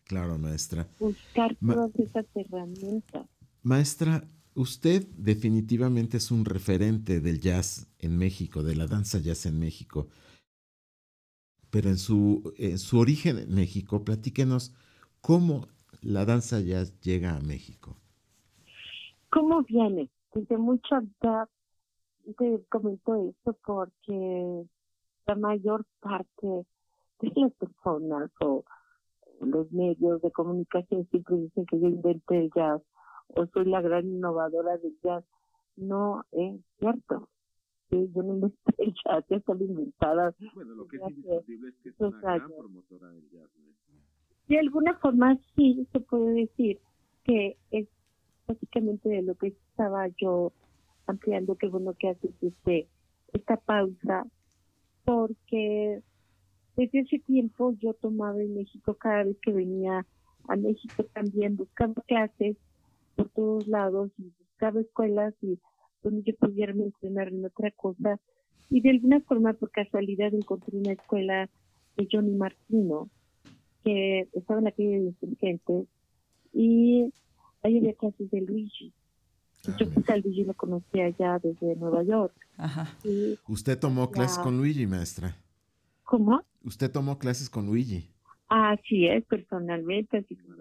Claro, 0.04 0.38
maestra. 0.38 0.86
Buscar 0.98 1.56
todas 1.56 1.94
esas 1.96 2.26
herramientas. 2.34 3.26
Maestra, 3.62 4.24
Usted 4.54 5.06
definitivamente 5.16 6.18
es 6.18 6.30
un 6.30 6.44
referente 6.44 7.20
del 7.20 7.40
jazz 7.40 7.86
en 7.98 8.18
México, 8.18 8.62
de 8.62 8.76
la 8.76 8.86
danza 8.86 9.18
jazz 9.18 9.46
en 9.46 9.58
México. 9.58 10.08
Pero 11.72 11.88
en 11.88 11.96
su, 11.96 12.52
su 12.76 12.98
origen 12.98 13.38
en 13.38 13.54
México, 13.54 14.04
platíquenos 14.04 14.74
cómo 15.22 15.68
la 16.02 16.26
danza 16.26 16.60
jazz 16.60 17.00
llega 17.00 17.34
a 17.34 17.40
México. 17.40 17.96
¿Cómo 19.30 19.62
viene? 19.62 20.10
Desde 20.34 20.54
edad 20.54 21.48
te 22.36 22.62
comento 22.68 23.30
esto 23.30 23.56
porque 23.64 24.66
la 25.26 25.34
mayor 25.34 25.86
parte 26.00 26.66
de 27.20 27.32
las 27.34 27.52
personas 27.54 28.30
o 28.40 28.64
los 29.40 29.72
medios 29.72 30.20
de 30.20 30.30
comunicación 30.30 31.08
siempre 31.10 31.36
dicen 31.36 31.64
que 31.66 31.80
yo 31.80 31.88
inventé 31.88 32.38
el 32.38 32.50
jazz 32.54 32.82
o 33.28 33.46
soy 33.46 33.64
la 33.64 33.80
gran 33.80 34.06
innovadora 34.06 34.76
del 34.76 34.96
jazz. 35.02 35.24
No 35.76 36.24
es 36.32 36.60
cierto. 36.78 37.28
Yo 37.92 38.22
no 38.22 38.34
inventé 38.34 38.74
el 38.78 38.94
jazz, 39.04 39.24
ya 39.28 39.36
está 39.36 39.52
inventada. 39.52 40.34
Bueno, 40.54 40.74
lo 40.74 40.86
que 40.86 40.96
es 40.96 41.02
indiscutible 41.08 41.68
es 41.68 41.74
que 41.82 41.88
es 41.90 42.00
una 42.00 42.20
gran 42.20 42.48
promotora 42.48 43.08
del 43.10 43.28
jazz. 43.30 43.50
De 44.48 44.58
alguna 44.58 44.94
forma 44.98 45.38
sí 45.54 45.86
se 45.92 46.00
puede 46.00 46.32
decir 46.32 46.80
que 47.24 47.56
es 47.70 47.88
básicamente 48.46 49.08
de 49.08 49.22
lo 49.22 49.34
que 49.34 49.48
estaba 49.48 50.08
yo 50.20 50.52
ampliando, 51.06 51.56
que 51.56 51.68
bueno 51.68 51.94
que 51.94 52.08
haces 52.10 52.32
este, 52.40 52.88
esta 53.32 53.56
pausa, 53.56 54.26
porque 55.04 56.02
desde 56.76 57.00
ese 57.00 57.18
tiempo 57.20 57.72
yo 57.78 57.94
tomaba 57.94 58.40
en 58.40 58.54
México, 58.54 58.94
cada 58.94 59.24
vez 59.24 59.36
que 59.42 59.52
venía 59.52 60.06
a 60.48 60.56
México 60.56 61.04
también 61.12 61.56
buscando 61.56 62.02
clases 62.02 62.56
por 63.16 63.28
todos 63.30 63.66
lados 63.68 64.10
y 64.18 64.32
buscaba 64.38 64.80
escuelas 64.80 65.34
y 65.42 65.58
donde 66.02 66.22
yo 66.22 66.34
pudiera 66.36 66.72
entrenar 66.72 67.28
en 67.28 67.44
otra 67.44 67.70
cosa. 67.72 68.18
Y 68.70 68.80
de 68.80 68.90
alguna 68.90 69.20
forma, 69.20 69.52
por 69.52 69.70
casualidad, 69.70 70.32
encontré 70.34 70.76
una 70.76 70.92
escuela 70.92 71.48
de 71.96 72.08
Johnny 72.10 72.34
Martino, 72.34 73.08
que 73.84 74.28
estaba 74.32 74.60
en 74.60 74.64
la 74.64 74.72
calle 74.72 74.88
de 74.88 75.06
inteligentes, 75.06 75.86
y 76.52 77.12
ahí 77.62 77.78
había 77.78 77.94
clases 77.94 78.30
de 78.30 78.40
Luigi. 78.40 78.92
Ah, 79.68 79.76
yo 79.78 79.86
a 80.08 80.16
Luigi 80.16 80.44
lo 80.44 80.54
conocía 80.54 81.08
ya 81.10 81.38
desde 81.38 81.76
Nueva 81.76 82.02
York. 82.02 82.34
¿Usted 83.46 83.78
tomó 83.78 84.10
clases 84.10 84.38
con 84.38 84.56
Luigi, 84.56 84.86
maestra? 84.86 85.36
¿Cómo? 86.04 86.42
¿Usted 86.64 86.90
tomó 86.90 87.18
clases 87.18 87.48
con 87.48 87.66
Luigi? 87.66 88.08
Así 88.48 89.06
es, 89.06 89.24
personalmente, 89.24 90.18
así 90.18 90.36
como 90.36 90.56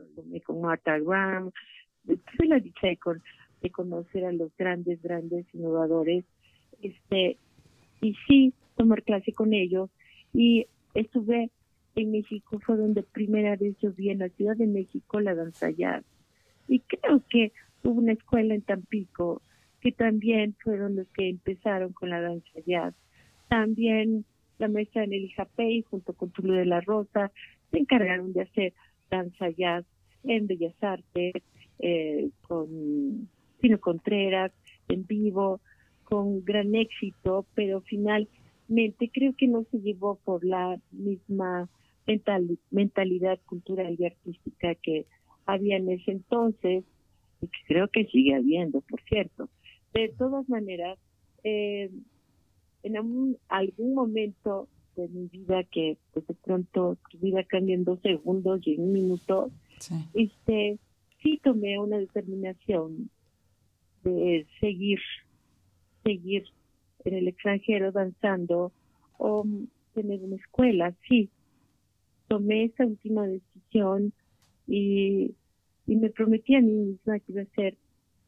con 0.46 0.62
Martha 0.62 0.98
Graham, 1.00 1.52
tuve 2.06 2.48
la 2.48 2.60
dicha 2.60 2.88
de, 2.88 2.98
conocer 3.70 4.26
a 4.26 4.32
los 4.32 4.55
grandes, 4.57 5.01
grandes 5.01 5.45
innovadores, 5.53 6.26
este, 6.82 7.38
y 8.01 8.16
sí, 8.28 8.53
tomar 8.76 9.03
clase 9.03 9.34
con 9.34 9.53
ellos, 9.53 9.89
y 10.34 10.66
estuve 10.93 11.51
en 11.95 12.12
México, 12.12 12.59
fue 12.66 12.78
donde 12.78 13.03
primera 13.03 13.55
vez 13.55 13.78
yo 13.80 13.91
vi 13.93 14.09
en 14.09 14.20
la 14.20 14.30
Ciudad 14.30 14.55
de 14.55 14.68
México 14.68 15.20
la 15.20 15.36
danza 15.36 15.70
jazz, 15.70 16.03
y 16.68 16.80
creo 16.80 17.22
que 17.30 17.51
hubo 17.84 17.99
una 17.99 18.14
escuela 18.14 18.55
en 18.55 18.62
Tampico, 18.62 19.41
que 19.82 19.91
también 19.91 20.55
fueron 20.64 20.95
los 20.95 21.07
que 21.09 21.30
empezaron 21.30 21.91
con 21.93 22.09
la 22.09 22.22
danza 22.22 22.59
jazz, 22.66 22.93
También 23.49 24.26
la 24.59 24.68
maestra 24.68 25.05
Nelly 25.05 25.30
Japey 25.30 25.82
junto 25.89 26.14
con 26.14 26.30
Tulio 26.30 26.53
de 26.53 26.66
la 26.66 26.82
Rosa 26.82 27.32
se 27.72 27.80
encargaron 27.80 28.32
de 28.32 28.43
hacer 28.43 28.74
danza 29.09 29.49
jazz 29.49 29.86
en 30.24 30.47
Bellas 30.47 30.76
Artes 30.82 31.34
eh, 31.80 32.30
con 32.47 33.28
Tino 33.62 33.80
Contreras 33.80 34.51
en 34.89 35.05
vivo 35.05 35.62
con 36.03 36.43
gran 36.43 36.76
éxito, 36.76 37.45
pero 37.55 37.82
finalmente 37.82 39.09
creo 39.14 39.34
que 39.38 39.47
no 39.47 39.66
se 39.72 39.80
llevó 39.80 40.16
por 40.16 40.43
la 40.43 40.80
misma 40.91 41.70
mentalidad 42.72 43.39
cultural 43.45 43.95
y 43.97 44.05
artística 44.05 44.76
que 44.76 45.05
había 45.45 45.78
en 45.78 45.89
ese 45.89 46.12
entonces 46.12 46.84
y 47.41 47.47
que 47.47 47.59
creo 47.68 47.88
que 47.88 48.05
sigue 48.05 48.36
habiendo, 48.36 48.82
por 48.82 49.01
cierto. 49.03 49.49
De 49.93 50.09
todas 50.18 50.47
maneras, 50.49 50.97
eh, 51.43 51.89
en 52.84 52.97
algún, 53.47 53.93
momento 53.93 54.68
de 54.95 55.07
mi 55.07 55.28
vida 55.28 55.64
que 55.64 55.97
pues, 56.14 56.28
de 56.28 56.34
pronto 56.34 56.97
tu 57.09 57.18
vida 57.20 57.43
cambia 57.43 57.76
en 57.76 57.84
dos 57.84 58.01
segundos 58.01 58.62
y 58.66 58.76
en 58.76 58.82
un 58.82 58.91
minuto, 58.91 59.51
sí. 59.80 59.95
este 60.14 60.80
sí 61.22 61.39
tomé 61.43 61.80
una 61.80 61.97
determinación 61.97 63.09
de 64.04 64.45
seguir 64.60 64.99
seguir 66.04 66.43
en 67.06 67.16
el 67.16 67.28
extranjero 67.28 67.91
danzando 67.91 68.72
o 69.18 69.45
tener 69.93 70.22
una 70.22 70.36
escuela, 70.36 70.93
sí. 71.08 71.30
Tomé 72.28 72.66
esa 72.66 72.86
última 72.86 73.28
decisión 73.28 74.14
y, 74.68 75.36
y 75.86 75.95
me 75.95 76.10
prometí 76.10 76.56
a 76.56 76.62
mí 76.62 76.72
misma 76.72 77.20
que 77.20 77.32
iba 77.34 77.41
a 77.41 77.56
ser 77.56 77.78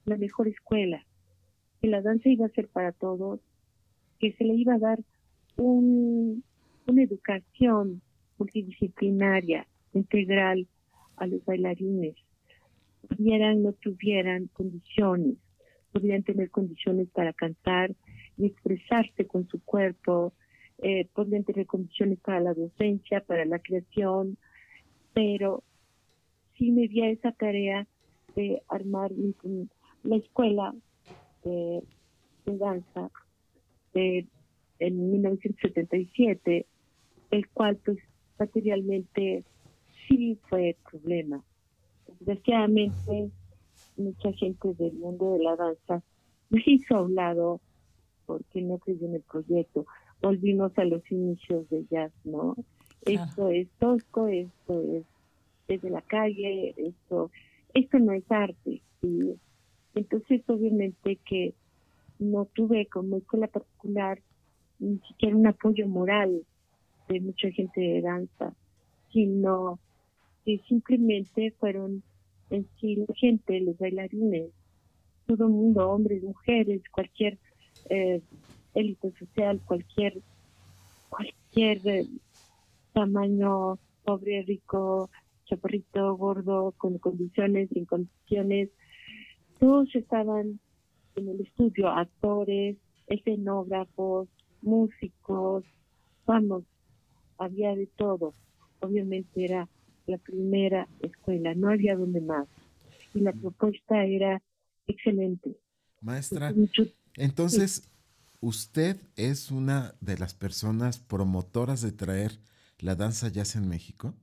la 0.05 0.17
mejor 0.17 0.47
escuela, 0.47 1.05
que 1.81 1.87
la 1.87 2.01
danza 2.01 2.29
iba 2.29 2.45
a 2.45 2.49
ser 2.49 2.67
para 2.67 2.91
todos, 2.91 3.39
que 4.19 4.33
se 4.33 4.43
le 4.43 4.55
iba 4.55 4.75
a 4.75 4.79
dar 4.79 4.99
un, 5.55 6.43
una 6.87 7.03
educación 7.03 8.01
multidisciplinaria, 8.37 9.67
integral 9.93 10.67
a 11.15 11.27
los 11.27 11.45
bailarines, 11.45 12.15
tuvieran, 13.07 13.63
no 13.63 13.73
tuvieran 13.73 14.47
condiciones, 14.47 15.37
podrían 15.93 16.23
tener 16.23 16.49
condiciones 16.49 17.07
para 17.09 17.31
cantar 17.33 17.93
y 18.37 18.47
expresarse 18.47 19.27
con 19.27 19.47
su 19.47 19.63
cuerpo, 19.63 20.33
eh, 20.79 21.07
podrían 21.13 21.43
tener 21.43 21.67
condiciones 21.67 22.19
para 22.19 22.39
la 22.39 22.53
docencia, 22.53 23.21
para 23.21 23.45
la 23.45 23.59
creación, 23.59 24.37
pero 25.13 25.63
sí 26.57 26.71
me 26.71 26.87
di 26.87 27.03
esa 27.03 27.31
tarea 27.31 27.87
de 28.35 28.61
armar 28.67 29.11
la 30.03 30.15
escuela 30.15 30.73
de, 31.45 31.83
danza 32.45 33.09
en 33.93 35.11
1977, 35.11 36.65
el 37.31 37.47
cual 37.49 37.77
pues 37.85 37.99
materialmente 38.39 39.43
sí 40.07 40.37
fue 40.49 40.75
problema. 40.89 41.43
Desgraciadamente 42.19 43.31
mucha 43.97 44.31
gente 44.33 44.73
del 44.75 44.93
mundo 44.93 45.33
de 45.33 45.43
la 45.43 45.55
danza 45.55 46.03
me 46.49 46.61
hizo 46.65 46.95
a 46.95 47.01
un 47.01 47.15
lado 47.15 47.61
porque 48.25 48.61
no 48.61 48.77
creyó 48.77 49.07
en 49.07 49.15
el 49.15 49.21
proyecto. 49.21 49.85
Volvimos 50.21 50.77
a 50.77 50.85
los 50.85 51.09
inicios 51.11 51.69
de 51.69 51.85
jazz, 51.89 52.11
¿no? 52.23 52.55
Esto 53.05 53.49
es 53.49 53.67
tosco, 53.79 54.27
esto 54.27 54.81
es 54.81 55.03
desde 55.67 55.89
la 55.89 56.01
calle, 56.01 56.73
esto, 56.77 57.31
esto 57.73 57.99
no 57.99 58.13
es 58.13 58.23
arte. 58.31 58.81
Y 59.01 59.35
entonces 59.95 60.41
obviamente 60.47 61.17
que 61.25 61.53
no 62.19 62.45
tuve 62.45 62.85
como 62.87 63.17
escuela 63.17 63.47
particular 63.47 64.21
ni 64.79 64.99
siquiera 64.99 65.35
un 65.35 65.47
apoyo 65.47 65.87
moral 65.87 66.43
de 67.09 67.19
mucha 67.19 67.49
gente 67.51 67.81
de 67.81 68.01
danza, 68.01 68.53
sino 69.11 69.79
que 70.45 70.59
simplemente 70.67 71.51
fueron 71.59 72.03
en 72.53 72.67
sí 72.79 72.95
la 72.95 73.13
gente, 73.15 73.59
los 73.61 73.77
bailarines, 73.77 74.51
todo 75.25 75.45
el 75.47 75.53
mundo, 75.53 75.89
hombres, 75.89 76.21
mujeres, 76.23 76.81
cualquier 76.91 77.39
eh, 77.89 78.21
élite 78.73 79.11
social, 79.17 79.59
cualquier 79.65 80.21
cualquier 81.09 81.87
eh, 81.87 82.07
tamaño, 82.93 83.77
pobre, 84.03 84.43
rico, 84.43 85.09
chaparrito, 85.45 86.15
gordo, 86.15 86.73
con 86.77 86.97
condiciones, 86.97 87.69
sin 87.69 87.85
condiciones, 87.85 88.69
todos 89.59 89.93
estaban 89.95 90.59
en 91.15 91.29
el 91.29 91.41
estudio, 91.41 91.89
actores, 91.89 92.77
escenógrafos, 93.07 94.27
músicos, 94.61 95.63
vamos, 96.25 96.63
había 97.37 97.75
de 97.75 97.87
todo. 97.87 98.33
Obviamente 98.81 99.45
era 99.45 99.69
la 100.05 100.17
primera 100.17 100.87
escuela, 100.99 101.53
no 101.55 101.69
había 101.69 101.95
donde 101.95 102.21
más. 102.21 102.47
Y 103.13 103.19
la 103.21 103.31
propuesta 103.31 104.05
era 104.05 104.41
excelente. 104.87 105.57
Maestra, 106.01 106.53
entonces, 107.15 107.89
¿usted 108.41 108.97
es 109.15 109.51
una 109.51 109.95
de 110.01 110.17
las 110.17 110.33
personas 110.33 110.99
promotoras 110.99 111.81
de 111.81 111.91
traer 111.91 112.31
la 112.79 112.95
danza 112.95 113.29
jazz 113.29 113.55
en 113.55 113.69
México? 113.69 114.13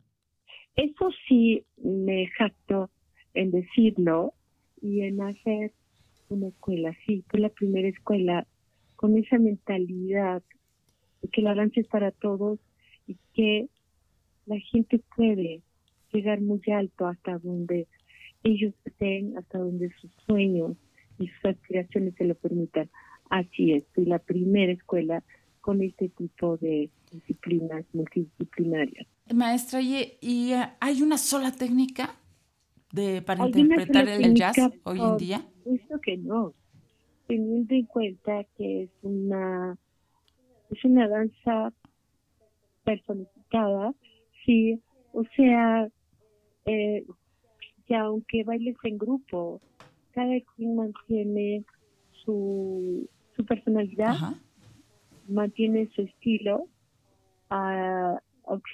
Eso 0.77 1.11
sí, 1.29 1.65
me 1.77 2.27
jacto 2.29 2.91
en 3.35 3.51
decirlo 3.51 4.35
y 4.83 5.03
en 5.03 5.21
hacer 5.23 5.73
una 6.29 6.49
escuela. 6.49 6.95
Sí, 7.07 7.25
fue 7.29 7.41
la 7.41 7.49
primera 7.49 7.89
escuela 7.89 8.47
con 8.97 9.17
esa 9.17 9.39
mentalidad 9.39 10.43
de 11.23 11.29
que 11.29 11.43
la 11.43 11.55
danza 11.55 11.81
es 11.81 11.87
para 11.87 12.11
todos 12.11 12.59
y 13.07 13.17
que 13.35 13.69
la 14.47 14.59
gente 14.59 15.01
puede 15.17 15.63
llegar 16.13 16.41
muy 16.41 16.61
alto 16.73 17.07
hasta 17.07 17.39
donde 17.39 17.87
ellos 18.43 18.75
estén, 18.85 19.37
hasta 19.37 19.59
donde 19.59 19.91
sus 20.01 20.11
sueños 20.27 20.77
y 21.19 21.29
sus 21.29 21.45
aspiraciones 21.45 22.15
se 22.17 22.25
lo 22.25 22.35
permitan. 22.35 22.89
Así 23.29 23.73
es, 23.73 23.85
soy 23.95 24.07
la 24.07 24.19
primera 24.19 24.73
escuela 24.73 25.23
con 25.61 25.83
este 25.83 26.09
tipo 26.09 26.57
de 26.57 26.91
disciplinas 27.13 27.85
multidisciplinarias. 27.93 29.07
Maestra, 29.33 29.81
¿y, 29.81 30.17
y 30.21 30.53
eh, 30.53 30.69
hay 30.81 31.03
una 31.03 31.19
sola 31.19 31.53
técnica 31.53 32.17
de 32.93 33.23
para 33.23 33.47
interpretar 33.47 34.09
el 34.09 34.35
jazz 34.35 34.57
hoy 34.85 35.01
en 35.01 35.17
día? 35.17 35.47
Eso 35.65 36.01
que 36.01 36.17
no, 36.17 36.55
teniendo 37.29 37.75
en 37.75 37.85
cuenta 37.87 38.45
que 38.57 38.85
es 38.85 38.91
una 39.03 39.77
es 40.71 40.85
una 40.85 41.09
danza 41.09 41.73
personificada, 42.85 43.93
sí, 44.45 44.81
o 45.13 45.25
sea, 45.37 45.89
eh, 46.67 47.05
que 47.87 47.97
aunque 47.97 48.45
bailes 48.45 48.77
en 48.85 48.99
grupo, 48.99 49.61
cada 50.13 50.41
quien 50.55 50.77
mantiene 50.77 51.65
su, 52.25 53.09
su 53.37 53.45
personalidad, 53.45 54.17
mantiene 55.29 55.89
su 55.95 56.03
estilo, 56.03 56.67
uh, 57.51 58.19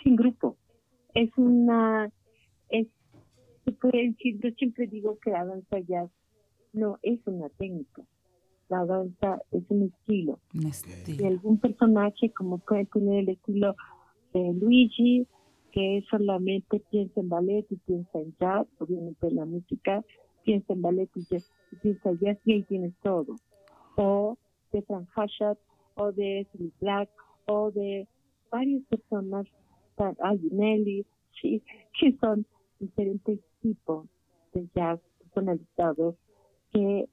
en 0.05 0.17
grupo. 0.17 0.57
Es 1.15 1.31
una, 1.37 2.11
es, 2.69 2.89
se 3.65 3.73
puede 3.73 4.11
decir, 4.11 4.39
yo 4.43 4.51
siempre 4.57 4.87
digo 4.87 5.19
que 5.19 5.31
la 5.31 5.45
danza 5.45 5.79
jazz 5.81 6.11
no 6.73 6.99
es 7.03 7.19
una 7.27 7.49
técnica, 7.51 8.03
la 8.69 8.85
danza 8.85 9.41
es 9.51 9.63
un 9.69 9.85
estilo. 9.85 10.39
Y 11.07 11.25
algún 11.25 11.59
personaje, 11.59 12.31
como 12.33 12.59
puede 12.59 12.85
tener 12.87 13.21
el 13.21 13.29
estilo 13.31 13.75
de 14.33 14.53
Luigi, 14.53 15.27
que 15.77 16.03
solamente 16.09 16.83
piensa 16.91 17.21
en 17.21 17.29
ballet 17.29 17.67
y 17.69 17.77
piensa 17.77 18.19
en 18.19 18.35
jazz, 18.41 18.67
obviamente 18.79 19.27
en 19.27 19.37
la 19.37 19.45
música, 19.45 20.03
piensa 20.43 20.73
en 20.73 20.81
ballet 20.81 21.11
y, 21.15 21.27
piensa 21.83 22.09
en 22.09 22.19
jazz 22.19 22.39
y 22.47 22.53
ahí 22.53 22.63
tienes 22.63 22.95
todo. 23.03 23.37
O 23.97 24.39
de 24.73 24.81
Frank 24.81 25.07
Hashad, 25.15 25.59
o 25.97 26.13
de 26.13 26.47
Silly 26.51 26.73
Black, 26.81 27.11
o 27.45 27.71
de 27.73 28.09
varias 28.51 28.85
personas, 28.85 29.47
sí, 31.43 31.63
que 32.01 32.17
son 32.23 32.47
diferentes 32.81 33.39
tipos 33.61 34.07
de 34.55 34.67
jazz 34.75 34.99
personalizados 35.19 36.15
que 36.73 37.07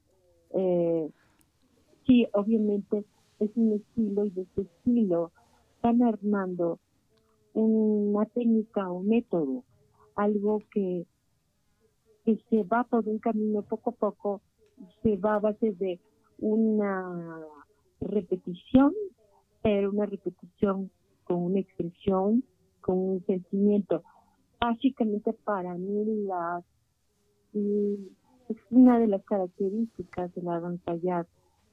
eh, 0.52 1.10
sí, 2.08 2.28
obviamente 2.32 3.04
es 3.40 3.50
un 3.56 3.74
estilo 3.74 4.24
y 4.24 4.30
de 4.30 4.44
ese 4.44 4.62
estilo 4.62 5.34
van 5.82 6.02
armando 6.02 6.80
una 7.54 8.26
técnica 8.26 8.90
o 8.92 9.02
método, 9.02 9.64
algo 10.16 10.62
que, 10.72 11.06
que 12.26 12.38
se 12.50 12.64
va 12.64 12.84
por 12.84 13.08
un 13.08 13.20
camino 13.20 13.62
poco 13.62 13.92
a 13.92 13.94
poco, 13.94 14.42
se 15.02 15.18
va 15.18 15.36
a 15.36 15.40
base 15.40 15.72
de 15.74 16.00
una 16.40 17.46
repetición, 18.02 18.94
pero 19.62 19.92
una 19.92 20.06
repetición 20.06 20.92
con 21.24 21.44
una 21.44 21.60
expresión, 21.60 22.44
con 22.82 22.98
un 22.98 23.26
sentimiento. 23.26 24.04
Básicamente 24.60 25.34
para 25.34 25.76
mí 25.76 26.26
la, 26.26 26.64
es 27.54 28.58
una 28.72 29.00
de 29.00 29.08
las 29.08 29.24
características 29.24 30.34
de 30.34 30.42
la 30.42 30.60
danza 30.60 30.96
jazz, 30.96 31.28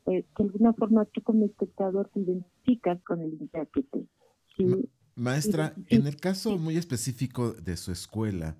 eh, 0.07 0.24
de 0.37 0.45
alguna 0.45 0.72
forma 0.72 1.05
tú 1.07 1.22
como 1.22 1.47
espectador 1.47 2.09
te 2.09 2.20
identificas 2.20 3.03
con 3.03 3.20
el 3.20 3.35
intérprete. 3.35 4.07
Maestra, 5.21 5.75
en 5.91 6.07
el 6.07 6.16
caso 6.16 6.57
muy 6.57 6.79
específico 6.79 7.53
de 7.53 7.77
su 7.77 7.93
escuela, 7.93 8.57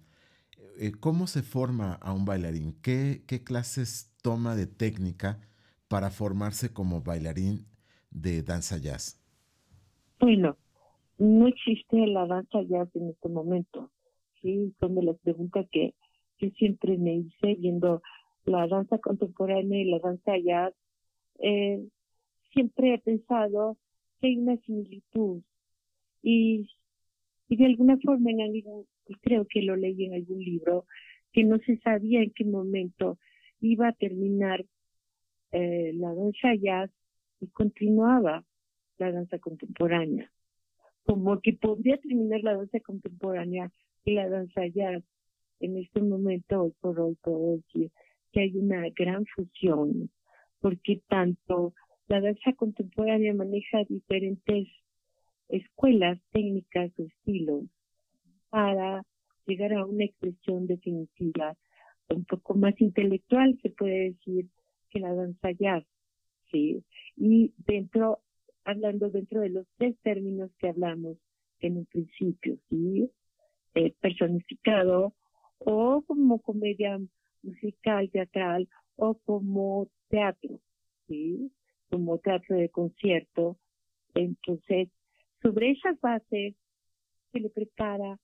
eh, 0.79 0.93
¿cómo 1.01 1.27
se 1.27 1.43
forma 1.43 1.95
a 1.95 2.13
un 2.13 2.27
bailarín? 2.27 2.75
¿Qué, 2.83 3.23
¿Qué 3.27 3.43
clases 3.43 4.15
toma 4.23 4.55
de 4.55 4.67
técnica 4.67 5.41
para 5.89 6.11
formarse 6.11 6.71
como 6.71 7.01
bailarín 7.01 7.65
de 8.11 8.43
danza 8.43 8.77
jazz? 8.77 9.19
Bueno, 10.19 10.59
no 11.17 11.49
existe 11.49 12.07
la 12.07 12.27
danza 12.27 12.61
jazz 12.69 12.95
en 12.95 13.09
este 13.09 13.31
momento. 13.31 13.91
Sí, 14.43 14.75
son 14.81 14.97
de 14.97 15.03
las 15.03 15.19
preguntas 15.21 15.67
que 15.73 15.95
yo 16.41 16.51
siempre 16.59 16.99
me 16.99 17.15
hice 17.15 17.55
viendo 17.55 18.03
la 18.45 18.67
danza 18.69 18.99
contemporánea 18.99 19.81
y 19.81 19.91
la 19.91 19.99
danza 19.99 20.37
jazz. 20.37 20.75
Eh, 21.39 21.89
siempre 22.53 22.93
he 22.93 22.99
pensado 22.99 23.79
que 24.21 24.27
hay 24.27 24.37
una 24.37 24.59
similitud 24.59 25.41
y, 26.23 26.69
y 27.49 27.57
de 27.57 27.67
alguna 27.67 27.99
forma 27.99 28.31
en 28.31 28.41
algún, 28.43 28.87
creo 29.21 29.47
que 29.47 29.63
lo 29.63 29.77
leí 29.77 30.05
en 30.05 30.15
algún 30.15 30.41
libro, 30.41 30.87
que 31.33 31.45
no 31.45 31.59
se 31.59 31.79
sabía 31.79 32.23
en 32.23 32.33
qué 32.33 32.45
momento 32.45 33.19
iba 33.61 33.89
a 33.89 33.93
terminar 33.93 34.65
eh, 35.53 35.93
la 35.95 36.15
danza 36.15 36.55
jazz 36.55 36.91
y 37.41 37.49
continuaba 37.49 38.45
la 38.99 39.13
danza 39.13 39.39
contemporánea. 39.39 40.31
Como 41.05 41.41
que 41.41 41.55
podría 41.55 41.97
terminar 41.99 42.41
la 42.43 42.57
danza 42.57 42.81
contemporánea 42.81 43.73
y 44.05 44.15
la 44.15 44.29
danza 44.29 44.67
jazz. 44.67 45.03
En 45.61 45.77
este 45.77 46.01
momento, 46.01 46.63
hoy 46.63 46.73
por 46.81 47.01
hoy, 47.01 47.17
decir 47.25 47.91
que 48.33 48.41
hay 48.41 48.57
una 48.57 48.89
gran 48.91 49.27
fusión, 49.27 50.11
porque 50.61 51.03
tanto 51.09 51.75
la 52.07 52.21
danza 52.21 52.53
contemporánea 52.55 53.35
maneja 53.35 53.85
diferentes 53.89 54.69
escuelas, 55.51 56.19
técnicas 56.31 56.91
o 56.99 57.05
estilos 57.05 57.65
para 58.49 59.05
llegar 59.47 59.73
a 59.75 59.85
una 59.85 60.05
expresión 60.05 60.67
definitiva, 60.67 61.57
un 62.09 62.25
poco 62.25 62.55
más 62.55 62.81
intelectual, 62.81 63.59
se 63.63 63.71
puede 63.71 64.11
decir, 64.11 64.49
que 64.91 65.01
la 65.01 65.15
danza 65.15 65.53
jazz, 65.53 65.85
¿sí? 66.51 66.85
Y 67.17 67.55
dentro, 67.59 68.21
hablando 68.65 69.09
dentro 69.11 69.41
de 69.41 69.51
los 69.51 69.67
tres 69.77 69.97
términos 70.03 70.51
que 70.59 70.69
hablamos 70.69 71.17
en 71.61 71.79
un 71.79 71.87
principio, 71.87 72.59
¿sí? 72.69 73.11
Eh, 73.75 73.95
personificado 74.01 75.15
o 75.59 76.03
como 76.07 76.41
comedia 76.41 76.99
musical, 77.43 78.11
teatral 78.11 78.69
o 78.97 79.15
como 79.15 79.89
teatro, 80.09 80.61
¿sí? 81.07 81.53
Como 81.89 82.19
teatro 82.19 82.57
de 82.57 82.69
concierto. 82.69 83.59
Entonces, 84.15 84.89
sobre 85.43 85.71
esas 85.71 86.01
bases 86.01 86.55
se 87.33 87.41
le 87.41 87.51
prepara 87.51 88.19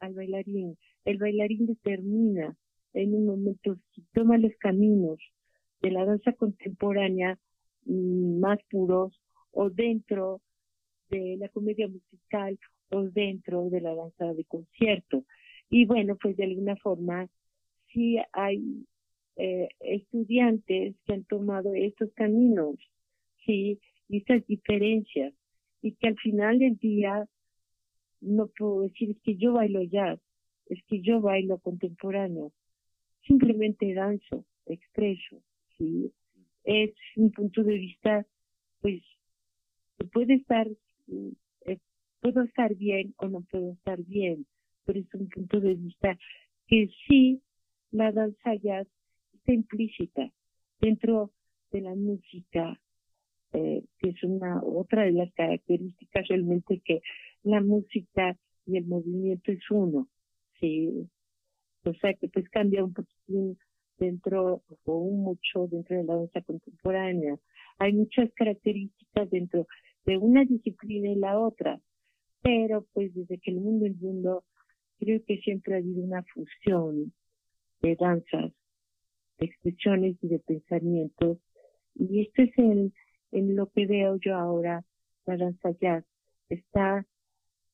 al 0.00 0.14
bailarín. 0.14 0.76
El 1.04 1.18
bailarín 1.18 1.66
determina 1.66 2.56
en 2.92 3.14
un 3.14 3.26
momento 3.26 3.76
si 3.94 4.02
toma 4.12 4.38
los 4.38 4.52
caminos 4.58 5.18
de 5.80 5.90
la 5.90 6.04
danza 6.04 6.32
contemporánea 6.32 7.38
mm, 7.86 8.40
más 8.40 8.58
puros 8.70 9.20
o 9.52 9.70
dentro 9.70 10.40
de 11.08 11.36
la 11.38 11.48
comedia 11.48 11.88
musical 11.88 12.58
o 12.90 13.02
dentro 13.02 13.68
de 13.70 13.80
la 13.80 13.94
danza 13.94 14.32
de 14.32 14.44
concierto. 14.44 15.24
Y 15.68 15.86
bueno, 15.86 16.16
pues 16.16 16.36
de 16.36 16.44
alguna 16.44 16.76
forma 16.76 17.28
sí 17.92 18.18
hay 18.32 18.86
eh, 19.36 19.68
estudiantes 19.80 20.96
que 21.04 21.12
han 21.12 21.24
tomado 21.24 21.74
estos 21.74 22.12
caminos, 22.14 22.76
sí, 23.46 23.80
y 24.08 24.18
estas 24.18 24.46
diferencias, 24.46 25.32
y 25.82 25.92
que 25.92 26.08
al 26.08 26.16
final 26.18 26.58
del 26.58 26.76
día 26.76 27.26
no 28.20 28.48
puedo 28.48 28.82
decir 28.82 29.10
es 29.10 29.20
que 29.22 29.36
yo 29.36 29.54
bailo 29.54 29.82
jazz, 29.82 30.20
es 30.66 30.82
que 30.84 31.00
yo 31.00 31.20
bailo 31.20 31.58
contemporáneo, 31.58 32.52
simplemente 33.26 33.92
danzo, 33.94 34.44
expreso, 34.66 35.42
sí, 35.76 36.12
es 36.64 36.92
un 37.16 37.30
punto 37.32 37.62
de 37.64 37.74
vista, 37.74 38.26
pues, 38.80 39.02
puede 40.12 40.34
estar, 40.34 40.68
eh, 41.66 41.78
puedo 42.20 42.42
estar 42.42 42.74
bien 42.74 43.14
o 43.18 43.28
no 43.28 43.42
puedo 43.50 43.72
estar 43.72 44.02
bien, 44.02 44.46
pero 44.84 45.00
es 45.00 45.14
un 45.14 45.28
punto 45.28 45.60
de 45.60 45.74
vista 45.74 46.18
que 46.66 46.88
sí 47.06 47.42
la 47.90 48.12
danza 48.12 48.54
jazz 48.54 48.86
está 49.34 49.52
implícita 49.52 50.30
dentro 50.80 51.32
de 51.72 51.80
la 51.80 51.94
música, 51.94 52.80
eh, 53.52 53.82
que 53.98 54.10
es 54.10 54.22
una 54.22 54.62
otra 54.62 55.04
de 55.04 55.12
las 55.12 55.32
características 55.34 56.28
realmente 56.28 56.80
que 56.84 57.00
la 57.42 57.60
música 57.60 58.36
y 58.66 58.76
el 58.76 58.86
movimiento 58.86 59.50
es 59.52 59.70
uno, 59.70 60.08
sí, 60.60 61.08
o 61.84 61.94
sea 61.94 62.14
que 62.14 62.28
pues 62.28 62.48
cambia 62.50 62.84
un 62.84 62.92
poquitín 62.92 63.58
dentro 63.98 64.62
o 64.84 65.10
mucho 65.10 65.66
dentro 65.68 65.96
de 65.96 66.04
la 66.04 66.16
danza 66.16 66.40
contemporánea. 66.42 67.38
Hay 67.78 67.92
muchas 67.92 68.30
características 68.34 69.30
dentro 69.30 69.66
de 70.04 70.18
una 70.18 70.44
disciplina 70.44 71.10
y 71.10 71.16
la 71.16 71.38
otra, 71.38 71.80
pero 72.42 72.86
pues 72.92 73.14
desde 73.14 73.38
que 73.38 73.50
el 73.50 73.60
mundo 73.60 73.86
es 73.86 73.96
mundo, 74.00 74.44
creo 74.98 75.22
que 75.24 75.38
siempre 75.38 75.74
ha 75.74 75.78
habido 75.78 76.02
una 76.02 76.22
fusión 76.24 77.12
de 77.82 77.96
danzas, 77.96 78.52
de 79.38 79.46
expresiones 79.46 80.16
y 80.22 80.28
de 80.28 80.38
pensamientos. 80.40 81.38
Y 81.94 82.22
esto 82.22 82.42
es 82.42 82.58
en, 82.58 82.92
en 83.32 83.56
lo 83.56 83.70
que 83.70 83.86
veo 83.86 84.16
yo 84.16 84.36
ahora, 84.36 84.84
danza 85.26 85.70
jazz. 85.80 86.04
Está 86.48 87.06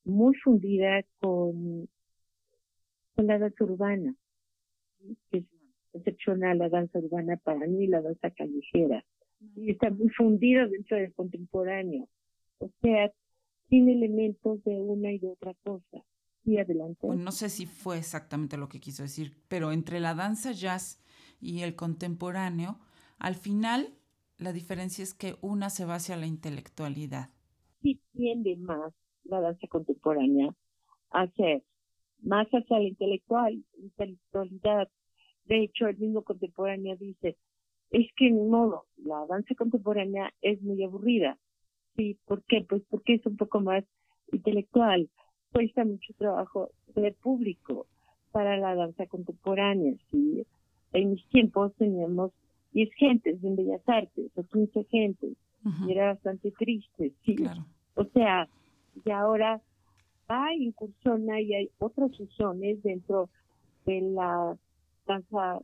muy 0.05 0.35
fundida 0.37 1.03
con, 1.21 1.89
con 3.15 3.27
la 3.27 3.39
danza 3.39 3.65
urbana, 3.65 4.15
que 5.31 5.39
es 5.39 5.45
excepcional 5.95 6.59
la 6.59 6.69
danza 6.69 6.99
urbana 6.99 7.37
para 7.37 7.67
mí, 7.67 7.87
la 7.87 8.03
danza 8.03 8.31
callejera. 8.31 9.05
Y 9.55 9.71
está 9.71 9.91
muy 9.91 10.09
fundida 10.11 10.67
dentro 10.67 10.97
del 10.97 11.13
contemporáneo. 11.15 12.09
O 12.59 12.71
sea, 12.81 13.13
tiene 13.69 13.93
elementos 13.93 14.63
de 14.65 14.81
una 14.81 15.13
y 15.13 15.19
de 15.19 15.29
otra 15.29 15.55
cosa 15.65 16.03
adelante. 16.57 17.09
no 17.09 17.33
sé 17.33 17.49
si 17.49 17.67
fue 17.67 17.99
exactamente 17.99 18.57
lo 18.57 18.69
que 18.69 18.79
quiso 18.79 19.03
decir, 19.03 19.33
pero 19.49 19.73
entre 19.73 19.99
la 19.99 20.15
danza 20.15 20.53
jazz 20.53 21.03
y 21.41 21.63
el 21.63 21.75
contemporáneo, 21.75 22.79
al 23.19 23.35
final 23.35 23.93
la 24.39 24.53
diferencia 24.53 25.03
es 25.03 25.15
que 25.15 25.37
una 25.41 25.71
se 25.71 25.85
va 25.85 25.97
hacia 25.97 26.17
la 26.17 26.27
intelectualidad. 26.27 27.31
Sí 27.83 28.01
tiende 28.13 28.57
más 28.57 28.93
la 29.25 29.41
danza 29.41 29.67
contemporánea 29.69 30.55
a 31.11 31.27
ser 31.29 31.63
más 32.23 32.47
hacia 32.49 32.79
la 32.79 32.85
intelectual, 32.85 33.65
intelectualidad. 33.79 34.89
De 35.45 35.63
hecho, 35.63 35.87
el 35.87 35.99
mismo 35.99 36.23
contemporáneo 36.23 36.97
dice, 36.97 37.37
es 37.91 38.07
que 38.17 38.29
en 38.29 38.51
modo, 38.51 38.87
la 38.97 39.25
danza 39.27 39.55
contemporánea 39.55 40.33
es 40.43 40.61
muy 40.63 40.83
aburrida. 40.83 41.39
Sí, 41.97 42.19
¿por 42.27 42.43
qué? 42.45 42.67
Pues 42.69 42.83
porque 42.91 43.15
es 43.15 43.27
un 43.27 43.37
poco 43.37 43.61
más 43.61 43.85
intelectual 44.33 45.09
cuesta 45.53 45.85
mucho 45.85 46.13
trabajo 46.19 46.71
ser 46.95 47.15
público 47.15 47.87
para 48.31 48.59
la 48.59 48.75
danza 48.75 49.07
contemporánea. 49.07 49.95
¿sí? 50.11 50.47
En 50.93 51.13
mis 51.13 51.27
tiempos 51.29 51.75
teníamos 51.77 52.33
10 52.77 52.91
gentes 52.97 53.43
en 53.43 53.57
Bellas 53.57 53.81
Artes 53.89 54.31
o 54.35 54.43
15 54.43 54.85
gentes 54.85 55.37
y 55.87 55.93
era 55.93 56.13
bastante 56.13 56.53
triste. 56.53 57.13
¿sí? 57.25 57.37
O 57.95 58.05
sea, 58.05 58.49
y 59.05 59.11
ahora 59.11 59.61
hay 60.29 60.65
incursiona 60.65 61.41
y 61.41 61.55
hay 61.55 61.71
otras 61.79 62.15
fusiones 62.17 62.83
dentro 62.83 63.31
de 63.87 64.01
la 64.03 64.57
danza 65.07 65.61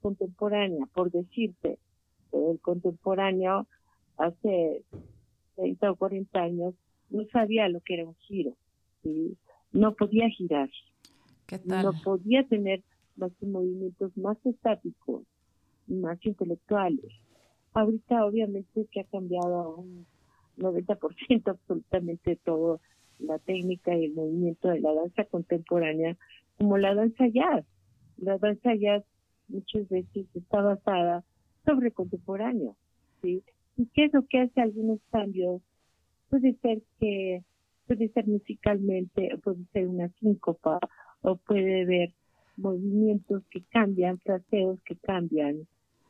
contemporánea, 0.00 0.86
por 0.94 1.10
decirte, 1.10 1.78
el 2.32 2.60
contemporáneo 2.60 3.66
hace 4.16 4.84
30 5.56 5.90
o 5.90 5.96
40 5.96 6.40
años 6.40 6.74
no 7.10 7.24
sabía 7.32 7.68
lo 7.68 7.80
que 7.80 7.94
era 7.94 8.04
un 8.06 8.14
giro 8.20 8.56
no 9.72 9.94
podía 9.94 10.28
girar. 10.28 10.70
No 11.64 11.92
podía 12.02 12.44
tener 12.44 12.82
más 13.16 13.32
movimientos 13.42 14.16
más 14.16 14.38
estáticos, 14.46 15.24
más 15.86 16.18
intelectuales. 16.24 17.12
Ahorita 17.74 18.24
obviamente 18.24 18.86
que 18.90 19.00
ha 19.00 19.04
cambiado 19.04 19.76
un 19.76 20.06
90% 20.58 21.48
absolutamente 21.48 22.36
todo 22.36 22.80
la 23.18 23.38
técnica 23.38 23.96
y 23.96 24.06
el 24.06 24.14
movimiento 24.14 24.68
de 24.68 24.80
la 24.80 24.92
danza 24.92 25.24
contemporánea, 25.24 26.16
como 26.58 26.76
la 26.78 26.94
danza 26.94 27.26
jazz. 27.28 27.64
La 28.18 28.38
danza 28.38 28.74
jazz 28.74 29.04
muchas 29.48 29.88
veces 29.88 30.26
está 30.34 30.60
basada 30.60 31.24
sobre 31.64 31.92
contemporáneo, 31.92 32.76
¿sí? 33.22 33.42
¿Y 33.76 33.86
qué 33.86 34.04
es 34.06 34.12
lo 34.12 34.26
que 34.26 34.40
hace 34.40 34.60
algunos 34.60 34.98
cambios? 35.10 35.62
Puede 36.28 36.54
ser 36.62 36.82
que 36.98 37.42
puede 37.86 38.08
ser 38.08 38.26
musicalmente, 38.26 39.36
puede 39.42 39.64
ser 39.72 39.88
una 39.88 40.08
síncopa, 40.20 40.78
o 41.22 41.36
puede 41.36 41.82
haber 41.82 42.12
movimientos 42.56 43.42
que 43.50 43.62
cambian, 43.62 44.18
fraseos 44.20 44.80
que 44.84 44.96
cambian 44.96 45.66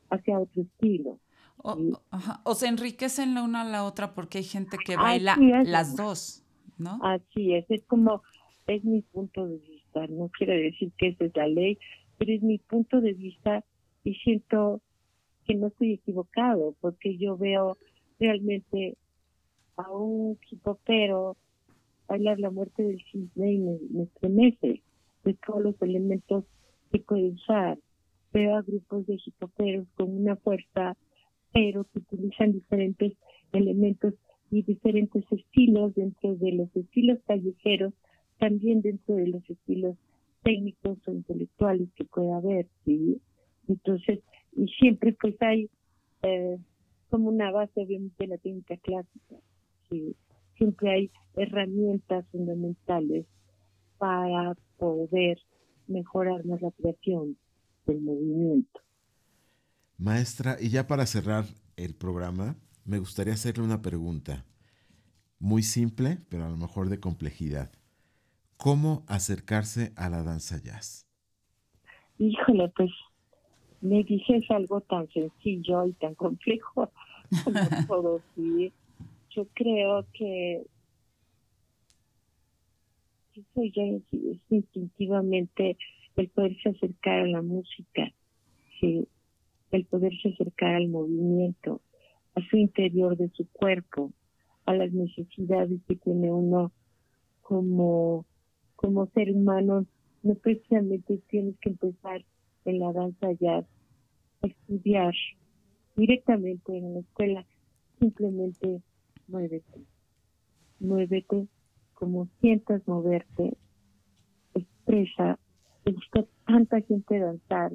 hacia 0.09 0.39
otro 0.39 0.63
estilo. 0.63 1.19
O, 1.57 2.55
se 2.55 2.67
enriquecen 2.67 3.35
la 3.35 3.43
una 3.43 3.61
a 3.61 3.65
la 3.65 3.85
otra 3.85 4.13
porque 4.13 4.39
hay 4.39 4.43
gente 4.43 4.77
que 4.83 4.95
baila 4.97 5.37
las 5.65 5.95
dos, 5.95 6.43
¿no? 6.77 6.99
Así 7.01 7.53
es, 7.53 7.65
es 7.69 7.83
como, 7.85 8.21
es 8.67 8.83
mi 8.83 9.01
punto 9.01 9.47
de 9.47 9.57
vista, 9.57 10.05
no 10.07 10.29
quiero 10.37 10.53
decir 10.53 10.91
que 10.97 11.09
esa 11.09 11.25
es 11.25 11.35
la 11.35 11.47
ley, 11.47 11.77
pero 12.17 12.33
es 12.33 12.41
mi 12.41 12.57
punto 12.57 12.99
de 12.99 13.13
vista 13.13 13.63
y 14.03 14.15
siento 14.15 14.81
que 15.45 15.55
no 15.55 15.67
estoy 15.67 15.93
equivocado 15.93 16.75
porque 16.81 17.17
yo 17.17 17.37
veo 17.37 17.77
realmente 18.19 18.97
a 19.77 19.89
un 19.91 20.37
hipopero 20.49 21.37
bailar 22.07 22.39
la 22.39 22.51
muerte 22.51 22.83
del 22.83 23.03
cisne 23.11 23.53
y 23.53 23.57
me, 23.57 24.03
estremece 24.03 24.81
de 25.23 25.33
todos 25.45 25.61
los 25.61 25.81
elementos 25.81 26.45
que 26.91 26.99
puede 26.99 27.29
usar. 27.29 27.77
Veo 28.31 28.55
a 28.55 28.61
grupos 28.61 29.05
de 29.07 29.19
hipoperos 29.25 29.87
con 29.95 30.15
una 30.15 30.35
fuerza, 30.37 30.97
pero 31.53 31.85
que 31.85 31.99
utilizan 31.99 32.51
diferentes 32.51 33.13
elementos 33.51 34.13
y 34.49 34.63
diferentes 34.63 35.23
estilos 35.31 35.93
dentro 35.95 36.35
de 36.35 36.51
los 36.53 36.75
estilos 36.75 37.19
callejeros, 37.25 37.93
también 38.39 38.81
dentro 38.81 39.15
de 39.15 39.27
los 39.27 39.49
estilos 39.49 39.95
técnicos 40.43 40.97
o 41.07 41.11
intelectuales 41.11 41.89
que 41.95 42.05
pueda 42.05 42.37
haber, 42.37 42.67
¿sí? 42.85 43.21
Entonces, 43.67 44.19
y 44.55 44.67
siempre 44.67 45.15
pues 45.19 45.35
hay 45.41 45.69
eh, 46.23 46.57
como 47.09 47.29
una 47.29 47.51
base 47.51 47.81
obviamente 47.81 48.15
de 48.23 48.27
la 48.27 48.37
técnica 48.37 48.77
clásica, 48.77 49.35
¿sí? 49.89 50.15
Siempre 50.57 50.91
hay 50.91 51.11
herramientas 51.35 52.25
fundamentales 52.31 53.25
para 54.03 54.53
poder 54.77 55.37
mejorar 55.87 56.41
la 56.43 56.57
creación 56.71 57.37
del 57.85 58.01
movimiento. 58.01 58.81
Maestra, 59.97 60.57
y 60.59 60.67
ya 60.67 60.87
para 60.87 61.05
cerrar 61.05 61.45
el 61.77 61.95
programa, 61.95 62.57
me 62.83 62.99
gustaría 62.99 63.31
hacerle 63.31 63.63
una 63.63 63.81
pregunta 63.81 64.43
muy 65.39 65.63
simple, 65.63 66.17
pero 66.27 66.43
a 66.43 66.49
lo 66.49 66.57
mejor 66.57 66.89
de 66.89 66.99
complejidad. 66.99 67.71
¿Cómo 68.57 69.05
acercarse 69.07 69.93
a 69.95 70.09
la 70.09 70.21
danza 70.21 70.61
jazz? 70.61 71.07
Híjole, 72.17 72.73
pues 72.75 72.91
me 73.79 74.03
dices 74.03 74.43
algo 74.49 74.81
tan 74.81 75.07
sencillo 75.13 75.85
y 75.87 75.93
tan 75.93 76.13
complejo 76.15 76.91
como 77.45 77.69
todo, 77.87 78.21
sí. 78.35 78.73
Yo 79.29 79.47
creo 79.53 80.05
que 80.13 80.67
eso 83.35 83.63
ya 83.75 83.83
es, 83.83 84.03
instintivamente 84.49 85.77
el 86.15 86.29
poderse 86.29 86.69
acercar 86.69 87.21
a 87.21 87.27
la 87.27 87.41
música, 87.41 88.11
el 88.81 89.85
poderse 89.85 90.29
acercar 90.29 90.75
al 90.75 90.89
movimiento, 90.89 91.81
a 92.35 92.41
su 92.49 92.57
interior 92.57 93.17
de 93.17 93.29
su 93.29 93.47
cuerpo, 93.47 94.11
a 94.65 94.73
las 94.73 94.91
necesidades 94.91 95.79
que 95.87 95.95
tiene 95.95 96.31
uno 96.31 96.71
como 97.41 98.25
como 98.75 99.05
ser 99.11 99.31
humano, 99.31 99.85
no 100.23 100.35
precisamente 100.35 101.17
tienes 101.29 101.57
que 101.59 101.69
empezar 101.69 102.25
en 102.65 102.79
la 102.79 102.91
danza 102.91 103.31
jazz, 103.39 103.65
estudiar 104.41 105.13
directamente 105.95 106.77
en 106.77 106.95
la 106.95 106.99
escuela, 106.99 107.45
simplemente 107.99 108.81
muévete, 109.29 109.85
muévete 110.81 111.47
como 111.93 112.27
sientas 112.41 112.85
moverte, 112.87 113.57
expresa, 114.53 115.39
he 115.85 115.91
visto 115.91 116.27
tanta 116.45 116.81
gente 116.81 117.19
danzar 117.19 117.71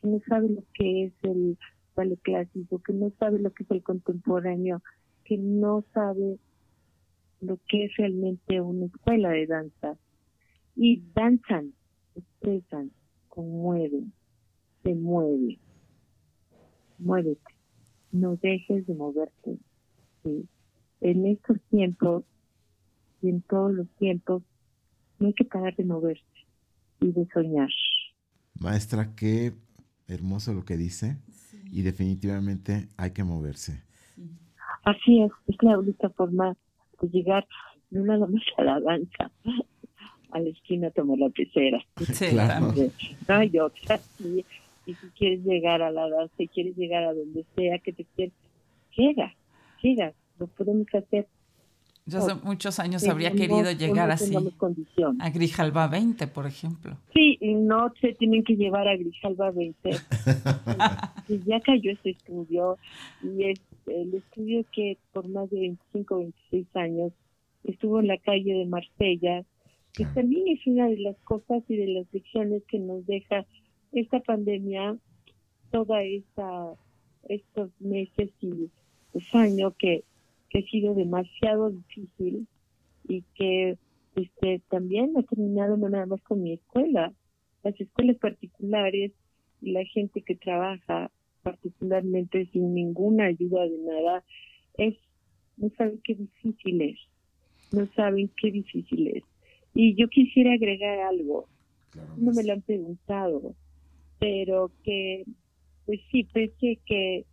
que 0.00 0.08
no 0.08 0.20
sabe 0.28 0.48
lo 0.48 0.62
que 0.74 1.04
es 1.04 1.12
el 1.22 1.58
ballet 1.96 2.20
que 2.22 2.92
no 2.92 3.10
sabe 3.18 3.40
lo 3.40 3.52
que 3.52 3.64
es 3.64 3.70
el 3.70 3.82
contemporáneo, 3.82 4.82
que 5.24 5.36
no 5.36 5.84
sabe 5.92 6.38
lo 7.40 7.58
que 7.68 7.84
es 7.84 7.96
realmente 7.96 8.60
una 8.60 8.86
escuela 8.86 9.30
de 9.30 9.46
danza 9.46 9.96
y 10.76 11.02
danzan, 11.14 11.72
expresan, 12.14 12.92
conmueven, 13.28 14.12
se 14.82 14.94
mueven. 14.94 15.58
Muévete, 16.98 17.54
no 18.12 18.36
dejes 18.36 18.86
de 18.86 18.94
moverte. 18.94 19.58
En 21.00 21.26
estos 21.26 21.60
tiempos 21.70 22.24
y 23.22 23.28
en 23.28 23.42
todos 23.42 23.72
los 23.72 23.88
tiempos 23.98 24.42
no 25.18 25.28
hay 25.28 25.34
que 25.34 25.44
parar 25.44 25.74
de 25.76 25.84
moverse 25.84 26.24
y 27.00 27.12
de 27.12 27.26
soñar. 27.32 27.68
Maestra, 28.60 29.14
qué 29.14 29.52
hermoso 30.06 30.54
lo 30.54 30.64
que 30.64 30.76
dice 30.76 31.16
y 31.70 31.82
definitivamente 31.82 32.88
hay 32.96 33.12
que 33.12 33.24
moverse. 33.24 33.82
Así 34.84 35.22
es, 35.22 35.30
es 35.46 35.56
la 35.62 35.78
única 35.78 36.08
forma 36.10 36.56
de 37.00 37.08
llegar 37.08 37.46
no 37.90 38.04
nada 38.04 38.26
más 38.26 38.42
a 38.56 38.62
la 38.62 38.80
danza, 38.80 39.30
a 40.30 40.40
la 40.40 40.48
esquina 40.48 40.90
tomó 40.90 41.16
la 41.16 41.28
pecera. 41.30 41.82
claro. 42.30 42.74
No 43.28 43.34
hay 43.34 43.58
otra. 43.58 44.00
Y, 44.18 44.44
y, 44.86 44.94
si 44.94 45.06
quieres 45.18 45.44
llegar 45.44 45.82
a 45.82 45.90
la 45.90 46.08
danza, 46.08 46.34
si 46.36 46.48
quieres 46.48 46.76
llegar 46.76 47.04
a 47.04 47.14
donde 47.14 47.44
sea 47.56 47.78
que 47.78 47.92
te 47.92 48.04
quieras, 48.14 48.34
llega, 48.96 49.34
llega, 49.82 50.12
lo 50.38 50.46
podemos 50.48 50.86
hacer. 50.94 51.26
Yo 52.08 52.18
hace 52.18 52.34
muchos 52.42 52.78
años 52.78 53.06
habría 53.06 53.32
querido 53.32 53.70
llegar 53.72 54.10
así 54.10 54.34
a 55.18 55.30
Grijalba 55.30 55.88
20, 55.88 56.26
por 56.28 56.46
ejemplo. 56.46 56.96
Sí, 57.12 57.38
no 57.42 57.92
se 58.00 58.14
tienen 58.14 58.44
que 58.44 58.56
llevar 58.56 58.88
a 58.88 58.96
Grijalba 58.96 59.50
20. 59.50 59.90
ya 61.46 61.60
cayó 61.60 61.92
ese 61.92 62.10
estudio 62.10 62.78
y 63.22 63.50
es 63.50 63.60
el 63.86 64.14
estudio 64.14 64.64
que 64.72 64.98
por 65.12 65.28
más 65.28 65.50
de 65.50 65.60
25 65.60 66.14
o 66.14 66.18
26 66.18 66.76
años 66.76 67.12
estuvo 67.64 68.00
en 68.00 68.06
la 68.06 68.18
calle 68.18 68.54
de 68.54 68.66
Marsella 68.66 69.44
que 69.92 70.04
también 70.06 70.46
es 70.48 70.66
una 70.66 70.86
de 70.86 70.98
las 70.98 71.16
cosas 71.24 71.62
y 71.68 71.76
de 71.76 71.88
las 71.88 72.06
lecciones 72.12 72.62
que 72.68 72.78
nos 72.78 73.04
deja 73.06 73.44
esta 73.92 74.20
pandemia, 74.20 74.96
toda 75.70 76.02
esta 76.02 76.74
estos 77.28 77.70
meses 77.80 78.30
y 78.40 78.70
años 79.32 79.74
que, 79.78 80.04
que 80.50 80.60
ha 80.60 80.62
sido 80.62 80.94
demasiado 80.94 81.70
difícil 81.70 82.46
y 83.06 83.22
que 83.34 83.76
este 84.16 84.60
también 84.68 85.16
ha 85.16 85.22
terminado 85.22 85.76
no 85.76 85.88
nada 85.88 86.06
más 86.06 86.22
con 86.22 86.42
mi 86.42 86.54
escuela, 86.54 87.12
las 87.62 87.80
escuelas 87.80 88.16
particulares 88.16 89.12
y 89.60 89.72
la 89.72 89.84
gente 89.84 90.22
que 90.22 90.34
trabaja 90.34 91.10
particularmente 91.42 92.46
sin 92.52 92.74
ninguna 92.74 93.26
ayuda 93.26 93.62
de 93.64 93.78
nada, 93.78 94.24
es 94.76 94.94
no 95.56 95.70
saben 95.76 96.00
qué 96.04 96.14
difícil 96.14 96.82
es, 96.82 96.98
no 97.72 97.86
saben 97.94 98.30
qué 98.40 98.50
difícil 98.50 99.08
es. 99.08 99.24
Y 99.74 99.94
yo 99.94 100.08
quisiera 100.08 100.52
agregar 100.52 100.98
algo, 101.00 101.46
no 102.16 102.32
me 102.32 102.44
lo 102.44 102.52
han 102.52 102.62
preguntado, 102.62 103.54
pero 104.18 104.70
que, 104.84 105.24
pues 105.86 106.00
sí, 106.10 106.24
pensé 106.24 106.78
que 106.86 107.24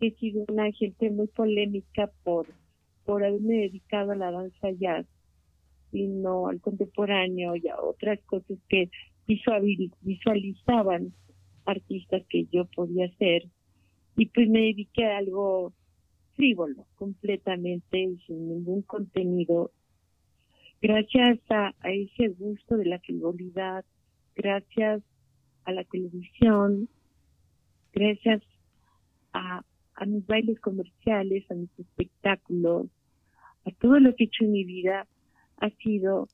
he 0.00 0.12
sido 0.12 0.44
una 0.48 0.70
gente 0.72 1.10
muy 1.10 1.26
polémica 1.28 2.10
por, 2.24 2.46
por 3.04 3.24
haberme 3.24 3.54
dedicado 3.54 4.12
a 4.12 4.16
la 4.16 4.30
danza 4.30 4.70
jazz, 4.72 5.06
sino 5.90 6.48
al 6.48 6.60
contemporáneo 6.60 7.56
y 7.56 7.68
a 7.68 7.80
otras 7.80 8.20
cosas 8.26 8.58
que 8.68 8.90
visualizaban 9.26 11.12
artistas 11.64 12.22
que 12.28 12.46
yo 12.52 12.64
podía 12.66 13.06
hacer. 13.06 13.48
Y 14.16 14.26
pues 14.26 14.48
me 14.48 14.60
dediqué 14.60 15.04
a 15.04 15.18
algo 15.18 15.72
frívolo, 16.34 16.86
completamente, 16.96 18.16
sin 18.26 18.48
ningún 18.48 18.82
contenido 18.82 19.70
gracias 20.80 21.38
a, 21.50 21.74
ese 21.84 22.28
gusto 22.28 22.76
de 22.76 22.86
la 22.86 22.98
frivolidad, 23.00 23.84
gracias 24.34 25.02
a 25.64 25.72
la 25.72 25.84
televisión, 25.84 26.88
gracias 27.92 28.42
a, 29.32 29.62
a 30.00 30.06
mis 30.06 30.26
bailes 30.26 30.58
comerciales, 30.60 31.48
a 31.50 31.54
mis 31.54 31.70
espectáculos, 31.78 32.88
a 33.66 33.70
todo 33.72 34.00
lo 34.00 34.14
que 34.16 34.24
he 34.24 34.26
hecho 34.26 34.44
en 34.44 34.52
mi 34.52 34.64
vida, 34.64 35.06
ha 35.58 35.70
sido 35.82 36.26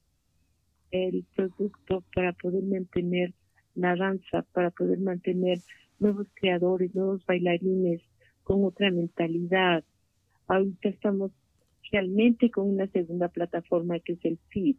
el 0.92 1.24
producto 1.34 2.04
para 2.14 2.32
poder 2.32 2.62
mantener 2.62 3.34
la 3.74 3.96
danza, 3.96 4.42
para 4.52 4.70
poder 4.70 5.00
mantener 5.00 5.58
nuevos 5.98 6.28
creadores, 6.34 6.94
nuevos 6.94 7.26
bailarines 7.26 8.02
con 8.44 8.64
otra 8.64 8.92
mentalidad. 8.92 9.82
Ahorita 10.46 10.88
estamos 10.88 11.32
realmente 11.90 12.52
con 12.52 12.68
una 12.68 12.86
segunda 12.86 13.28
plataforma 13.28 13.98
que 13.98 14.12
es 14.12 14.24
el 14.24 14.38
FIT, 14.48 14.78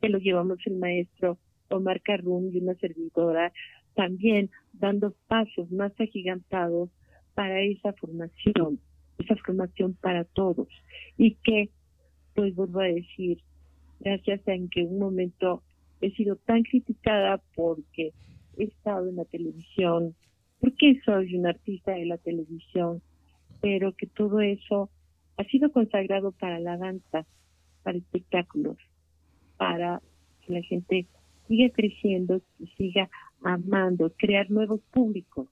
que 0.00 0.08
lo 0.08 0.18
llevamos 0.18 0.58
el 0.66 0.76
maestro 0.76 1.38
Omar 1.70 2.00
Carrún 2.02 2.50
y 2.52 2.58
una 2.58 2.76
servidora, 2.76 3.52
también 3.94 4.50
dando 4.72 5.12
pasos 5.26 5.72
más 5.72 5.92
agigantados 5.98 6.90
para 7.36 7.60
esa 7.60 7.92
formación, 7.92 8.80
esa 9.18 9.36
formación 9.36 9.94
para 10.00 10.24
todos. 10.24 10.68
Y 11.18 11.34
que, 11.44 11.68
pues 12.34 12.54
vuelvo 12.56 12.80
a 12.80 12.86
decir, 12.86 13.42
gracias 14.00 14.40
a 14.48 14.54
en 14.54 14.68
que 14.68 14.82
un 14.82 14.98
momento 14.98 15.62
he 16.00 16.10
sido 16.12 16.36
tan 16.36 16.62
criticada 16.62 17.40
porque 17.54 18.12
he 18.56 18.64
estado 18.64 19.08
en 19.08 19.16
la 19.16 19.26
televisión, 19.26 20.14
porque 20.60 20.98
soy 21.04 21.36
un 21.36 21.46
artista 21.46 21.92
de 21.92 22.06
la 22.06 22.16
televisión, 22.16 23.02
pero 23.60 23.92
que 23.92 24.06
todo 24.06 24.40
eso 24.40 24.90
ha 25.36 25.44
sido 25.44 25.70
consagrado 25.70 26.32
para 26.32 26.58
la 26.58 26.78
danza, 26.78 27.26
para 27.82 27.98
espectáculos, 27.98 28.78
para 29.58 30.00
que 30.40 30.54
la 30.54 30.62
gente 30.62 31.06
siga 31.48 31.68
creciendo 31.70 32.40
y 32.58 32.66
siga 32.78 33.10
amando, 33.42 34.10
crear 34.16 34.50
nuevos 34.50 34.80
públicos 34.90 35.48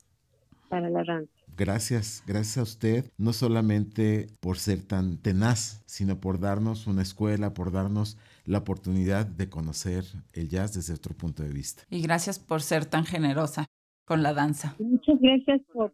para 0.70 0.88
la 0.88 1.04
danza. 1.04 1.33
Gracias, 1.56 2.24
gracias 2.26 2.58
a 2.58 2.62
usted, 2.62 3.04
no 3.16 3.32
solamente 3.32 4.26
por 4.40 4.56
ser 4.56 4.82
tan 4.82 5.22
tenaz, 5.22 5.84
sino 5.86 6.20
por 6.20 6.40
darnos 6.40 6.88
una 6.88 7.02
escuela, 7.02 7.54
por 7.54 7.70
darnos 7.70 8.18
la 8.44 8.58
oportunidad 8.58 9.24
de 9.24 9.48
conocer 9.48 10.04
el 10.32 10.48
jazz 10.48 10.74
desde 10.74 10.94
otro 10.94 11.14
punto 11.14 11.42
de 11.44 11.52
vista. 11.52 11.84
Y 11.90 12.02
gracias 12.02 12.38
por 12.38 12.60
ser 12.60 12.86
tan 12.86 13.04
generosa 13.04 13.66
con 14.04 14.22
la 14.22 14.34
danza. 14.34 14.74
muchas 14.78 15.20
gracias 15.20 15.62
por 15.72 15.92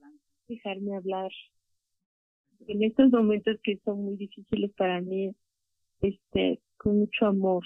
dejarme 0.49 0.97
hablar. 0.97 1.31
En 2.67 2.83
estos 2.83 3.11
momentos 3.11 3.57
que 3.63 3.79
son 3.85 4.05
muy 4.05 4.17
difíciles 4.17 4.73
para 4.77 5.01
mí, 5.01 5.35
este, 6.01 6.61
con 6.79 7.01
mucho 7.01 7.27
amor. 7.27 7.65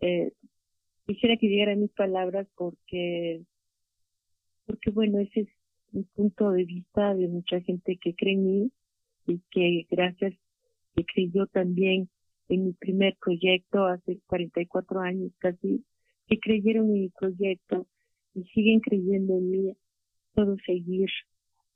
Eh, 0.00 0.32
quisiera 1.06 1.36
que 1.36 1.48
llegara 1.48 1.76
mis 1.76 1.90
palabras 1.92 2.46
porque, 2.56 3.42
porque 4.66 4.90
bueno, 4.90 5.18
ese 5.18 5.40
es 5.40 5.48
un 5.92 6.04
punto 6.14 6.50
de 6.52 6.64
vista 6.64 7.14
de 7.14 7.28
mucha 7.28 7.60
gente 7.60 7.98
que 8.00 8.14
cree 8.14 8.34
en 8.34 8.44
mí 8.44 8.72
y 9.26 9.40
que 9.50 9.86
gracias 9.90 10.34
que 10.94 11.04
creyó 11.04 11.46
también 11.46 12.08
en 12.48 12.64
mi 12.64 12.72
primer 12.72 13.16
proyecto 13.20 13.86
hace 13.86 14.20
44 14.26 15.00
años 15.00 15.32
casi, 15.38 15.84
que 16.26 16.38
creyeron 16.38 16.86
en 16.86 16.92
mi 16.92 17.08
proyecto 17.10 17.86
y 18.34 18.44
siguen 18.54 18.80
creyendo 18.80 19.34
en 19.34 19.50
mí, 19.50 19.76
todo 20.34 20.56
seguir 20.64 21.08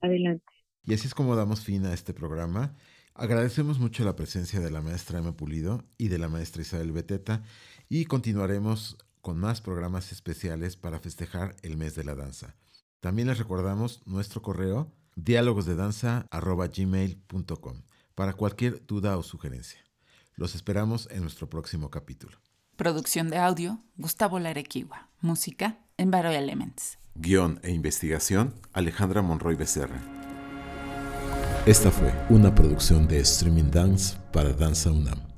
adelante. 0.01 0.45
Y 0.85 0.95
así 0.95 1.07
es 1.07 1.15
como 1.15 1.37
damos 1.37 1.65
fin 1.65 1.85
a 1.85 1.95
este 1.95 2.13
programa. 2.13 2.75
Agradecemos 3.15 3.79
mucho 3.79 4.05
la 4.05 4.17
presencia 4.17 4.61
de 4.61 4.71
la 4.71 4.81
maestra 4.81 5.19
Emma 5.19 5.37
Pulido 5.37 5.85
y 5.99 6.09
de 6.09 6.19
la 6.19 6.29
maestra 6.29 6.63
Isabel 6.63 6.93
Beteta 6.93 7.43
y 7.89 8.07
continuaremos 8.07 8.97
con 9.21 9.39
más 9.39 9.61
programas 9.61 10.11
especiales 10.13 10.77
para 10.77 10.99
festejar 10.99 11.55
el 11.63 11.77
mes 11.77 11.95
de 11.95 12.05
la 12.05 12.15
danza. 12.15 12.57
También 13.03 13.27
les 13.27 13.39
recordamos 13.39 14.01
nuestro 14.07 14.41
correo 14.43 14.93
diálogosdedanza.gmail.com 15.17 17.83
para 18.15 18.35
cualquier 18.35 18.87
duda 18.87 19.19
o 19.19 19.25
sugerencia. 19.25 19.81
Los 20.37 20.55
esperamos 20.55 21.09
en 21.11 21.23
nuestro 21.23 21.51
próximo 21.51 21.91
capítulo. 21.91 22.39
Producción 22.77 23.29
de 23.29 23.39
audio, 23.39 23.81
Gustavo 23.97 24.39
Larequiwa. 24.39 25.09
Música, 25.21 25.81
Envaro 25.97 26.31
Elements. 26.31 26.97
Guión 27.17 27.59
e 27.65 27.73
investigación, 27.73 28.55
Alejandra 28.73 29.21
Monroy 29.21 29.57
Becerra. 29.57 30.01
Esta 31.67 31.91
fue 31.91 32.15
una 32.29 32.55
producción 32.55 33.09
de 33.09 33.19
Streaming 33.19 33.73
Dance 33.73 34.17
para 34.33 34.53
Danza 34.53 34.93
UNAM. 34.93 35.32